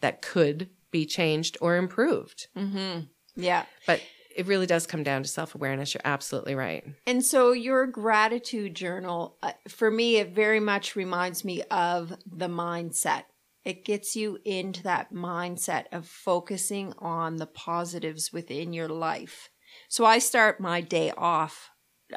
that 0.00 0.22
could 0.22 0.70
be 0.90 1.04
changed 1.04 1.58
or 1.60 1.76
improved. 1.76 2.48
hmm 2.56 3.00
Yeah. 3.36 3.66
But 3.86 4.00
it 4.38 4.46
really 4.46 4.66
does 4.66 4.86
come 4.86 5.02
down 5.02 5.24
to 5.24 5.28
self 5.28 5.56
awareness. 5.56 5.92
You're 5.92 6.00
absolutely 6.04 6.54
right. 6.54 6.84
And 7.08 7.24
so, 7.24 7.50
your 7.50 7.86
gratitude 7.86 8.76
journal, 8.76 9.36
uh, 9.42 9.52
for 9.66 9.90
me, 9.90 10.16
it 10.16 10.30
very 10.30 10.60
much 10.60 10.94
reminds 10.94 11.44
me 11.44 11.64
of 11.72 12.16
the 12.24 12.46
mindset. 12.46 13.24
It 13.64 13.84
gets 13.84 14.14
you 14.14 14.38
into 14.44 14.84
that 14.84 15.12
mindset 15.12 15.86
of 15.90 16.06
focusing 16.06 16.94
on 16.98 17.36
the 17.36 17.46
positives 17.46 18.32
within 18.32 18.72
your 18.72 18.88
life. 18.88 19.50
So, 19.88 20.04
I 20.04 20.20
start 20.20 20.60
my 20.60 20.82
day 20.82 21.12
off 21.18 21.70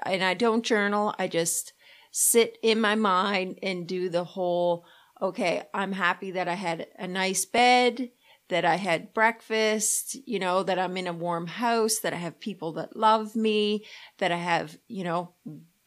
and 0.05 0.23
I 0.23 0.35
don't 0.35 0.63
journal, 0.63 1.15
I 1.17 1.27
just 1.27 1.73
sit 2.11 2.59
in 2.61 2.79
my 2.79 2.93
mind 2.93 3.57
and 3.63 3.87
do 3.87 4.09
the 4.09 4.25
whole 4.25 4.85
okay, 5.21 5.61
I'm 5.73 5.91
happy 5.91 6.31
that 6.31 6.47
I 6.47 6.55
had 6.55 6.87
a 6.97 7.07
nice 7.07 7.45
bed 7.45 8.09
that 8.51 8.65
I 8.65 8.75
had 8.75 9.13
breakfast, 9.13 10.17
you 10.27 10.37
know, 10.37 10.61
that 10.61 10.77
I'm 10.77 10.97
in 10.97 11.07
a 11.07 11.13
warm 11.13 11.47
house, 11.47 11.99
that 11.99 12.13
I 12.13 12.17
have 12.17 12.37
people 12.37 12.73
that 12.73 12.97
love 12.97 13.33
me, 13.33 13.85
that 14.17 14.33
I 14.33 14.37
have, 14.37 14.77
you 14.89 15.05
know, 15.05 15.35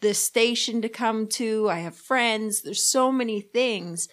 this 0.01 0.19
station 0.19 0.81
to 0.81 0.89
come 0.89 1.27
to, 1.29 1.69
I 1.69 1.81
have 1.81 1.95
friends. 1.95 2.63
There's 2.63 2.83
so 2.83 3.13
many 3.13 3.43
things. 3.43 4.09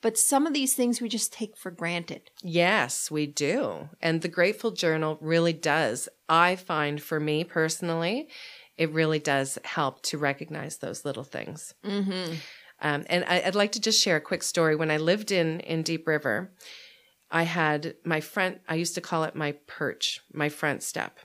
But 0.00 0.18
some 0.18 0.48
of 0.48 0.52
these 0.52 0.74
things 0.74 1.00
we 1.00 1.08
just 1.08 1.32
take 1.32 1.56
for 1.56 1.70
granted. 1.70 2.22
Yes, 2.42 3.08
we 3.08 3.28
do. 3.28 3.88
And 4.00 4.20
the 4.20 4.28
Grateful 4.28 4.72
Journal 4.72 5.16
really 5.20 5.52
does. 5.52 6.08
I 6.28 6.56
find 6.56 7.00
for 7.00 7.20
me 7.20 7.44
personally, 7.44 8.28
it 8.76 8.90
really 8.90 9.20
does 9.20 9.60
help 9.62 10.02
to 10.02 10.18
recognize 10.18 10.78
those 10.78 11.04
little 11.04 11.22
things. 11.22 11.72
Mm-hmm. 11.84 12.34
Um, 12.80 13.04
and 13.08 13.24
I, 13.28 13.42
would 13.44 13.54
like 13.54 13.72
to 13.72 13.80
just 13.80 14.02
share 14.02 14.16
a 14.16 14.20
quick 14.20 14.42
story. 14.42 14.74
When 14.74 14.90
I 14.90 14.96
lived 14.96 15.30
in 15.30 15.60
in 15.60 15.84
Deep 15.84 16.08
River, 16.08 16.52
I 17.32 17.44
had 17.44 17.94
my 18.04 18.20
front, 18.20 18.60
I 18.68 18.74
used 18.74 18.94
to 18.94 19.00
call 19.00 19.24
it 19.24 19.34
my 19.34 19.52
perch, 19.66 20.20
my 20.32 20.48
front 20.48 20.82
step. 20.82 21.18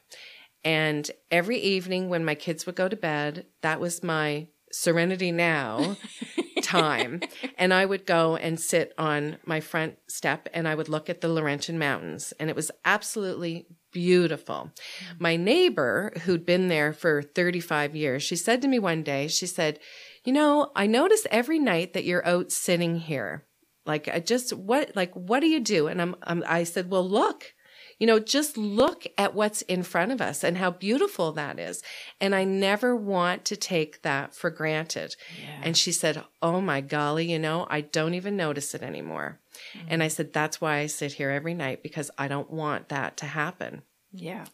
And 0.63 1.09
every 1.29 1.59
evening 1.59 2.09
when 2.09 2.25
my 2.25 2.33
kids 2.33 2.65
would 2.65 2.75
go 2.75 2.87
to 2.87 2.95
bed, 2.95 3.45
that 3.61 3.79
was 3.79 4.03
my 4.03 4.47
serenity 4.71 5.31
now 5.31 5.97
time. 6.61 7.21
And 7.57 7.73
I 7.73 7.85
would 7.85 8.05
go 8.05 8.35
and 8.35 8.59
sit 8.59 8.93
on 8.97 9.37
my 9.45 9.59
front 9.59 9.97
step 10.07 10.49
and 10.53 10.67
I 10.67 10.75
would 10.75 10.89
look 10.89 11.09
at 11.09 11.21
the 11.21 11.29
Laurentian 11.29 11.79
Mountains. 11.79 12.33
And 12.39 12.49
it 12.49 12.55
was 12.55 12.71
absolutely 12.85 13.67
beautiful. 13.91 14.71
Mm-hmm. 14.73 15.15
My 15.19 15.35
neighbor, 15.35 16.13
who'd 16.23 16.45
been 16.45 16.67
there 16.67 16.93
for 16.93 17.21
35 17.21 17.95
years, 17.95 18.23
she 18.23 18.35
said 18.35 18.61
to 18.61 18.67
me 18.67 18.79
one 18.79 19.03
day, 19.03 19.27
she 19.27 19.45
said, 19.45 19.79
You 20.23 20.33
know, 20.33 20.71
I 20.75 20.87
notice 20.87 21.25
every 21.31 21.59
night 21.59 21.93
that 21.93 22.03
you're 22.03 22.25
out 22.27 22.51
sitting 22.51 22.99
here. 22.99 23.46
Like, 23.87 24.07
I 24.07 24.19
just, 24.19 24.53
what, 24.53 24.95
like, 24.95 25.13
what 25.13 25.39
do 25.39 25.47
you 25.47 25.59
do? 25.59 25.87
And 25.87 26.01
I'm, 26.01 26.15
I'm 26.23 26.43
I 26.47 26.63
said, 26.63 26.89
Well, 26.89 27.07
look. 27.07 27.53
You 27.99 28.05
know, 28.05 28.19
just 28.19 28.57
look 28.57 29.07
at 29.17 29.33
what's 29.33 29.63
in 29.63 29.81
front 29.81 30.11
of 30.11 30.21
us 30.21 30.43
and 30.43 30.55
how 30.55 30.69
beautiful 30.69 31.31
that 31.31 31.57
is. 31.57 31.81
And 32.21 32.35
I 32.35 32.43
never 32.43 32.95
want 32.95 33.43
to 33.45 33.55
take 33.55 34.03
that 34.03 34.35
for 34.35 34.51
granted. 34.51 35.15
Yeah. 35.41 35.61
And 35.63 35.75
she 35.75 35.91
said, 35.91 36.23
Oh 36.39 36.61
my 36.61 36.79
golly, 36.81 37.31
you 37.31 37.39
know, 37.39 37.65
I 37.71 37.81
don't 37.81 38.13
even 38.13 38.37
notice 38.37 38.75
it 38.75 38.83
anymore. 38.83 39.39
Mm-hmm. 39.75 39.87
And 39.89 40.03
I 40.03 40.09
said, 40.09 40.31
That's 40.31 40.61
why 40.61 40.77
I 40.77 40.85
sit 40.85 41.13
here 41.13 41.31
every 41.31 41.55
night 41.55 41.81
because 41.81 42.11
I 42.19 42.27
don't 42.27 42.51
want 42.51 42.89
that 42.89 43.17
to 43.17 43.25
happen. 43.25 43.81
Yeah. 44.11 44.45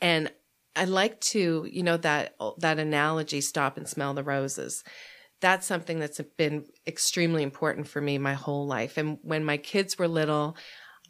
And 0.00 0.30
I 0.76 0.84
like 0.84 1.20
to, 1.20 1.68
you 1.70 1.82
know, 1.82 1.96
that 1.98 2.36
that 2.58 2.78
analogy, 2.78 3.40
stop 3.40 3.76
and 3.76 3.88
smell 3.88 4.14
the 4.14 4.22
roses. 4.22 4.84
That's 5.40 5.66
something 5.66 5.98
that's 5.98 6.20
been 6.36 6.66
extremely 6.86 7.42
important 7.42 7.88
for 7.88 8.00
me 8.00 8.18
my 8.18 8.34
whole 8.34 8.66
life. 8.66 8.98
And 8.98 9.18
when 9.22 9.44
my 9.44 9.56
kids 9.56 9.98
were 9.98 10.08
little, 10.08 10.56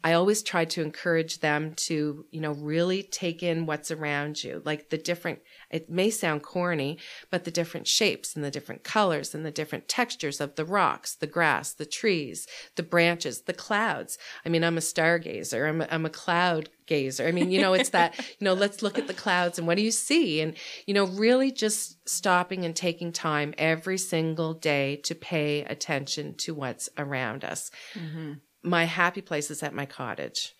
I 0.03 0.13
always 0.13 0.41
try 0.41 0.65
to 0.65 0.81
encourage 0.81 1.39
them 1.39 1.73
to, 1.75 2.25
you 2.31 2.41
know, 2.41 2.53
really 2.53 3.03
take 3.03 3.43
in 3.43 3.65
what's 3.65 3.91
around 3.91 4.43
you, 4.43 4.61
like 4.65 4.89
the 4.89 4.97
different, 4.97 5.39
it 5.69 5.89
may 5.89 6.09
sound 6.09 6.41
corny, 6.41 6.97
but 7.29 7.43
the 7.43 7.51
different 7.51 7.87
shapes 7.87 8.35
and 8.35 8.43
the 8.43 8.49
different 8.51 8.83
colors 8.83 9.35
and 9.35 9.45
the 9.45 9.51
different 9.51 9.87
textures 9.87 10.41
of 10.41 10.55
the 10.55 10.65
rocks, 10.65 11.13
the 11.13 11.27
grass, 11.27 11.73
the 11.73 11.85
trees, 11.85 12.47
the 12.75 12.83
branches, 12.83 13.41
the 13.41 13.53
clouds. 13.53 14.17
I 14.43 14.49
mean, 14.49 14.63
I'm 14.63 14.77
a 14.77 14.81
stargazer. 14.81 15.69
I'm 15.69 15.81
a, 15.81 15.87
I'm 15.91 16.05
a 16.05 16.09
cloud 16.09 16.69
gazer. 16.87 17.27
I 17.27 17.31
mean, 17.31 17.51
you 17.51 17.61
know, 17.61 17.73
it's 17.73 17.89
that, 17.89 18.17
you 18.39 18.45
know, 18.45 18.53
let's 18.53 18.81
look 18.81 18.97
at 18.97 19.07
the 19.07 19.13
clouds 19.13 19.59
and 19.59 19.67
what 19.67 19.77
do 19.77 19.83
you 19.83 19.91
see? 19.91 20.41
And, 20.41 20.55
you 20.87 20.95
know, 20.95 21.05
really 21.05 21.51
just 21.51 22.09
stopping 22.09 22.65
and 22.65 22.75
taking 22.75 23.11
time 23.11 23.53
every 23.57 23.99
single 23.99 24.53
day 24.53 24.95
to 25.03 25.13
pay 25.13 25.63
attention 25.63 26.33
to 26.35 26.55
what's 26.55 26.89
around 26.97 27.43
us 27.43 27.69
mm-hmm. 27.93 28.33
My 28.63 28.85
happy 28.85 29.21
place 29.21 29.51
is 29.51 29.63
at 29.63 29.73
my 29.73 29.85
cottage. 29.85 30.53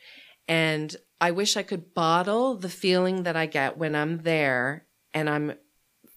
And 0.47 0.95
I 1.19 1.31
wish 1.31 1.55
I 1.55 1.63
could 1.63 1.93
bottle 1.93 2.55
the 2.55 2.69
feeling 2.69 3.23
that 3.23 3.35
I 3.35 3.45
get 3.45 3.77
when 3.77 3.95
I'm 3.95 4.23
there 4.23 4.85
and 5.13 5.29
I'm 5.29 5.53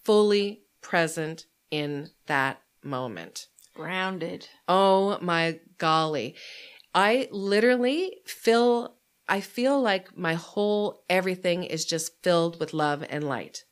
fully 0.03 0.63
present 0.81 1.45
in 1.71 2.09
that 2.27 2.61
moment. 2.83 3.47
Grounded. 3.73 4.47
Oh 4.67 5.17
my 5.21 5.59
golly. 5.77 6.35
I 6.93 7.27
literally 7.31 8.17
feel, 8.25 8.95
I 9.27 9.41
feel 9.41 9.81
like 9.81 10.17
my 10.17 10.35
whole 10.35 11.03
everything 11.09 11.63
is 11.63 11.85
just 11.85 12.23
filled 12.23 12.59
with 12.59 12.73
love 12.73 13.03
and 13.09 13.27
light. 13.27 13.63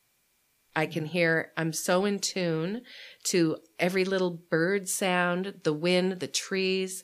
I 0.76 0.88
can 0.88 1.05
hear, 1.05 1.51
I'm 1.55 1.72
so 1.72 2.03
in 2.05 2.20
tune 2.20 2.82
to 3.26 3.57
every 3.80 4.05
little 4.05 4.32
bird 4.32 4.89
sound, 4.89 5.61
the 5.64 5.74
wind, 5.74 6.20
the 6.20 6.28
trees, 6.28 7.03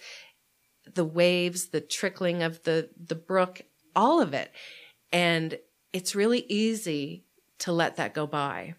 the 0.86 1.06
waves, 1.06 1.68
the 1.68 1.82
trickling 1.82 2.44
of 2.44 2.64
the, 2.64 2.90
the 2.98 3.16
brook, 3.16 3.62
all 3.96 4.22
of 4.22 4.34
it. 4.34 4.52
And 5.12 5.58
it's 5.94 6.16
really 6.16 6.46
easy 6.50 7.26
to 7.60 7.72
let 7.72 7.98
that 7.98 8.14
go 8.14 8.28
by. 8.28 8.76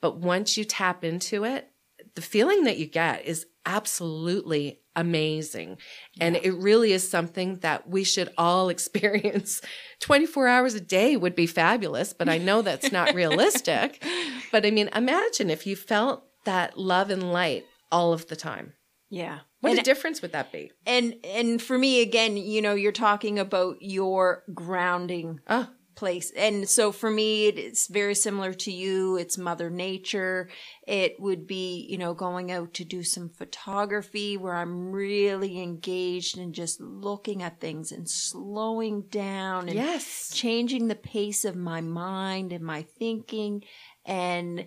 But 0.00 0.18
once 0.18 0.56
you 0.56 0.64
tap 0.64 1.04
into 1.04 1.44
it, 1.44 1.68
the 2.14 2.22
feeling 2.22 2.64
that 2.64 2.78
you 2.78 2.86
get 2.86 3.24
is 3.24 3.46
absolutely 3.64 4.80
amazing. 4.96 5.78
And 6.20 6.36
it 6.36 6.54
really 6.54 6.92
is 6.92 7.08
something 7.08 7.56
that 7.58 7.88
we 7.88 8.04
should 8.04 8.30
all 8.36 8.68
experience. 8.68 9.60
24 10.00 10.48
hours 10.48 10.74
a 10.74 10.80
day 10.80 11.16
would 11.16 11.34
be 11.34 11.46
fabulous, 11.46 12.12
but 12.12 12.28
I 12.28 12.38
know 12.38 12.62
that's 12.62 12.92
not 12.92 13.14
realistic. 13.14 14.04
But 14.50 14.66
I 14.66 14.70
mean, 14.70 14.90
imagine 14.94 15.50
if 15.50 15.66
you 15.66 15.76
felt 15.76 16.24
that 16.44 16.76
love 16.76 17.10
and 17.10 17.32
light 17.32 17.64
all 17.90 18.12
of 18.12 18.26
the 18.28 18.36
time. 18.36 18.74
Yeah. 19.08 19.40
What 19.62 19.70
and, 19.70 19.78
a 19.80 19.82
difference 19.82 20.20
would 20.22 20.32
that 20.32 20.52
be? 20.52 20.70
and 20.86 21.14
and 21.24 21.60
for 21.62 21.78
me 21.78 22.02
again, 22.02 22.36
you 22.36 22.60
know, 22.60 22.74
you're 22.74 22.92
talking 22.92 23.38
about 23.38 23.76
your 23.80 24.42
grounding 24.52 25.40
Oh, 25.48 25.68
place. 25.94 26.32
And 26.36 26.68
so 26.68 26.90
for 26.90 27.10
me, 27.10 27.46
it- 27.46 27.58
it's 27.58 27.86
very 27.86 28.14
similar 28.16 28.54
to 28.54 28.72
you. 28.72 29.16
It's 29.16 29.38
Mother 29.38 29.70
Nature. 29.70 30.48
It 30.86 31.20
would 31.20 31.46
be, 31.46 31.86
you 31.88 31.96
know, 31.98 32.12
going 32.12 32.50
out 32.50 32.74
to 32.74 32.84
do 32.84 33.02
some 33.04 33.28
photography 33.28 34.36
where 34.36 34.54
I'm 34.54 34.90
really 34.90 35.60
engaged 35.62 36.38
and 36.38 36.52
just 36.54 36.80
looking 36.80 37.42
at 37.42 37.60
things 37.60 37.92
and 37.92 38.08
slowing 38.10 39.02
down 39.02 39.68
and 39.68 39.76
yes. 39.76 40.30
changing 40.34 40.88
the 40.88 40.96
pace 40.96 41.44
of 41.44 41.54
my 41.56 41.80
mind 41.80 42.52
and 42.52 42.64
my 42.64 42.82
thinking 42.98 43.62
and 44.04 44.66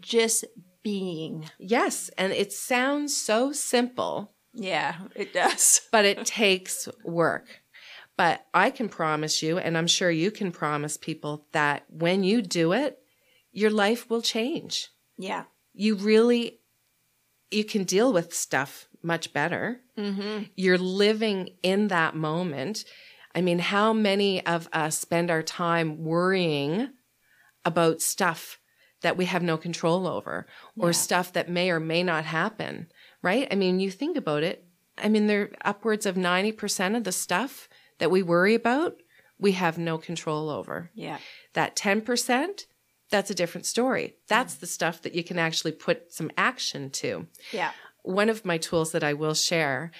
just 0.00 0.44
being. 0.84 1.50
Yes. 1.58 2.10
And 2.16 2.32
it 2.32 2.52
sounds 2.52 3.16
so 3.16 3.50
simple, 3.50 4.34
Yeah, 4.52 4.94
it 5.16 5.32
does. 5.32 5.80
but 5.92 6.04
it 6.04 6.24
takes 6.24 6.88
work. 7.04 7.46
But 8.16 8.46
I 8.54 8.70
can 8.70 8.88
promise 8.88 9.42
you, 9.42 9.58
and 9.58 9.76
I'm 9.76 9.88
sure 9.88 10.10
you 10.10 10.30
can 10.30 10.52
promise 10.52 10.96
people 10.96 11.48
that 11.50 11.82
when 11.90 12.22
you 12.22 12.42
do 12.42 12.72
it, 12.72 13.00
your 13.50 13.70
life 13.70 14.08
will 14.08 14.22
change. 14.22 14.88
Yeah. 15.18 15.44
You 15.72 15.96
really, 15.96 16.60
you 17.50 17.64
can 17.64 17.82
deal 17.82 18.12
with 18.12 18.32
stuff 18.32 18.86
much 19.02 19.32
better. 19.32 19.80
Mm-hmm. 19.98 20.44
You're 20.54 20.78
living 20.78 21.50
in 21.64 21.88
that 21.88 22.14
moment. 22.14 22.84
I 23.34 23.40
mean, 23.40 23.58
how 23.58 23.92
many 23.92 24.46
of 24.46 24.68
us 24.72 24.98
spend 24.98 25.30
our 25.30 25.42
time 25.42 26.04
worrying 26.04 26.90
about 27.64 28.00
stuff 28.00 28.58
that 29.04 29.18
we 29.18 29.26
have 29.26 29.42
no 29.42 29.58
control 29.58 30.06
over 30.08 30.46
or 30.78 30.88
Yeah. 30.88 30.92
stuff 30.92 31.32
that 31.34 31.48
may 31.50 31.70
or 31.70 31.78
may 31.78 32.02
not 32.02 32.24
happen, 32.24 32.90
right? 33.20 33.46
I 33.50 33.54
mean, 33.54 33.78
you 33.78 33.90
think 33.90 34.16
about 34.16 34.42
it. 34.42 34.64
I 34.96 35.10
mean, 35.10 35.26
there 35.26 35.50
upwards 35.62 36.06
of 36.06 36.16
90% 36.16 36.96
of 36.96 37.04
the 37.04 37.12
stuff 37.12 37.68
that 37.98 38.10
we 38.10 38.22
worry 38.22 38.54
about, 38.54 38.96
we 39.38 39.52
have 39.52 39.76
no 39.76 39.98
control 39.98 40.48
over. 40.48 40.90
Yeah. 40.94 41.18
That 41.52 41.76
10%, 41.76 42.66
that's 43.10 43.30
a 43.30 43.34
different 43.34 43.66
story. 43.66 44.16
That's 44.26 44.54
the 44.54 44.66
stuff 44.66 45.02
that 45.02 45.14
you 45.14 45.22
can 45.22 45.38
actually 45.38 45.72
put 45.72 46.10
some 46.10 46.30
action 46.38 46.88
to 47.02 47.26
Yeah. 47.52 47.72
one 48.02 48.30
of 48.30 48.46
my 48.46 48.56
tools 48.56 48.92
that 48.92 49.04
I 49.04 49.12
will 49.12 49.34
share 49.34 49.90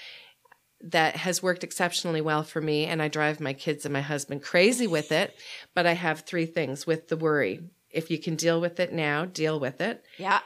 that 0.80 1.16
has 1.16 1.42
worked 1.42 1.62
exceptionally 1.64 2.20
well 2.22 2.42
for 2.42 2.60
me, 2.62 2.84
and 2.86 3.02
I 3.02 3.08
drive 3.08 3.38
my 3.38 3.52
kids 3.52 3.84
and 3.84 3.92
my 3.92 4.00
husband 4.02 4.42
crazy 4.42 4.86
with 4.86 5.12
it. 5.12 5.36
But 5.74 5.86
I 5.86 5.92
have 5.92 6.20
three 6.20 6.46
things 6.46 6.86
with 6.86 7.08
the 7.08 7.16
worry. 7.16 7.60
If 7.94 8.10
you 8.10 8.18
can 8.18 8.36
deal 8.36 8.60
with 8.60 8.80
it 8.80 8.92
now, 8.92 9.24
deal 9.24 9.58
with 9.58 9.80
it. 9.80 10.04
Yeah. 10.18 10.40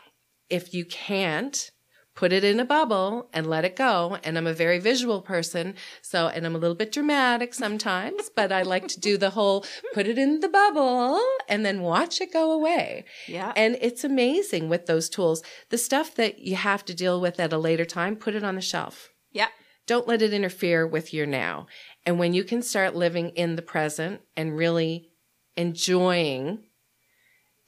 If 0.49 0.75
you 0.75 0.85
can't, 0.85 1.71
put 2.19 2.33
it 2.33 2.43
in 2.43 2.59
a 2.59 2.65
bubble 2.65 3.31
and 3.33 3.47
let 3.47 3.65
it 3.65 3.77
go. 3.77 4.19
And 4.25 4.37
I'm 4.37 4.49
a 4.49 4.53
very 4.53 4.81
visual 4.81 5.23
person. 5.23 5.77
So, 6.03 6.27
and 6.27 6.45
I'm 6.45 6.57
a 6.57 6.59
little 6.59 6.75
bit 6.75 6.91
dramatic 6.91 7.55
sometimes, 7.55 8.29
but 8.35 8.51
I 8.51 8.63
like 8.63 8.89
to 8.89 8.99
do 8.99 9.17
the 9.17 9.31
whole 9.31 9.65
put 9.95 10.09
it 10.09 10.19
in 10.19 10.41
the 10.41 10.49
bubble 10.49 11.21
and 11.49 11.65
then 11.65 11.81
watch 11.81 12.21
it 12.21 12.33
go 12.33 12.51
away. 12.51 13.05
Yeah. 13.29 13.53
And 13.55 13.79
it's 13.81 14.03
amazing 14.03 14.69
with 14.69 14.87
those 14.87 15.09
tools. 15.09 15.45
The 15.71 15.79
stuff 15.79 16.17
that 16.17 16.41
you 16.41 16.57
have 16.57 16.85
to 16.87 16.95
deal 16.95 17.21
with 17.21 17.39
at 17.39 17.53
a 17.53 17.59
later 17.59 17.85
time, 17.85 18.17
put 18.17 18.35
it 18.35 18.43
on 18.43 18.57
the 18.57 18.61
shelf. 18.61 19.11
yeah. 19.31 19.49
Don't 19.87 20.07
let 20.07 20.21
it 20.21 20.35
interfere 20.35 20.87
with 20.87 21.15
your 21.15 21.25
now. 21.25 21.67
And 22.05 22.19
when 22.19 22.35
you 22.35 22.45
can 22.45 22.61
start 22.61 22.95
living 22.95 23.31
in 23.31 23.57
the 23.57 23.63
present 23.63 24.21
and 24.37 24.55
really 24.55 25.09
enjoying 25.57 26.65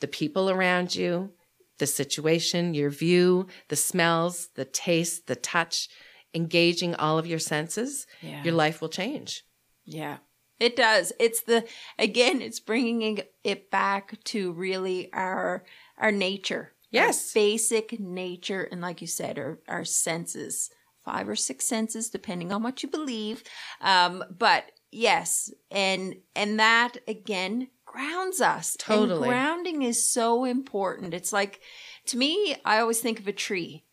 the 0.01 0.09
people 0.09 0.51
around 0.51 0.95
you, 0.95 1.31
the 1.79 1.87
situation, 1.87 2.75
your 2.75 2.91
view, 2.91 3.47
the 3.69 3.77
smells, 3.77 4.49
the 4.55 4.65
taste, 4.65 5.27
the 5.27 5.37
touch, 5.37 5.89
engaging 6.35 6.95
all 6.95 7.19
of 7.19 7.27
your 7.27 7.39
senses, 7.39 8.07
Yeah. 8.23 8.43
your 8.45 8.55
life 8.55 8.81
will 8.81 8.89
change. 8.89 9.45
Yeah. 9.85 10.19
It 10.59 10.77
does. 10.77 11.13
It's 11.19 11.41
the 11.43 11.67
again, 11.99 12.43
it's 12.43 12.61
bringing 12.61 13.21
it 13.45 13.71
back 13.71 14.23
to 14.25 14.53
really 14.53 15.11
our 15.13 15.65
our 15.97 16.13
nature. 16.13 16.75
Yes. 16.91 17.35
Our 17.35 17.41
basic 17.41 17.99
nature 17.99 18.65
and 18.71 18.81
like 18.83 19.01
you 19.01 19.07
said 19.07 19.39
our 19.39 19.59
our 19.69 19.85
senses. 19.85 20.71
Five 21.03 21.31
or 21.31 21.37
six 21.37 21.65
senses 21.65 22.11
depending 22.11 22.53
on 22.53 22.63
what 22.63 22.83
you 22.83 22.91
believe. 22.91 23.43
Um 23.81 24.23
but 24.39 24.71
yes, 24.91 25.51
and 25.71 26.17
and 26.35 26.59
that 26.59 26.99
again 27.09 27.69
grounds 27.85 28.41
us. 28.41 28.77
And 28.89 29.09
Totally. 29.09 29.29
grounding 29.29 29.83
is 29.83 30.09
so 30.11 30.45
important. 30.45 31.15
It's 31.15 31.33
like 31.33 31.61
to 32.07 32.17
me, 32.17 32.57
I 32.65 32.79
always 32.81 33.01
think 33.01 33.21
of 33.21 33.29
a 33.29 33.33
tree. 33.33 33.85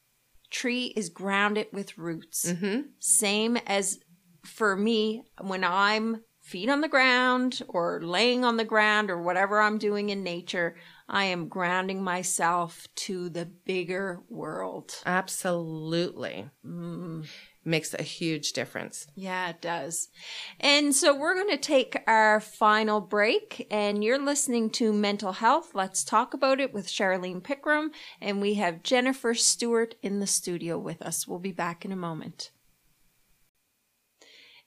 Tree 0.50 0.93
is 0.95 1.10
grounded 1.10 1.68
with 1.74 1.98
roots 1.98 2.45
Mm-hmm. 2.45 2.82
same 3.00 3.58
as 3.68 4.00
for 4.45 4.76
me 4.78 5.24
when 5.41 5.64
I'm 5.64 6.22
feet 6.41 6.70
on 6.70 6.80
the 6.80 6.88
ground 6.88 7.62
or 7.68 8.00
laying 8.02 8.45
on 8.45 8.56
the 8.56 8.64
ground 8.64 9.10
or 9.12 9.22
whatever 9.22 9.60
I'm 9.60 9.78
doing 9.78 10.10
in 10.10 10.24
nature, 10.24 10.78
I 11.10 11.26
am 11.26 11.50
grounding 11.50 12.02
myself 12.02 12.88
to 13.08 13.28
the 13.28 13.45
bigger 13.45 14.22
world. 14.30 14.93
Absolutely. 15.06 16.50
Mm. 16.66 17.28
Makes 17.68 17.93
a 17.93 18.01
huge 18.01 18.53
difference. 18.53 19.07
Yeah, 19.15 19.49
it 19.49 19.61
does. 19.61 20.09
And 20.59 20.95
so 20.95 21.15
we're 21.15 21.36
going 21.36 21.49
to 21.49 21.57
take 21.57 22.01
our 22.07 22.39
final 22.39 23.01
break, 23.01 23.68
and 23.70 24.03
you're 24.03 24.18
listening 24.18 24.70
to 24.72 24.93
Mental 24.93 25.34
Health. 25.34 25.72
Let's 25.76 26.03
talk 26.03 26.34
about 26.34 26.59
it 26.59 26.74
with 26.74 26.88
Charlene 26.88 27.41
Pickram, 27.41 27.89
and 28.22 28.41
we 28.41 28.55
have 28.55 28.84
Jennifer 28.84 29.34
Stewart 29.34 29.95
in 30.01 30.20
the 30.20 30.28
studio 30.28 30.78
with 30.78 31.01
us. 31.01 31.28
We'll 31.28 31.39
be 31.39 31.51
back 31.51 31.86
in 31.86 31.91
a 31.91 31.97
moment. 31.97 32.51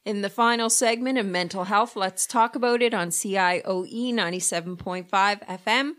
In 0.03 0.23
the 0.23 0.31
final 0.31 0.71
segment 0.71 1.19
of 1.19 1.27
Mental 1.27 1.65
Health, 1.65 1.95
let's 1.95 2.27
talk 2.27 2.57
about 2.57 2.81
it 2.81 2.95
on 2.95 3.11
CIOE 3.11 4.15
97.5 4.15 5.07
FM. 5.11 5.93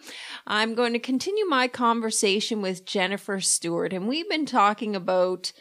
I'm 0.47 0.73
going 0.73 0.93
to 0.93 0.99
continue 0.99 1.45
my 1.45 1.67
conversation 1.67 2.63
with 2.63 2.83
Jennifer 2.83 3.39
Stewart, 3.39 3.93
and 3.93 4.07
we've 4.07 4.27
been 4.27 4.47
talking 4.47 4.95
about 4.95 5.51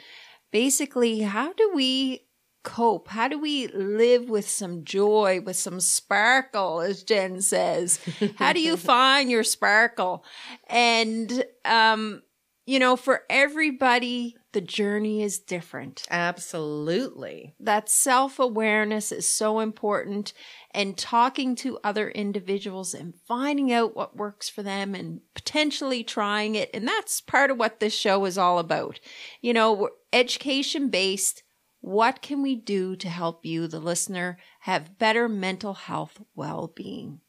basically 0.50 1.20
how 1.20 1.52
do 1.52 1.72
we 1.74 2.26
cope? 2.62 3.08
How 3.08 3.28
do 3.28 3.38
we 3.38 3.68
live 3.68 4.28
with 4.28 4.48
some 4.48 4.84
joy, 4.84 5.40
with 5.40 5.56
some 5.56 5.80
sparkle, 5.80 6.80
as 6.80 7.02
Jen 7.02 7.40
says? 7.40 7.98
How 8.36 8.52
do 8.52 8.60
you 8.60 8.76
find 8.92 9.30
your 9.30 9.44
sparkle? 9.44 10.24
And, 10.68 11.44
um, 11.64 12.22
you 12.70 12.78
know, 12.78 12.94
for 12.94 13.24
everybody, 13.28 14.36
the 14.52 14.60
journey 14.60 15.24
is 15.24 15.40
different. 15.40 16.06
Absolutely. 16.08 17.56
That 17.58 17.88
self 17.88 18.38
awareness 18.38 19.10
is 19.10 19.28
so 19.28 19.58
important 19.58 20.32
and 20.70 20.96
talking 20.96 21.56
to 21.56 21.80
other 21.82 22.10
individuals 22.10 22.94
and 22.94 23.14
finding 23.26 23.72
out 23.72 23.96
what 23.96 24.16
works 24.16 24.48
for 24.48 24.62
them 24.62 24.94
and 24.94 25.20
potentially 25.34 26.04
trying 26.04 26.54
it. 26.54 26.70
And 26.72 26.86
that's 26.86 27.20
part 27.20 27.50
of 27.50 27.58
what 27.58 27.80
this 27.80 27.92
show 27.92 28.24
is 28.24 28.38
all 28.38 28.60
about. 28.60 29.00
You 29.40 29.52
know, 29.52 29.88
education 30.12 30.90
based. 30.90 31.42
What 31.80 32.22
can 32.22 32.40
we 32.40 32.54
do 32.54 32.94
to 32.94 33.08
help 33.08 33.44
you, 33.44 33.66
the 33.66 33.80
listener, 33.80 34.38
have 34.60 34.96
better 34.96 35.28
mental 35.28 35.74
health 35.74 36.22
well 36.36 36.72
being? 36.76 37.20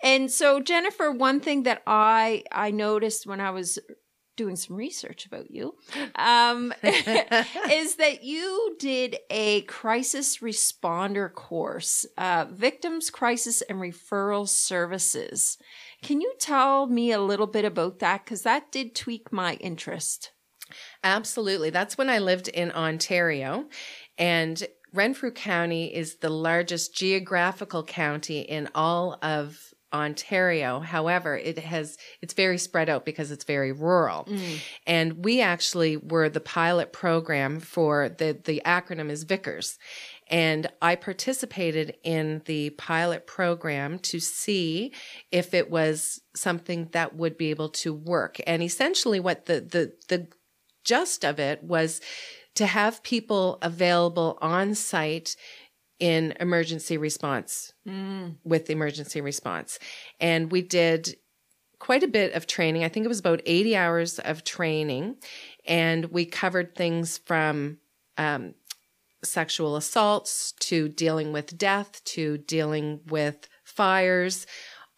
And 0.00 0.30
so, 0.30 0.60
Jennifer, 0.60 1.10
one 1.10 1.40
thing 1.40 1.64
that 1.64 1.82
I 1.88 2.44
I 2.52 2.70
noticed 2.70 3.26
when 3.26 3.40
I 3.40 3.50
was 3.50 3.76
doing 4.40 4.56
some 4.56 4.74
research 4.74 5.26
about 5.26 5.50
you 5.50 5.74
um, 6.14 6.72
is 6.82 7.96
that 7.96 8.24
you 8.24 8.74
did 8.78 9.18
a 9.28 9.60
crisis 9.62 10.38
responder 10.38 11.30
course, 11.30 12.06
uh, 12.16 12.46
Victims 12.50 13.10
Crisis 13.10 13.60
and 13.60 13.78
Referral 13.78 14.48
Services. 14.48 15.58
Can 16.00 16.22
you 16.22 16.32
tell 16.38 16.86
me 16.86 17.12
a 17.12 17.20
little 17.20 17.46
bit 17.46 17.66
about 17.66 17.98
that? 17.98 18.24
Because 18.24 18.40
that 18.44 18.72
did 18.72 18.94
tweak 18.94 19.30
my 19.30 19.56
interest. 19.56 20.32
Absolutely. 21.04 21.68
That's 21.68 21.98
when 21.98 22.08
I 22.08 22.18
lived 22.18 22.48
in 22.48 22.72
Ontario. 22.72 23.66
And 24.16 24.66
Renfrew 24.94 25.32
County 25.32 25.94
is 25.94 26.16
the 26.16 26.30
largest 26.30 26.94
geographical 26.94 27.84
county 27.84 28.40
in 28.40 28.70
all 28.74 29.18
of 29.20 29.69
Ontario. 29.92 30.80
However, 30.80 31.36
it 31.36 31.58
has 31.58 31.98
it's 32.22 32.34
very 32.34 32.58
spread 32.58 32.88
out 32.88 33.04
because 33.04 33.30
it's 33.30 33.44
very 33.44 33.72
rural. 33.72 34.24
Mm. 34.24 34.58
And 34.86 35.24
we 35.24 35.40
actually 35.40 35.96
were 35.96 36.28
the 36.28 36.40
pilot 36.40 36.92
program 36.92 37.60
for 37.60 38.08
the 38.08 38.38
the 38.42 38.62
acronym 38.64 39.10
is 39.10 39.24
Vickers. 39.24 39.78
And 40.28 40.68
I 40.80 40.94
participated 40.94 41.96
in 42.04 42.42
the 42.44 42.70
pilot 42.70 43.26
program 43.26 43.98
to 44.00 44.20
see 44.20 44.92
if 45.32 45.54
it 45.54 45.70
was 45.70 46.20
something 46.36 46.88
that 46.92 47.16
would 47.16 47.36
be 47.36 47.50
able 47.50 47.70
to 47.70 47.92
work. 47.92 48.38
And 48.46 48.62
essentially 48.62 49.18
what 49.18 49.46
the 49.46 49.60
the 49.60 49.92
the 50.08 50.28
gist 50.84 51.24
of 51.24 51.38
it 51.38 51.62
was 51.62 52.00
to 52.54 52.66
have 52.66 53.02
people 53.02 53.58
available 53.62 54.38
on 54.40 54.74
site 54.74 55.36
in 56.00 56.34
emergency 56.40 56.96
response 56.96 57.72
mm. 57.86 58.34
with 58.42 58.70
emergency 58.70 59.20
response. 59.20 59.78
And 60.18 60.50
we 60.50 60.62
did 60.62 61.16
quite 61.78 62.02
a 62.02 62.08
bit 62.08 62.32
of 62.32 62.46
training. 62.46 62.82
I 62.82 62.88
think 62.88 63.04
it 63.04 63.08
was 63.08 63.20
about 63.20 63.42
80 63.46 63.76
hours 63.76 64.18
of 64.18 64.42
training. 64.42 65.16
And 65.66 66.06
we 66.06 66.24
covered 66.24 66.74
things 66.74 67.18
from 67.18 67.78
um, 68.18 68.54
sexual 69.22 69.76
assaults 69.76 70.52
to 70.60 70.88
dealing 70.88 71.32
with 71.32 71.56
death 71.56 72.02
to 72.04 72.38
dealing 72.38 73.00
with 73.06 73.48
fires 73.64 74.46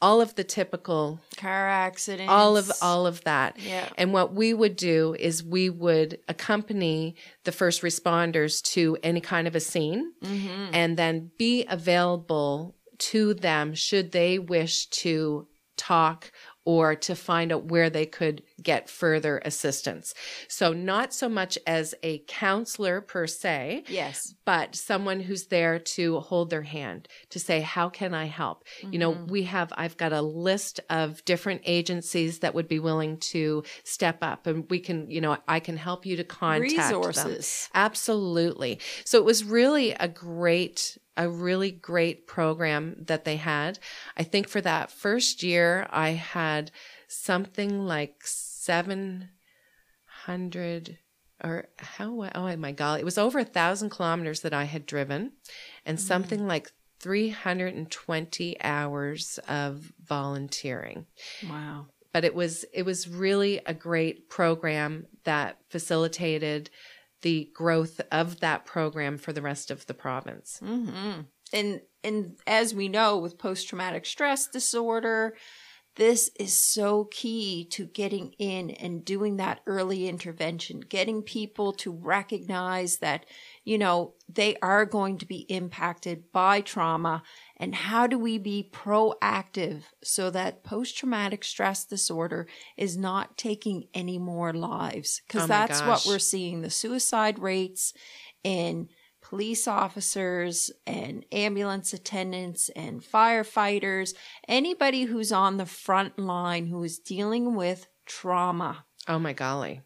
all 0.02 0.20
of 0.20 0.34
the 0.34 0.44
typical 0.44 1.20
car 1.36 1.68
accidents. 1.68 2.30
all 2.30 2.56
of 2.56 2.70
all 2.82 3.06
of 3.06 3.22
that. 3.24 3.56
Yeah. 3.58 3.88
And 3.96 4.12
what 4.12 4.34
we 4.34 4.52
would 4.52 4.76
do 4.76 5.16
is 5.18 5.42
we 5.44 5.70
would 5.70 6.18
accompany 6.28 7.14
the 7.44 7.52
first 7.52 7.82
responders 7.82 8.60
to 8.72 8.98
any 9.02 9.20
kind 9.20 9.46
of 9.46 9.54
a 9.54 9.60
scene 9.60 10.12
mm-hmm. 10.22 10.74
and 10.74 10.96
then 10.96 11.30
be 11.38 11.64
available 11.68 12.74
to 12.98 13.34
them 13.34 13.74
should 13.74 14.12
they 14.12 14.38
wish 14.38 14.86
to 14.86 15.46
talk 15.76 16.30
or 16.64 16.94
to 16.94 17.14
find 17.14 17.52
out 17.52 17.64
where 17.64 17.90
they 17.90 18.06
could 18.06 18.42
get 18.62 18.88
further 18.88 19.40
assistance. 19.44 20.14
So 20.48 20.72
not 20.72 21.12
so 21.12 21.28
much 21.28 21.58
as 21.66 21.94
a 22.02 22.22
counselor 22.26 23.00
per 23.00 23.26
se. 23.26 23.84
Yes. 23.88 24.34
But 24.44 24.74
someone 24.74 25.20
who's 25.20 25.46
there 25.46 25.78
to 25.78 26.20
hold 26.20 26.50
their 26.50 26.62
hand 26.62 27.08
to 27.30 27.38
say, 27.38 27.60
how 27.60 27.88
can 27.88 28.14
I 28.14 28.26
help? 28.26 28.64
Mm-hmm. 28.80 28.92
You 28.92 28.98
know, 28.98 29.12
mm-hmm. 29.12 29.26
we 29.26 29.42
have, 29.44 29.72
I've 29.76 29.96
got 29.96 30.12
a 30.12 30.22
list 30.22 30.80
of 30.90 31.24
different 31.24 31.62
agencies 31.64 32.40
that 32.40 32.54
would 32.54 32.68
be 32.68 32.78
willing 32.78 33.18
to 33.18 33.64
step 33.84 34.18
up 34.22 34.46
and 34.46 34.68
we 34.70 34.80
can, 34.80 35.10
you 35.10 35.20
know, 35.20 35.36
I 35.48 35.60
can 35.60 35.76
help 35.76 36.06
you 36.06 36.16
to 36.16 36.24
contact 36.24 36.72
resources. 36.72 37.68
Them. 37.72 37.82
Absolutely. 37.82 38.78
So 39.04 39.18
it 39.18 39.24
was 39.24 39.44
really 39.44 39.92
a 39.92 40.08
great 40.08 40.98
a 41.16 41.28
really 41.28 41.70
great 41.70 42.26
program 42.26 42.96
that 42.98 43.24
they 43.24 43.36
had. 43.36 43.78
I 44.16 44.22
think 44.22 44.48
for 44.48 44.60
that 44.62 44.90
first 44.90 45.42
year, 45.42 45.86
I 45.90 46.10
had 46.10 46.70
something 47.06 47.86
like 47.86 48.22
700 48.62 50.98
or 51.42 51.66
how, 51.78 52.28
oh 52.34 52.56
my 52.56 52.70
God, 52.70 53.00
it 53.00 53.04
was 53.04 53.18
over 53.18 53.40
a 53.40 53.44
thousand 53.44 53.90
kilometers 53.90 54.42
that 54.42 54.54
I 54.54 54.62
had 54.64 54.86
driven 54.86 55.32
and 55.84 55.98
mm 55.98 56.00
something 56.00 56.46
like 56.46 56.70
320 57.00 58.62
hours 58.62 59.40
of 59.48 59.92
volunteering. 60.00 61.06
Wow. 61.48 61.86
But 62.12 62.24
it 62.24 62.36
was, 62.36 62.64
it 62.72 62.84
was 62.84 63.08
really 63.08 63.60
a 63.66 63.74
great 63.74 64.28
program 64.28 65.06
that 65.24 65.58
facilitated 65.68 66.70
the 67.22 67.50
growth 67.52 68.00
of 68.12 68.38
that 68.40 68.64
program 68.64 69.18
for 69.18 69.32
the 69.32 69.42
rest 69.42 69.72
of 69.72 69.86
the 69.86 69.94
province. 69.94 70.60
Mm-hmm. 70.62 71.22
And 71.52 71.80
and 72.04 72.36
as 72.46 72.74
we 72.74 72.88
know, 72.88 73.18
with 73.18 73.38
post 73.38 73.68
traumatic 73.68 74.06
stress 74.06 74.48
disorder, 74.48 75.34
this 75.96 76.30
is 76.40 76.56
so 76.56 77.04
key 77.10 77.66
to 77.72 77.84
getting 77.84 78.32
in 78.38 78.70
and 78.70 79.04
doing 79.04 79.36
that 79.36 79.60
early 79.66 80.08
intervention, 80.08 80.80
getting 80.80 81.22
people 81.22 81.72
to 81.74 81.92
recognize 81.92 82.98
that, 82.98 83.26
you 83.64 83.76
know, 83.76 84.14
they 84.26 84.56
are 84.62 84.86
going 84.86 85.18
to 85.18 85.26
be 85.26 85.40
impacted 85.50 86.32
by 86.32 86.62
trauma. 86.62 87.22
And 87.58 87.74
how 87.74 88.06
do 88.06 88.18
we 88.18 88.38
be 88.38 88.70
proactive 88.72 89.82
so 90.02 90.30
that 90.30 90.64
post 90.64 90.96
traumatic 90.96 91.44
stress 91.44 91.84
disorder 91.84 92.46
is 92.78 92.96
not 92.96 93.36
taking 93.36 93.84
any 93.92 94.18
more 94.18 94.54
lives? 94.54 95.20
Because 95.26 95.44
oh 95.44 95.46
that's 95.46 95.80
gosh. 95.80 96.06
what 96.06 96.10
we're 96.10 96.18
seeing 96.18 96.62
the 96.62 96.70
suicide 96.70 97.38
rates 97.38 97.92
in 98.42 98.88
police 99.32 99.66
officers 99.66 100.70
and 100.86 101.24
ambulance 101.32 101.94
attendants 101.94 102.68
and 102.76 103.00
firefighters, 103.00 104.12
anybody 104.46 105.04
who's 105.04 105.32
on 105.32 105.56
the 105.56 105.64
front 105.64 106.18
line 106.18 106.66
who 106.66 106.82
is 106.82 106.98
dealing 106.98 107.54
with 107.54 107.86
trauma. 108.04 108.84
Oh 109.08 109.18
my 109.18 109.32
golly. 109.32 109.80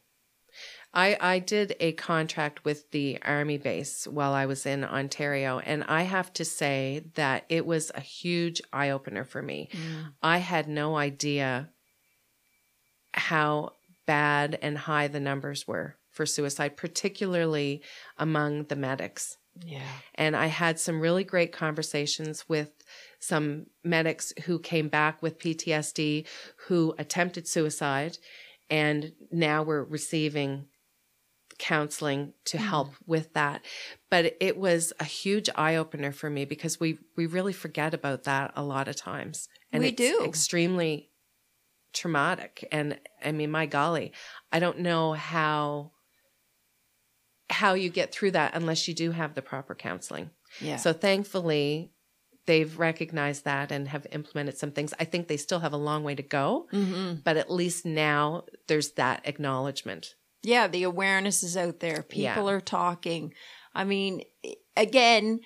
I, 0.92 1.16
I 1.20 1.38
did 1.38 1.76
a 1.78 1.92
contract 1.92 2.64
with 2.64 2.90
the 2.90 3.20
Army 3.22 3.56
base 3.56 4.04
while 4.08 4.32
I 4.32 4.46
was 4.46 4.66
in 4.66 4.82
Ontario, 4.82 5.60
and 5.60 5.84
I 5.84 6.02
have 6.02 6.32
to 6.32 6.44
say 6.44 7.04
that 7.14 7.44
it 7.48 7.64
was 7.64 7.92
a 7.94 8.00
huge 8.00 8.60
eye 8.72 8.90
opener 8.90 9.22
for 9.22 9.42
me. 9.42 9.68
Mm. 9.70 10.12
I 10.24 10.38
had 10.38 10.66
no 10.66 10.96
idea 10.96 11.70
how 13.12 13.74
bad 14.08 14.58
and 14.60 14.76
high 14.76 15.06
the 15.06 15.20
numbers 15.20 15.68
were 15.68 15.94
for 16.16 16.26
suicide, 16.26 16.76
particularly 16.76 17.82
among 18.16 18.64
the 18.64 18.76
medics. 18.76 19.36
Yeah. 19.64 19.88
And 20.14 20.34
I 20.34 20.46
had 20.46 20.80
some 20.80 21.00
really 21.00 21.24
great 21.24 21.52
conversations 21.52 22.48
with 22.48 22.70
some 23.20 23.66
medics 23.84 24.32
who 24.44 24.58
came 24.58 24.88
back 24.88 25.22
with 25.22 25.38
PTSD, 25.38 26.26
who 26.66 26.94
attempted 26.98 27.46
suicide, 27.46 28.18
and 28.68 29.12
now 29.30 29.62
we're 29.62 29.84
receiving 29.84 30.66
counseling 31.58 32.34
to 32.44 32.58
mm. 32.58 32.60
help 32.60 32.94
with 33.06 33.32
that. 33.34 33.64
But 34.10 34.36
it 34.40 34.56
was 34.56 34.92
a 35.00 35.04
huge 35.04 35.48
eye 35.54 35.76
opener 35.76 36.12
for 36.12 36.28
me 36.28 36.44
because 36.44 36.80
we 36.80 36.98
we 37.16 37.26
really 37.26 37.52
forget 37.52 37.94
about 37.94 38.24
that 38.24 38.52
a 38.56 38.62
lot 38.62 38.88
of 38.88 38.96
times. 38.96 39.48
And 39.72 39.82
we 39.82 39.90
do. 39.90 40.22
extremely 40.24 41.10
traumatic. 41.92 42.66
And 42.70 42.98
I 43.24 43.32
mean, 43.32 43.50
my 43.50 43.66
golly, 43.66 44.12
I 44.52 44.58
don't 44.58 44.80
know 44.80 45.14
how 45.14 45.92
how 47.50 47.74
you 47.74 47.90
get 47.90 48.12
through 48.12 48.32
that 48.32 48.54
unless 48.54 48.88
you 48.88 48.94
do 48.94 49.12
have 49.12 49.34
the 49.34 49.42
proper 49.42 49.74
counseling. 49.74 50.30
Yeah. 50.60 50.76
So 50.76 50.92
thankfully, 50.92 51.92
they've 52.46 52.78
recognized 52.78 53.44
that 53.44 53.70
and 53.70 53.88
have 53.88 54.06
implemented 54.12 54.56
some 54.58 54.70
things. 54.70 54.94
I 54.98 55.04
think 55.04 55.28
they 55.28 55.36
still 55.36 55.60
have 55.60 55.72
a 55.72 55.78
long 55.78 56.04
way 56.04 56.14
to 56.14 56.22
go, 56.22 56.68
mm-hmm. 56.72 57.20
but 57.24 57.36
at 57.36 57.50
least 57.50 57.84
now 57.84 58.44
there's 58.68 58.92
that 58.92 59.22
acknowledgement. 59.24 60.14
Yeah, 60.42 60.68
the 60.68 60.84
awareness 60.84 61.42
is 61.42 61.56
out 61.56 61.80
there. 61.80 62.02
People 62.02 62.22
Yeah. 62.22 62.50
are 62.50 62.60
talking. 62.60 63.34
I 63.74 63.84
mean, 63.84 64.22
again, 64.76 65.40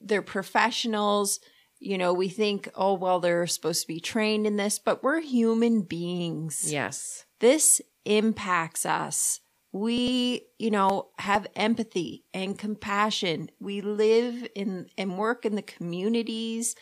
they're 0.00 0.22
professionals. 0.22 1.40
You 1.78 1.98
know, 1.98 2.14
we 2.14 2.28
think, 2.28 2.70
oh, 2.74 2.94
well, 2.94 3.20
they're 3.20 3.46
supposed 3.46 3.82
to 3.82 3.88
be 3.88 4.00
trained 4.00 4.46
in 4.46 4.56
this, 4.56 4.78
but 4.78 5.02
we're 5.02 5.20
human 5.20 5.82
beings. 5.82 6.72
Yes. 6.72 7.26
This 7.40 7.82
impacts 8.06 8.86
us. 8.86 9.40
We, 9.76 10.46
you 10.58 10.70
know, 10.70 11.10
have 11.18 11.46
empathy 11.54 12.24
and 12.32 12.58
compassion. 12.58 13.50
We 13.60 13.80
live 13.82 14.48
in 14.54 14.88
and 14.96 15.18
work 15.18 15.44
in 15.44 15.54
the 15.54 15.62
communities 15.62 16.74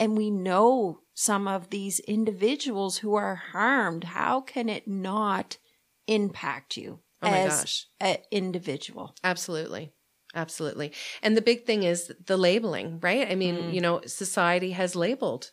and 0.00 0.16
we 0.16 0.30
know 0.30 1.00
some 1.14 1.46
of 1.48 1.70
these 1.70 1.98
individuals 2.00 2.98
who 2.98 3.14
are 3.16 3.34
harmed. 3.34 4.04
How 4.04 4.40
can 4.40 4.68
it 4.68 4.86
not 4.88 5.58
impact 6.06 6.76
you 6.76 7.00
Oh 7.20 7.28
as 7.28 7.60
gosh. 7.60 7.86
an 8.00 8.18
individual? 8.30 9.14
Absolutely. 9.22 9.92
Absolutely. 10.34 10.92
And 11.22 11.36
the 11.36 11.42
big 11.42 11.66
thing 11.66 11.82
is 11.82 12.12
the 12.24 12.36
labeling, 12.36 13.00
right? 13.00 13.30
I 13.30 13.34
mean, 13.34 13.56
Mm. 13.56 13.74
you 13.74 13.80
know, 13.80 14.00
society 14.06 14.70
has 14.72 14.94
labeled 14.94 15.52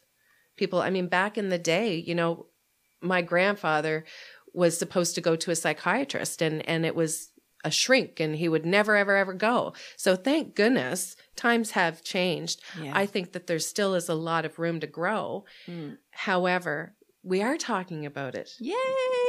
people. 0.57 0.81
I 0.81 0.89
mean, 0.89 1.07
back 1.07 1.37
in 1.37 1.49
the 1.49 1.57
day, 1.57 1.95
you 1.95 2.15
know, 2.15 2.47
my 3.01 3.21
grandfather 3.21 4.05
was 4.55 4.77
supposed 4.77 5.15
to 5.15 5.21
go 5.21 5.35
to 5.35 5.51
a 5.51 5.55
psychiatrist 5.55 6.41
and 6.41 6.67
and 6.67 6.85
it 6.85 6.95
was 6.95 7.31
a 7.63 7.71
shrink 7.71 8.19
and 8.19 8.35
he 8.35 8.47
would 8.47 8.65
never 8.65 8.95
ever 8.95 9.15
ever 9.15 9.33
go. 9.33 9.73
So 9.97 10.15
thank 10.15 10.55
goodness 10.55 11.15
times 11.35 11.71
have 11.71 12.03
changed. 12.03 12.61
Yeah. 12.81 12.91
I 12.93 13.05
think 13.07 13.33
that 13.33 13.47
there 13.47 13.59
still 13.59 13.95
is 13.95 14.07
a 14.07 14.13
lot 14.13 14.45
of 14.45 14.59
room 14.59 14.79
to 14.81 14.87
grow. 14.87 15.45
Mm. 15.67 15.97
However, 16.11 16.93
we 17.23 17.41
are 17.41 17.57
talking 17.57 18.05
about 18.05 18.35
it. 18.35 18.51
Yay! 18.59 18.75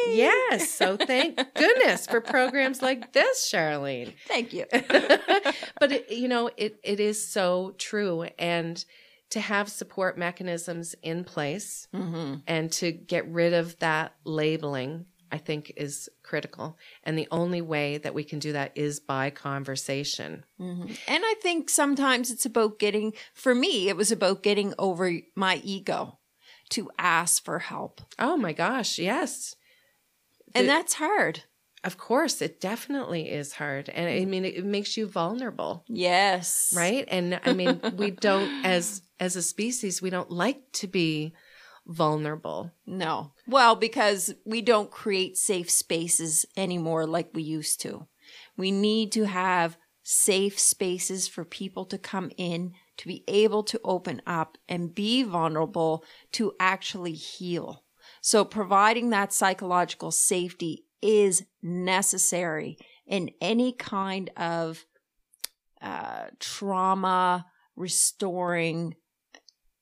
Yes. 0.08 0.70
So 0.70 0.98
thank 0.98 1.36
goodness 1.54 2.06
for 2.06 2.20
programs 2.20 2.82
like 2.82 3.14
this, 3.14 3.50
Charlene. 3.50 4.12
Thank 4.28 4.52
you. 4.52 4.66
but 4.70 5.92
it, 5.92 6.10
you 6.10 6.28
know, 6.28 6.50
it 6.58 6.78
it 6.84 7.00
is 7.00 7.26
so 7.26 7.74
true, 7.78 8.24
and 8.38 8.84
to 9.30 9.40
have 9.40 9.68
support 9.68 10.16
mechanisms 10.16 10.94
in 11.02 11.24
place 11.24 11.88
hmm 11.92 12.34
and 12.46 12.70
to 12.70 12.92
get 12.92 13.26
rid 13.28 13.52
of 13.52 13.78
that 13.78 14.14
labeling, 14.24 15.06
I 15.32 15.38
think 15.38 15.72
is 15.76 16.08
critical. 16.22 16.78
And 17.04 17.18
the 17.18 17.28
only 17.30 17.60
way 17.60 17.98
that 17.98 18.14
we 18.14 18.24
can 18.24 18.38
do 18.38 18.52
that 18.52 18.72
is 18.74 19.00
by 19.00 19.30
conversation. 19.30 20.44
hmm 20.58 20.86
And 21.08 21.22
I 21.24 21.34
think 21.42 21.68
sometimes 21.70 22.30
it's 22.30 22.46
about 22.46 22.78
getting, 22.78 23.12
for 23.34 23.54
me, 23.54 23.88
it 23.88 23.96
was 23.96 24.12
about 24.12 24.42
getting 24.42 24.74
over 24.78 25.12
my 25.34 25.60
ego 25.64 26.18
to 26.70 26.90
ask 26.98 27.44
for 27.44 27.58
help. 27.60 28.00
Oh 28.18 28.36
my 28.36 28.52
gosh, 28.52 28.98
yes. 28.98 29.54
And 30.54 30.64
The- 30.66 30.72
that's 30.72 30.94
hard. 30.94 31.44
Of 31.84 31.98
course, 31.98 32.42
it 32.42 32.60
definitely 32.60 33.30
is 33.30 33.52
hard. 33.52 33.88
And 33.90 34.08
I 34.08 34.24
mean, 34.24 34.44
it, 34.44 34.56
it 34.56 34.64
makes 34.64 34.96
you 34.96 35.06
vulnerable. 35.06 35.84
Yes. 35.88 36.72
right 36.74 37.04
and 37.08 37.38
i 37.44 37.52
mean 37.54 37.80
we 37.96 38.10
don't 38.10 38.50
as 38.64 39.02
as 39.20 39.36
a 39.36 39.42
species 39.42 40.02
we 40.02 40.10
don't 40.10 40.30
like 40.30 40.60
to 40.72 40.88
be 40.88 41.32
vulnerable 41.86 42.72
No. 42.84 43.32
Well, 43.46 43.76
because 43.76 44.34
we 44.44 44.60
don't 44.60 44.90
create 44.90 45.36
safe 45.36 45.70
spaces 45.70 46.44
anymore 46.56 47.06
like 47.06 47.30
we 47.32 47.42
used 47.42 47.80
to. 47.82 48.06
We 48.56 48.70
need 48.70 49.12
to 49.12 49.24
have 49.24 49.76
safe 50.02 50.58
spaces 50.58 51.26
for 51.28 51.44
people 51.44 51.84
to 51.86 51.98
come 51.98 52.30
in, 52.36 52.72
to 52.96 53.08
be 53.08 53.24
able 53.28 53.62
to 53.64 53.80
open 53.84 54.22
up 54.26 54.56
and 54.68 54.94
be 54.94 55.22
vulnerable 55.22 56.04
to 56.32 56.52
actually 56.58 57.12
heal. 57.12 57.84
So 58.20 58.44
providing 58.44 59.10
that 59.10 59.32
psychological 59.32 60.10
safety 60.10 60.84
is 61.02 61.44
necessary 61.62 62.78
in 63.06 63.30
any 63.40 63.72
kind 63.72 64.30
of 64.36 64.84
uh, 65.80 66.26
trauma 66.40 67.46
restoring 67.76 68.94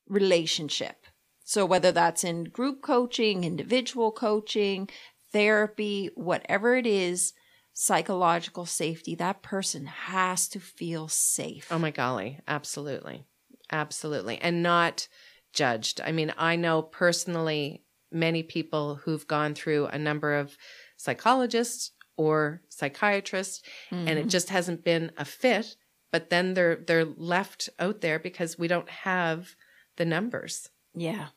relationship. 0.07 1.04
So 1.45 1.65
whether 1.65 1.91
that's 1.91 2.23
in 2.23 2.45
group 2.45 2.81
coaching, 2.81 3.43
individual 3.43 4.11
coaching, 4.11 4.89
therapy, 5.31 6.09
whatever 6.15 6.75
it 6.75 6.87
is, 6.87 7.33
psychological 7.71 8.65
safety, 8.65 9.15
that 9.15 9.43
person 9.43 9.85
has 9.85 10.47
to 10.49 10.59
feel 10.59 11.07
safe. 11.07 11.67
oh 11.71 11.79
my 11.79 11.91
golly. 11.91 12.39
Absolutely. 12.47 13.25
Absolutely. 13.71 14.39
And 14.39 14.63
not 14.63 15.07
judged. 15.53 16.01
I 16.01 16.11
mean 16.11 16.33
i 16.37 16.55
know 16.55 16.81
personally 16.81 17.83
many 18.11 18.43
people 18.43 18.95
who've 18.95 19.27
gone 19.27 19.53
through 19.53 19.87
a 19.87 19.97
number 19.97 20.35
of 20.35 20.57
psychologists 20.97 21.91
or 22.17 22.61
psychiatrists 22.69 23.61
and 23.91 24.09
it 24.09 24.17
mm-hmm. 24.17 24.27
just 24.29 24.49
hasn't 24.49 24.83
been 24.83 25.11
a 25.17 25.25
fit 25.25 25.75
but 26.11 26.29
then 26.29 26.53
they're 26.53 26.75
they're 26.75 27.05
left 27.05 27.69
out 27.79 28.01
there 28.01 28.19
because 28.19 28.57
we 28.57 28.67
don't 28.67 28.89
have 28.89 29.55
the 29.97 30.05
numbers 30.05 30.69
Yeah. 30.95 31.27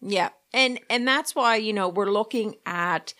Yeah. 0.00 0.30
And 0.52 0.80
and 0.90 1.06
that's 1.06 1.34
why, 1.34 1.56
you 1.56 1.72
know, 1.72 1.88
we're 1.88 2.10
looking 2.10 2.56
at 2.66 3.14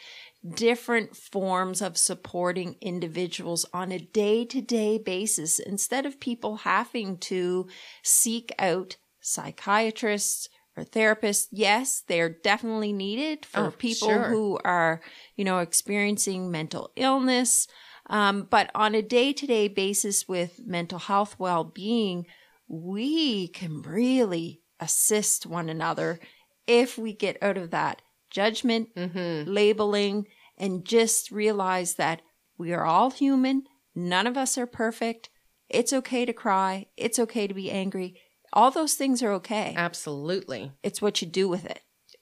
different 0.55 1.17
forms 1.17 1.81
of 1.81 1.97
supporting 1.97 2.77
individuals 2.81 3.65
on 3.73 3.93
a 3.93 3.99
day-to-day 3.99 4.99
basis 4.99 5.61
instead 5.61 6.05
of 6.05 6.19
people 6.19 6.57
having 6.57 7.17
to 7.17 7.69
seek 8.03 8.53
out 8.59 8.97
psychiatrists 9.21 10.49
or 10.77 10.85
therapists. 10.85 11.47
Yes, 11.53 12.03
they're 12.09 12.29
definitely 12.29 12.93
needed 12.93 13.47
for 13.47 13.67
Oh, 13.67 13.71
people 13.71 14.09
sure. 14.09 14.25
who 14.25 14.59
are, 14.65 15.01
you 15.37 15.45
know, 15.45 15.59
experiencing 15.59 16.51
mental 16.51 16.91
illness. 16.97 17.69
Um, 18.11 18.49
but 18.51 18.71
on 18.75 18.97
a 18.97 19.03
day-to-day 19.03 19.69
basis 19.69 20.27
with 20.27 20.61
mental 20.67 20.99
health 20.99 21.37
well-being, 21.39 22.27
we 22.67 23.47
can 23.49 23.83
really 23.83 24.62
assist 24.83 25.47
one 25.47 25.69
another 25.69 26.19
if 26.67 26.99
we 26.99 27.13
get 27.13 27.37
out 27.43 27.57
of 27.57 27.71
that 27.71 28.03
judgment, 28.31 28.95
mm-hmm. 28.95 29.51
labeling, 29.51 30.27
and 30.59 30.85
just 30.85 31.31
realize 31.31 31.95
that 31.95 32.23
we 32.59 32.73
are 32.73 32.85
all 32.85 33.11
human. 33.11 33.65
None 33.95 34.27
of 34.27 34.37
us 34.37 34.57
are 34.59 34.67
perfect. 34.67 35.29
It's 35.69 35.93
okay 35.93 36.25
to 36.25 36.33
cry. 36.33 36.87
It's 36.97 37.19
okay 37.19 37.47
to 37.47 37.55
be 37.55 37.71
angry. 37.71 38.17
All 38.53 38.71
those 38.71 38.95
things 38.95 39.23
are 39.23 39.33
okay. 39.33 39.75
absolutely 39.77 40.73
It's 40.83 41.01
what 41.01 41.23
you 41.23 41.29
do 41.29 41.49
with 41.49 41.65
it. 41.65 41.81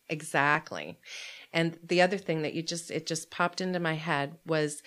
Exactly. 0.09 0.99
And 1.53 1.79
the 1.83 2.03
other 2.03 2.19
thing 2.19 2.43
that 2.43 2.55
you 2.55 2.63
just 2.63 2.91
it 2.91 3.07
just 3.07 3.31
popped 3.31 3.61
into 3.61 3.81
my 3.81 3.95
head 3.95 4.37
was 4.47 4.83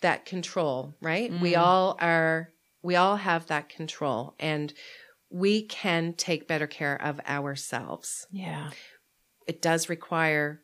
that 0.00 0.24
control, 0.24 0.94
right? 1.00 1.30
We 1.40 1.52
Mm. 1.52 1.60
all 1.60 1.96
are 2.00 2.52
we 2.82 2.96
all 2.96 3.16
have 3.16 3.46
that 3.46 3.68
control 3.68 4.34
and 4.38 4.72
we 5.30 5.62
can 5.62 6.12
take 6.14 6.48
better 6.48 6.66
care 6.66 7.00
of 7.00 7.20
ourselves. 7.20 8.26
Yeah. 8.30 8.70
It 9.46 9.62
does 9.62 9.88
require 9.88 10.60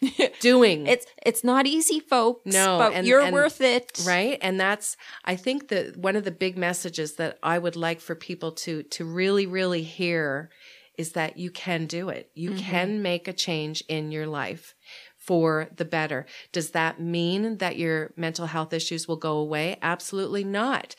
doing 0.40 0.86
It's 0.86 1.06
it's 1.24 1.42
not 1.42 1.66
easy, 1.66 2.00
folks. 2.00 2.52
No, 2.52 2.78
but 2.78 2.92
and- 2.92 3.06
you're 3.06 3.20
and- 3.22 3.32
worth 3.32 3.60
it. 3.62 4.02
right 4.06 4.38
and 4.42 4.60
that's 4.60 4.96
i 5.24 5.34
think 5.36 5.68
that 5.68 5.96
one 5.96 6.16
of 6.16 6.24
the 6.24 6.30
big 6.30 6.56
messages 6.58 7.14
that 7.16 7.38
i 7.42 7.58
would 7.58 7.76
like 7.76 8.00
for 8.00 8.14
people 8.14 8.52
to 8.52 8.82
to 8.84 9.04
really 9.06 9.46
really 9.46 9.82
hear 9.82 10.50
is 10.98 11.12
that 11.12 11.38
you 11.38 11.50
can 11.50 11.86
do 11.86 12.10
it 12.10 12.30
you 12.34 12.50
Mhm. 12.50 12.58
can 12.58 13.02
make 13.02 13.26
a 13.26 13.32
change 13.32 13.82
in 13.88 14.10
your 14.12 14.26
life 14.26 14.74
for 15.16 15.68
the 15.74 15.84
better 15.86 16.26
does 16.52 16.70
that 16.72 17.00
mean 17.00 17.56
that 17.58 17.76
your 17.78 18.12
mental 18.16 18.46
health 18.46 18.72
issues 18.74 19.08
will 19.08 19.16
go 19.16 19.38
away 19.38 19.76
absolutely 19.80 20.44
not 20.44 20.94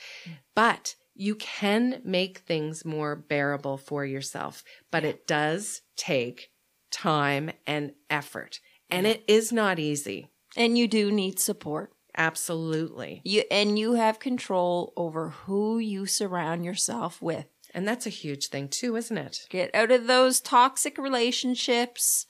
but 0.55 0.95
you 1.19 1.35
can 1.35 2.01
make 2.03 2.39
things 2.39 2.85
more 2.85 3.15
bearable 3.15 3.77
for 3.77 4.05
yourself 4.05 4.63
but 4.91 5.03
it 5.03 5.27
does 5.27 5.81
take 5.95 6.49
time 6.91 7.51
and 7.65 7.91
effort 8.09 8.59
and 8.89 9.05
it 9.05 9.23
is 9.27 9.51
not 9.51 9.79
easy 9.79 10.29
And 10.55 10.77
you 10.77 10.87
do 10.87 11.11
need 11.11 11.39
support. 11.39 11.91
absolutely 12.15 13.21
You 13.25 13.43
and 13.51 13.77
you 13.77 13.93
have 13.93 14.19
control 14.19 14.93
over 14.95 15.29
who 15.29 15.77
you 15.79 16.05
surround 16.05 16.63
yourself 16.65 17.21
with. 17.21 17.45
And 17.73 17.87
that's 17.87 18.07
a 18.07 18.09
huge 18.11 18.47
thing 18.47 18.69
too, 18.69 18.95
isn't 18.95 19.17
it? 19.17 19.45
Get 19.49 19.75
out 19.75 19.91
of 19.91 20.07
those 20.07 20.39
toxic 20.39 20.97
relationships 20.97 22.25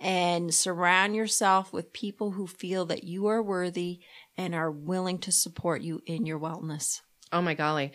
and 0.00 0.52
surround 0.54 1.16
yourself 1.16 1.72
with 1.72 1.92
people 1.92 2.32
who 2.32 2.46
feel 2.46 2.84
that 2.86 3.04
you 3.04 3.26
are 3.26 3.42
worthy 3.42 4.00
and 4.36 4.54
are 4.54 4.70
willing 4.70 5.18
to 5.20 5.32
support 5.32 5.80
you 5.82 6.02
in 6.06 6.26
your 6.26 6.38
wellness. 6.38 7.00
Oh 7.32 7.42
my 7.42 7.54
golly. 7.54 7.92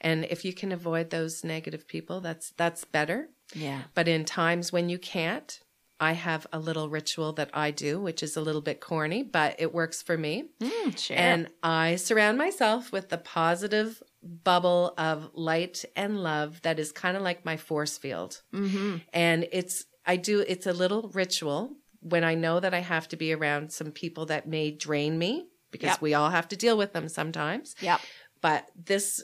And 0.00 0.24
if 0.24 0.44
you 0.44 0.52
can 0.52 0.72
avoid 0.72 1.10
those 1.10 1.44
negative 1.44 1.86
people, 1.86 2.20
that's 2.20 2.50
that's 2.56 2.84
better. 2.84 3.28
Yeah. 3.54 3.82
But 3.94 4.08
in 4.08 4.24
times 4.24 4.72
when 4.72 4.88
you 4.88 4.98
can't, 4.98 5.60
I 6.00 6.12
have 6.12 6.46
a 6.52 6.58
little 6.58 6.88
ritual 6.88 7.32
that 7.34 7.50
I 7.52 7.70
do, 7.72 8.00
which 8.00 8.22
is 8.22 8.36
a 8.36 8.40
little 8.40 8.62
bit 8.62 8.80
corny, 8.80 9.22
but 9.22 9.56
it 9.58 9.74
works 9.74 10.00
for 10.02 10.16
me. 10.16 10.44
Mm, 10.60 10.98
share. 10.98 11.18
And 11.18 11.48
I 11.62 11.96
surround 11.96 12.38
myself 12.38 12.90
with 12.90 13.10
the 13.10 13.18
positive 13.18 14.02
bubble 14.22 14.94
of 14.96 15.30
light 15.34 15.84
and 15.96 16.22
love 16.22 16.62
that 16.62 16.78
is 16.78 16.92
kind 16.92 17.16
of 17.16 17.22
like 17.22 17.44
my 17.44 17.56
force 17.56 17.98
field. 17.98 18.40
mm-hmm. 18.54 18.96
And 19.12 19.46
it's, 19.52 19.84
I 20.06 20.16
do, 20.16 20.40
it's 20.46 20.66
a 20.66 20.72
little 20.72 21.10
ritual 21.12 21.76
when 22.00 22.24
I 22.24 22.34
know 22.34 22.60
that 22.60 22.72
I 22.72 22.80
have 22.80 23.08
to 23.08 23.16
be 23.16 23.32
around 23.34 23.70
some 23.72 23.90
people 23.92 24.26
that 24.26 24.48
may 24.48 24.70
drain 24.70 25.18
me 25.18 25.48
because 25.70 25.90
Yep. 25.90 26.00
we 26.00 26.14
all 26.14 26.30
have 26.30 26.48
to 26.48 26.56
deal 26.56 26.76
with 26.78 26.92
them 26.94 27.08
sometimes. 27.08 27.74
Yep. 27.80 28.00
But 28.40 28.68
this 28.76 29.22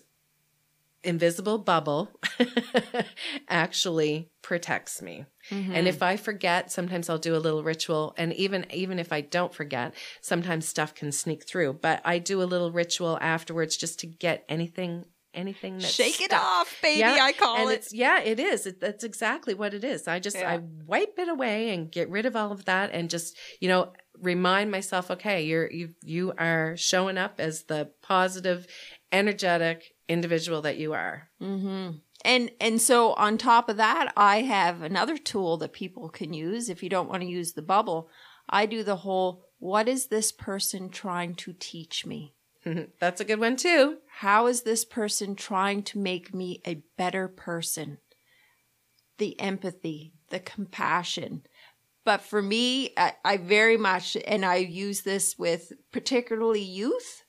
invisible 1.03 1.59
bubble 1.59 2.11
actually 3.49 4.31
protects 4.43 5.01
me. 5.01 5.25
Mm-hmm. 5.51 5.73
And 5.73 5.89
if 5.89 6.03
I 6.03 6.17
forget, 6.17 6.73
sometimes 6.73 7.09
I'll 7.09 7.19
do 7.19 7.37
a 7.37 7.39
little 7.39 7.63
ritual. 7.63 8.15
And 8.19 8.33
even 8.35 8.67
even 8.73 8.99
if 8.99 9.13
I 9.13 9.21
don't 9.21 9.55
forget, 9.55 9.95
sometimes 10.21 10.69
stuff 10.69 10.95
can 10.95 11.13
sneak 11.13 11.47
through. 11.47 11.75
But 11.75 12.01
I 12.05 12.19
do 12.19 12.43
a 12.43 12.45
little 12.45 12.73
ritual 12.73 13.19
afterwards 13.21 13.77
just 13.77 14.01
to 14.01 14.07
get 14.07 14.45
anything 14.49 15.05
anything 15.37 15.75
that's 15.75 15.93
Shake 15.93 16.21
it 16.21 16.31
stuck. 16.31 16.43
off, 16.43 16.79
baby. 16.83 17.01
Yeah, 17.01 17.19
I 17.21 17.33
call 17.33 17.57
and 17.59 17.71
it. 17.71 17.75
it's 17.75 17.95
yeah, 17.95 18.21
it 18.21 18.41
is. 18.41 18.67
It, 18.67 18.81
that's 18.81 19.05
exactly 19.05 19.55
what 19.55 19.75
it 19.75 19.85
is. 19.85 20.09
I 20.09 20.19
just 20.19 20.37
Yeah. 20.37 20.51
I 20.51 20.61
wipe 20.87 21.19
it 21.19 21.29
away 21.29 21.71
and 21.71 21.93
get 21.93 22.09
rid 22.11 22.27
of 22.27 22.35
all 22.35 22.51
of 22.53 22.65
that, 22.65 22.91
and 22.93 23.09
just 23.11 23.37
you 23.61 23.69
know 23.69 23.93
remind 24.21 24.71
myself, 24.71 25.11
okay, 25.11 25.45
you're 25.45 25.71
you 25.71 25.95
you 26.03 26.33
are 26.39 26.77
showing 26.77 27.19
up 27.19 27.35
as 27.39 27.65
the 27.65 27.91
positive, 28.03 28.67
energetic 29.13 29.95
individual 30.09 30.63
that 30.63 30.79
you 30.79 30.93
are. 30.93 31.29
Mm-hmm. 31.41 31.99
And 32.25 32.51
and 32.61 32.81
so 32.81 33.13
on 33.15 33.39
top 33.39 33.69
of 33.69 33.77
that, 33.77 34.13
I 34.17 34.43
have 34.43 34.83
another 34.83 35.17
tool 35.17 35.57
that 35.59 35.73
people 35.73 36.09
can 36.09 36.33
use 36.33 36.69
if 36.69 36.83
you 36.83 36.89
don't 36.89 37.09
want 37.09 37.23
to 37.23 37.29
use 37.29 37.53
the 37.53 37.63
bubble. 37.63 38.09
I 38.49 38.67
do 38.67 38.83
the 38.83 38.97
whole 38.97 39.45
what 39.59 39.89
is 39.89 40.07
this 40.07 40.33
person 40.33 40.91
trying 40.91 41.35
to 41.37 41.55
teach 41.59 42.05
me? 42.05 42.35
that's 43.01 43.21
a 43.21 43.25
good 43.25 43.41
one 43.41 43.57
too. 43.57 43.99
How 44.19 44.47
is 44.47 44.63
this 44.63 44.85
person 44.85 45.35
trying 45.35 45.83
to 45.85 45.99
make 45.99 46.35
me 46.35 46.61
a 46.67 46.83
better 46.97 47.29
person? 47.29 47.99
The 49.19 49.39
empathy, 49.41 50.13
the 50.31 50.41
compassion. 50.41 51.43
But 52.05 52.21
for 52.21 52.41
me, 52.41 52.91
I, 52.97 53.15
I 53.25 53.37
very 53.37 53.77
much, 53.77 54.17
and 54.27 54.45
I 54.45 54.57
use 54.57 55.03
this 55.03 55.37
with 55.39 55.73
particularly 55.91 56.63
youth, 56.63 57.25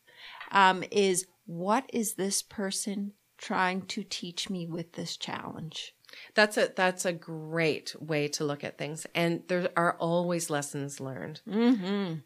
um, 0.51 0.83
is 0.91 1.25
what 1.47 1.89
is 1.91 2.13
this 2.13 2.43
person 2.43 3.13
trying 3.37 3.81
to 3.83 4.03
teach 4.03 4.49
me 4.49 4.67
with 4.67 4.93
this 4.93 5.17
challenge? 5.17 5.93
That's 6.35 6.57
a 6.57 6.71
that's 6.75 7.05
a 7.05 7.11
great 7.11 7.95
way 7.99 8.27
to 8.29 8.45
look 8.45 8.63
at 8.63 8.77
things, 8.77 9.05
and 9.15 9.43
there 9.47 9.69
are 9.75 9.97
always 9.97 10.49
lessons 10.49 10.99
learned. 10.99 11.41
Mm-hmm. 11.47 12.19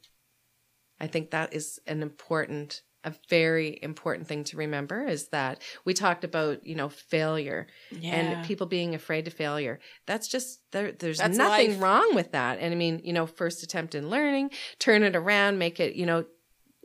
I 0.99 1.07
think 1.07 1.31
that 1.31 1.55
is 1.55 1.79
an 1.87 2.03
important, 2.03 2.83
a 3.03 3.13
very 3.27 3.79
important 3.81 4.27
thing 4.27 4.43
to 4.45 4.57
remember 4.57 5.07
is 5.07 5.29
that 5.29 5.63
we 5.83 5.95
talked 5.95 6.23
about, 6.23 6.65
you 6.67 6.75
know, 6.75 6.89
failure 6.89 7.65
and 8.03 8.45
people 8.45 8.67
being 8.67 8.93
afraid 8.93 9.25
of 9.25 9.33
failure. 9.33 9.79
That's 10.05 10.27
just 10.27 10.61
there. 10.71 10.91
There's 10.91 11.17
That's 11.17 11.35
nothing 11.35 11.71
life. 11.71 11.81
wrong 11.81 12.13
with 12.13 12.33
that. 12.33 12.59
And 12.59 12.71
I 12.71 12.77
mean, 12.77 13.01
you 13.03 13.13
know, 13.13 13.25
first 13.25 13.63
attempt 13.63 13.95
in 13.95 14.11
learning, 14.11 14.51
turn 14.77 15.01
it 15.01 15.15
around, 15.15 15.57
make 15.57 15.79
it, 15.79 15.95
you 15.95 16.05
know, 16.05 16.25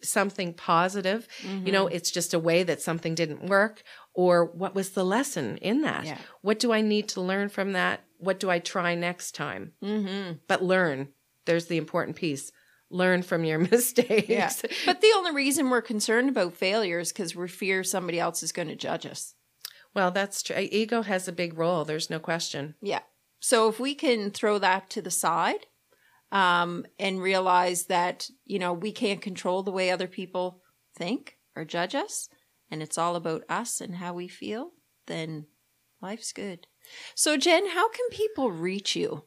something 0.02 0.54
positive. 0.54 1.26
You 1.42 1.72
know, 1.72 1.86
it's 1.86 2.10
just 2.10 2.34
a 2.34 2.38
way 2.38 2.62
that 2.62 2.82
something 2.82 3.14
didn't 3.14 3.46
work, 3.46 3.82
or 4.14 4.46
what 4.46 4.74
was 4.74 4.90
the 4.90 5.04
lesson 5.04 5.56
in 5.58 5.82
that? 5.82 6.04
Yeah. 6.04 6.18
What 6.42 6.58
do 6.58 6.72
I 6.72 6.80
need 6.80 7.08
to 7.10 7.20
learn 7.20 7.48
from 7.48 7.72
that? 7.72 8.00
What 8.18 8.40
do 8.40 8.50
I 8.50 8.58
try 8.58 8.94
next 8.94 9.34
time? 9.34 9.72
Mm-hmm. 9.82 10.38
But 10.48 10.62
learn. 10.62 11.08
There's 11.44 11.66
the 11.66 11.76
important 11.76 12.16
piece. 12.16 12.50
Learn 12.90 13.22
from 13.22 13.44
your 13.44 13.58
mistakes. 13.70 14.28
Yeah. 14.28 14.50
But 14.84 15.00
the 15.00 15.12
only 15.16 15.32
reason 15.32 15.70
we're 15.70 15.82
concerned 15.82 16.28
about 16.28 16.54
failure 16.54 16.98
is 16.98 17.12
because 17.12 17.34
we 17.34 17.48
fear 17.48 17.84
somebody 17.84 18.20
else 18.20 18.42
is 18.42 18.52
going 18.52 18.68
to 18.68 18.76
judge 18.76 19.06
us. 19.06 19.34
Well, 19.94 20.10
that's 20.10 20.42
true. 20.42 20.56
Ego 20.58 21.02
has 21.02 21.26
a 21.26 21.32
big 21.32 21.56
role. 21.56 21.84
There's 21.84 22.10
no 22.10 22.18
question. 22.18 22.74
Yeah. 22.82 23.00
So 23.40 23.68
if 23.68 23.80
we 23.80 23.94
can 23.94 24.30
throw 24.30 24.58
that 24.58 24.90
to 24.90 25.02
the 25.02 25.10
side 25.10 25.66
um, 26.32 26.86
and 26.98 27.20
realize 27.20 27.86
that, 27.86 28.28
you 28.44 28.58
know, 28.58 28.72
we 28.72 28.92
can't 28.92 29.20
control 29.20 29.62
the 29.62 29.70
way 29.70 29.90
other 29.90 30.08
people 30.08 30.62
think 30.96 31.36
or 31.54 31.64
judge 31.64 31.94
us, 31.94 32.28
and 32.70 32.82
it's 32.82 32.98
all 32.98 33.16
about 33.16 33.44
us 33.48 33.80
and 33.80 33.96
how 33.96 34.14
we 34.14 34.28
feel, 34.28 34.72
then 35.06 35.46
life's 36.02 36.32
good. 36.32 36.66
So, 37.14 37.36
Jen, 37.36 37.70
how 37.70 37.88
can 37.88 38.08
people 38.10 38.50
reach 38.50 38.96
you? 38.96 39.24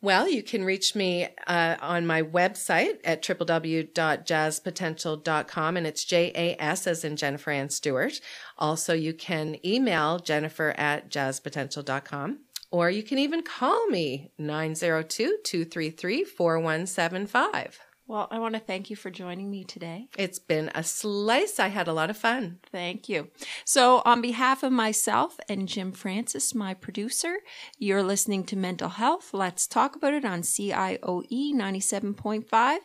Well, 0.00 0.28
you 0.28 0.44
can 0.44 0.64
reach 0.64 0.94
me 0.94 1.26
uh, 1.48 1.74
on 1.80 2.06
my 2.06 2.22
website 2.22 2.98
at 3.02 3.20
www.jaspotential.com, 3.20 5.76
and 5.76 5.86
it's 5.88 6.04
J 6.04 6.30
A 6.36 6.54
S 6.62 6.86
as 6.86 7.04
in 7.04 7.16
Jennifer 7.16 7.50
Ann 7.50 7.68
Stewart. 7.68 8.20
Also, 8.56 8.94
you 8.94 9.12
can 9.12 9.56
email 9.66 10.20
jennifer 10.20 10.72
at 10.78 11.10
jaspotential.com, 11.10 12.38
or 12.70 12.90
you 12.90 13.02
can 13.02 13.18
even 13.18 13.42
call 13.42 13.86
me 13.88 14.30
902 14.38 15.38
233 15.44 16.24
4175. 16.24 17.80
Well, 18.08 18.26
I 18.30 18.38
want 18.38 18.54
to 18.54 18.60
thank 18.60 18.88
you 18.88 18.96
for 18.96 19.10
joining 19.10 19.50
me 19.50 19.64
today. 19.64 20.08
It's 20.16 20.38
been 20.38 20.70
a 20.74 20.82
slice. 20.82 21.60
I 21.60 21.68
had 21.68 21.88
a 21.88 21.92
lot 21.92 22.08
of 22.08 22.16
fun. 22.16 22.58
Thank 22.72 23.06
you. 23.06 23.28
So, 23.66 24.00
on 24.06 24.22
behalf 24.22 24.62
of 24.62 24.72
myself 24.72 25.38
and 25.46 25.68
Jim 25.68 25.92
Francis, 25.92 26.54
my 26.54 26.72
producer, 26.72 27.36
you're 27.78 28.02
listening 28.02 28.44
to 28.44 28.56
Mental 28.56 28.88
Health. 28.88 29.34
Let's 29.34 29.66
talk 29.66 29.94
about 29.94 30.14
it 30.14 30.24
on 30.24 30.40
CIOE 30.40 31.52
97.5. 31.52 32.78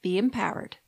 Be 0.00 0.16
empowered. 0.16 0.78